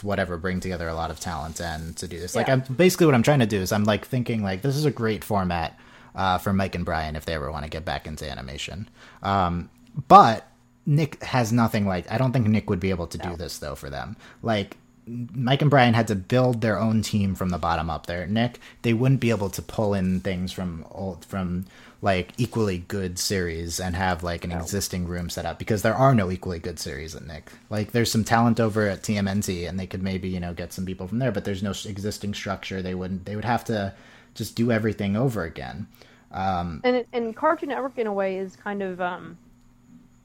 [0.02, 2.54] whatever bring together a lot of talent and to do this like Yeah.
[2.54, 4.90] i'm basically what i'm trying to do is i'm like thinking like this is a
[4.90, 5.78] great format
[6.18, 8.86] uh, for mike and brian if they ever want to get back into animation
[9.22, 9.70] um,
[10.06, 10.46] but
[10.84, 13.74] nick has nothing like i don't think nick would be able to do this though
[13.74, 14.76] for them like
[15.06, 18.58] mike and brian had to build their own team from the bottom up there nick
[18.82, 21.64] they wouldn't be able to pull in things from old from
[22.00, 26.14] like equally good series and have like an existing room set up because there are
[26.14, 27.50] no equally good series at Nick.
[27.70, 30.86] Like there's some talent over at TMNT and they could maybe you know get some
[30.86, 32.82] people from there, but there's no existing structure.
[32.82, 33.24] They wouldn't.
[33.24, 33.94] They would have to
[34.34, 35.88] just do everything over again.
[36.30, 39.38] Um, and and Cartoon Network in a way is kind of um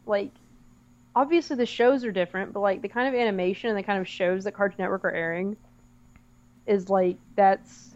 [0.06, 0.32] like
[1.16, 4.08] obviously the shows are different, but like the kind of animation and the kind of
[4.08, 5.56] shows that Cartoon Network are airing
[6.66, 7.90] is like that's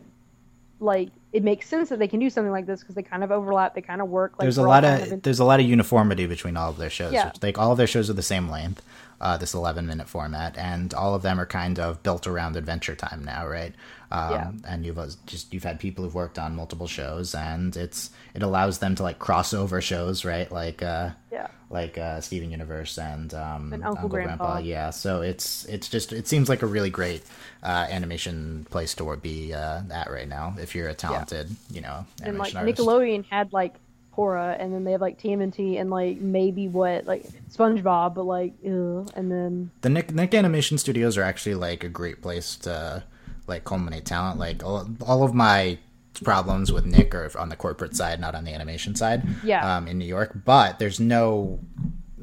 [0.79, 3.31] like it makes sense that they can do something like this because they kind of
[3.31, 4.33] overlap, they kind of work.
[4.33, 6.77] Like there's a lot kind of in- there's a lot of uniformity between all of
[6.77, 7.13] their shows.
[7.13, 7.31] Yeah.
[7.41, 8.81] Like all of their shows are the same length,
[9.19, 12.95] uh, this 11 minute format, and all of them are kind of built around Adventure
[12.95, 13.73] Time now, right?
[14.11, 14.51] Um, Yeah.
[14.67, 18.43] And you've uh, just you've had people who've worked on multiple shows, and it's it
[18.43, 20.51] allows them to like cross over shows, right?
[20.51, 21.47] Like uh, yeah.
[21.69, 24.59] like uh, Steven Universe and, um, And Uncle Grandpa.
[24.59, 27.23] Yeah, so it's it's just it seems like a really great
[27.63, 32.05] uh, animation place to be uh, at right now if you're a talented, you know,
[32.21, 32.79] And like artist.
[32.79, 33.73] Nickelodeon had like
[34.17, 38.53] Korra, and then they have like TMNT and like maybe what like SpongeBob, but like
[38.65, 43.03] ugh, and then the Nick Nick Animation Studios are actually like a great place to
[43.45, 44.39] like culminate talent.
[44.39, 45.77] Like all, all of my
[46.23, 49.23] problems with Nick are on the corporate side, not on the animation side.
[49.43, 49.77] Yeah.
[49.77, 51.59] Um, in New York, but there's no.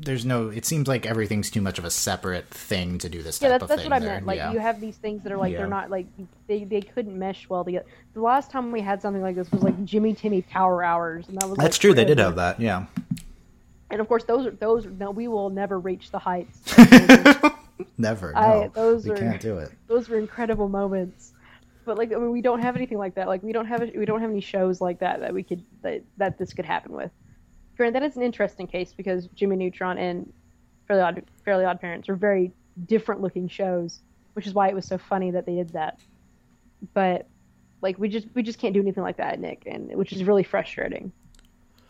[0.05, 0.49] There's no.
[0.49, 3.49] It seems like everything's too much of a separate thing to do this type yeah,
[3.53, 3.91] that's of that's thing.
[3.91, 4.27] what I meant.
[4.27, 4.53] Like yeah.
[4.53, 5.59] you have these things that are like Yeah.
[5.59, 6.07] they're not like
[6.47, 7.87] they they couldn't mesh well together.
[8.13, 11.41] The last time we had something like this was like Jimmy Timmy Power Hours, and
[11.41, 11.95] that was That's like, true.
[11.95, 12.61] They did have that.
[12.61, 12.87] Yeah.
[13.91, 14.87] And of course, those are those.
[14.87, 16.61] No, we will never reach the heights.
[17.99, 18.33] Never.
[18.33, 18.39] No.
[18.39, 19.71] I- those we are- can't do it.
[19.87, 21.33] those were incredible moments.
[21.85, 23.29] But like, I mean, we don't have anything like that.
[23.29, 26.03] Like, we don't have we don't have any shows like that that we could that,
[26.17, 27.11] that this could happen with.
[27.77, 30.33] Granted, that is an interesting case because Jimmy Neutron and
[30.87, 32.53] Fairly Odd Fairly Odd Parents are very
[32.87, 34.01] different looking shows.
[34.35, 36.01] which is why it was so funny that they did that.
[36.93, 37.27] But
[37.83, 40.43] like we just we just can't do anything like that, Nick, and which is really
[40.43, 41.13] frustrating.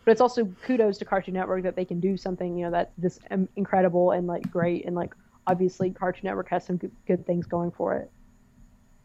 [0.03, 2.91] But it's also kudos to Cartoon Network that they can do something you know that
[2.97, 5.13] this um, incredible and like great and like
[5.47, 8.11] obviously Cartoon Network has some good, good things going for it.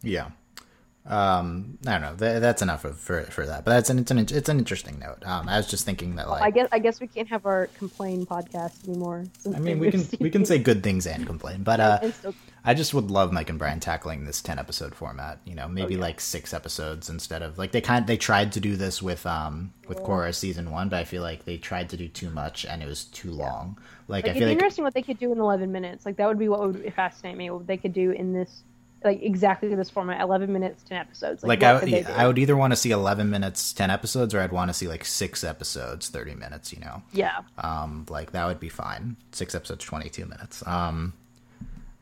[0.02, 0.30] Yeah.
[1.06, 2.14] Um, I don't know.
[2.16, 3.64] Th- that's enough of, for for that.
[3.64, 5.24] But that's an it's an it's an interesting note.
[5.24, 7.68] Um, I was just thinking that like I guess I guess we can't have our
[7.78, 9.24] complain podcast anymore.
[9.54, 12.74] I mean we can we can say good things and complain, but uh, still- I
[12.74, 15.38] just would love Mike and Brian tackling this ten episode format.
[15.46, 16.02] You know, maybe Oh, yeah.
[16.02, 19.72] like six episodes instead of like they kind they tried to do this with um
[19.88, 22.82] with Korra season one, but I feel like they tried to do too much and
[22.82, 23.78] it was too long.
[24.06, 26.04] Like, like I it'd feel be like interesting what they could do in 11 minutes.
[26.04, 27.48] Like that would be what would fascinate me.
[27.50, 28.62] What they could do in this,
[29.02, 31.42] like exactly this format, 11 minutes, 10 episodes.
[31.42, 34.40] like what I, would- I would either want to see 11 minutes 10 episodes or
[34.40, 37.02] i'd want to see like six episodes 30 minutes you know?
[37.12, 39.16] Yeah, um like that would be fine.
[39.32, 40.66] Six episodes 22 minutes.
[40.66, 41.14] Um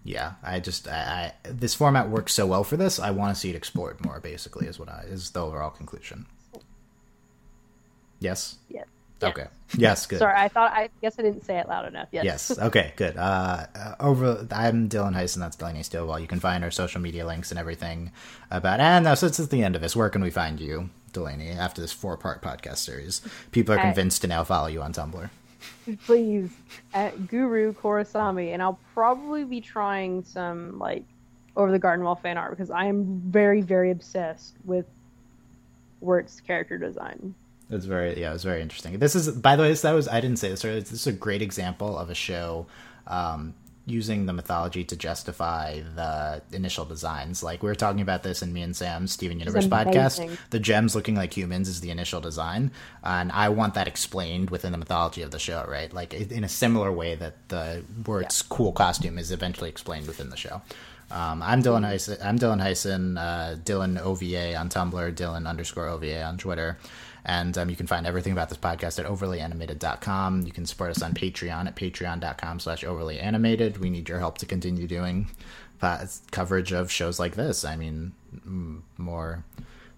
[0.04, 3.38] yeah i just i, I this format works so well for this i want to
[3.38, 6.24] see it explored more basically is what i is the overall conclusion.
[8.20, 8.56] Yes?
[8.68, 8.86] Yes
[9.20, 9.28] yeah.
[9.28, 9.46] okay
[9.76, 12.08] yes good Sorry, I thought I guess I didn't say it loud enough.
[12.10, 12.24] Yes.
[12.24, 12.58] Yes.
[12.68, 12.92] Okay.
[12.96, 13.16] Good.
[13.18, 14.46] Uh, uh, over.
[14.50, 16.18] I'm Dylan Heiss, and that's Delaney Stillwell.
[16.18, 18.10] You can find our social media links and everything
[18.50, 18.80] about.
[18.80, 21.50] And now, since it's the end of this, where can we find you, Delaney?
[21.50, 23.20] After this four-part podcast series,
[23.50, 25.28] people are Uh, convinced to now follow you on Tumblr.
[26.06, 26.50] Please,
[26.94, 31.04] at Guru Korosami, and I'll probably be trying some like
[31.56, 34.86] over the Garden Wall fan art because I am very very obsessed with
[36.00, 37.34] Wirt's character design.
[37.70, 38.98] It's very yeah, it was very interesting.
[38.98, 40.80] This is by the way, this, that was I didn't say this earlier.
[40.80, 42.66] This is a great example of a show
[43.06, 43.54] um,
[43.84, 47.42] using the mythology to justify the initial designs.
[47.42, 50.38] Like we were talking about this in me and Sam's Steven Universe podcast.
[50.50, 52.70] The gems looking like humans is the initial design,
[53.04, 55.92] and I want that explained within the mythology of the show, right?
[55.92, 60.36] Like in a similar way that the Wirt's cool costume is eventually explained within the
[60.36, 60.62] show.
[61.10, 62.22] Um, I'm Dylan Heisen.
[62.22, 63.18] I'm Dylan Heisen.
[63.18, 65.14] Uh, Dylan OVA on Tumblr.
[65.14, 66.76] Dylan underscore OVA on Twitter.
[67.28, 70.46] And um, you can find everything about this podcast at overlyanimated.com.
[70.46, 73.76] You can support us on Patreon at patreon.com slash overlyanimated.
[73.76, 75.28] We need your help to continue doing
[75.82, 77.66] uh, coverage of shows like this.
[77.66, 78.12] I mean,
[78.96, 79.44] more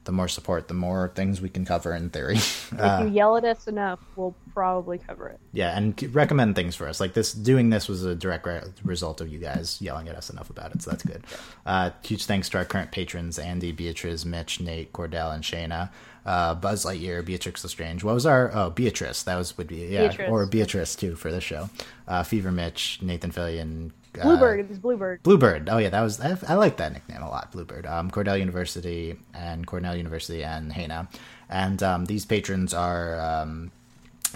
[0.04, 2.38] the more support, the more things we can cover in theory.
[2.72, 5.38] If you yell at us enough, we'll probably cover it.
[5.52, 7.00] yeah, and recommend things for us.
[7.00, 10.30] Like this, doing this was a direct re- result of you guys yelling at us
[10.30, 11.24] enough about it, so that's good.
[11.66, 15.90] Uh, huge thanks to our current patrons: Andy, Beatrice, Mitch, Nate, Cordell, and Shayna.
[16.24, 18.04] Uh, Buzz Lightyear, Beatrix Lestrange.
[18.04, 19.22] What was our oh Beatrice?
[19.22, 20.30] That was would be yeah, Beatrice.
[20.30, 21.70] or Beatrice too for the show.
[22.06, 25.22] Uh, Fever, Mitch, Nathan Fillion, uh, Bluebird, it was Bluebird.
[25.22, 25.68] Bluebird.
[25.70, 27.52] Oh yeah, that was I, I like that nickname a lot.
[27.52, 27.86] Bluebird.
[27.86, 31.08] Um, Cornell University and Cornell University and Hena,
[31.48, 33.70] and um, these patrons are um,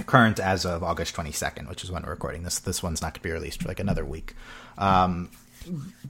[0.06, 2.61] current as of August twenty second, which is when we're recording this.
[2.61, 4.35] This one's not going to be released for like another week.
[4.78, 5.31] Um,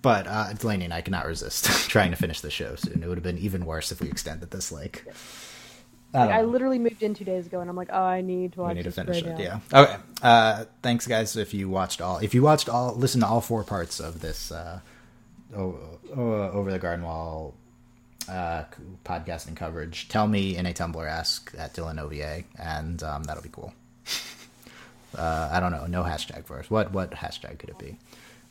[0.02, 3.02] but uh, Delaney and I cannot resist trying to finish the show soon.
[3.02, 4.72] It would have been even worse if we extended this.
[4.72, 5.04] Like,
[6.14, 8.52] I don't I literally moved in two days ago, and I'm like, oh, I need
[8.54, 9.38] to watch we need to finish right it.
[9.44, 9.60] now.
[9.72, 9.82] Yeah.
[9.82, 9.96] Okay.
[10.22, 11.36] Uh, thanks, guys.
[11.36, 14.52] If you watched all, if you watched all, listen to all four parts of this
[14.52, 14.80] uh,
[15.56, 15.78] o-
[16.16, 17.54] o- over the garden wall
[18.28, 18.64] uh,
[19.04, 20.08] podcasting coverage.
[20.08, 23.74] Tell me in a Tumblr ask at Dylan OVA, and um, that'll be cool.
[25.18, 25.86] uh, I don't know.
[25.86, 26.70] No hashtag first.
[26.70, 27.96] What what hashtag could it be?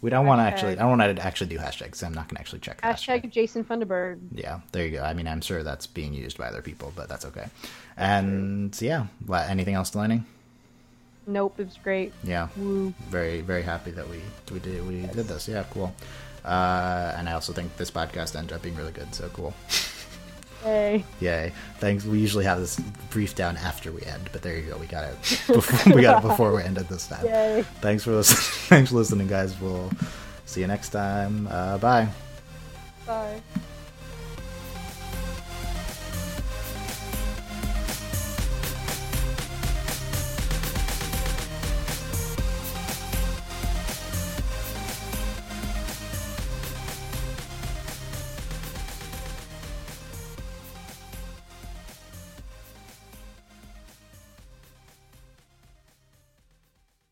[0.04, 0.74] We don't want to actually.
[0.74, 2.04] I don't want to actually do hashtags.
[2.04, 2.82] I'm not going to actually check.
[2.82, 4.20] the Hashtag Jason Funderberker.
[4.34, 5.02] yeah, there you go.
[5.02, 7.48] I mean, I'm sure that's being used by other people, but that's okay.
[7.96, 10.24] And yeah, what, anything else, Delaney?
[11.26, 12.12] Nope, it was great.
[12.22, 12.94] Yeah, Woo.
[13.08, 14.20] very very happy that we
[14.52, 15.48] we did we did this.
[15.48, 15.96] Yeah, cool.
[16.44, 19.16] Uh, and I also think this podcast ended up being really good.
[19.16, 19.54] So cool.
[20.64, 21.04] Hey.
[21.20, 21.52] Yay!
[21.80, 22.06] Thanks.
[22.06, 22.80] We usually have this
[23.10, 24.78] brief down after we end, but there you go.
[24.78, 25.20] We got it.
[25.48, 27.26] Before, we got it before we ended this time.
[27.26, 27.64] Yay.
[27.82, 28.40] Thanks for listening.
[28.70, 29.60] Thanks for listening, guys.
[29.60, 29.92] We'll
[30.46, 31.48] see you next time.
[31.52, 32.08] Uh, bye.
[33.06, 33.42] Bye.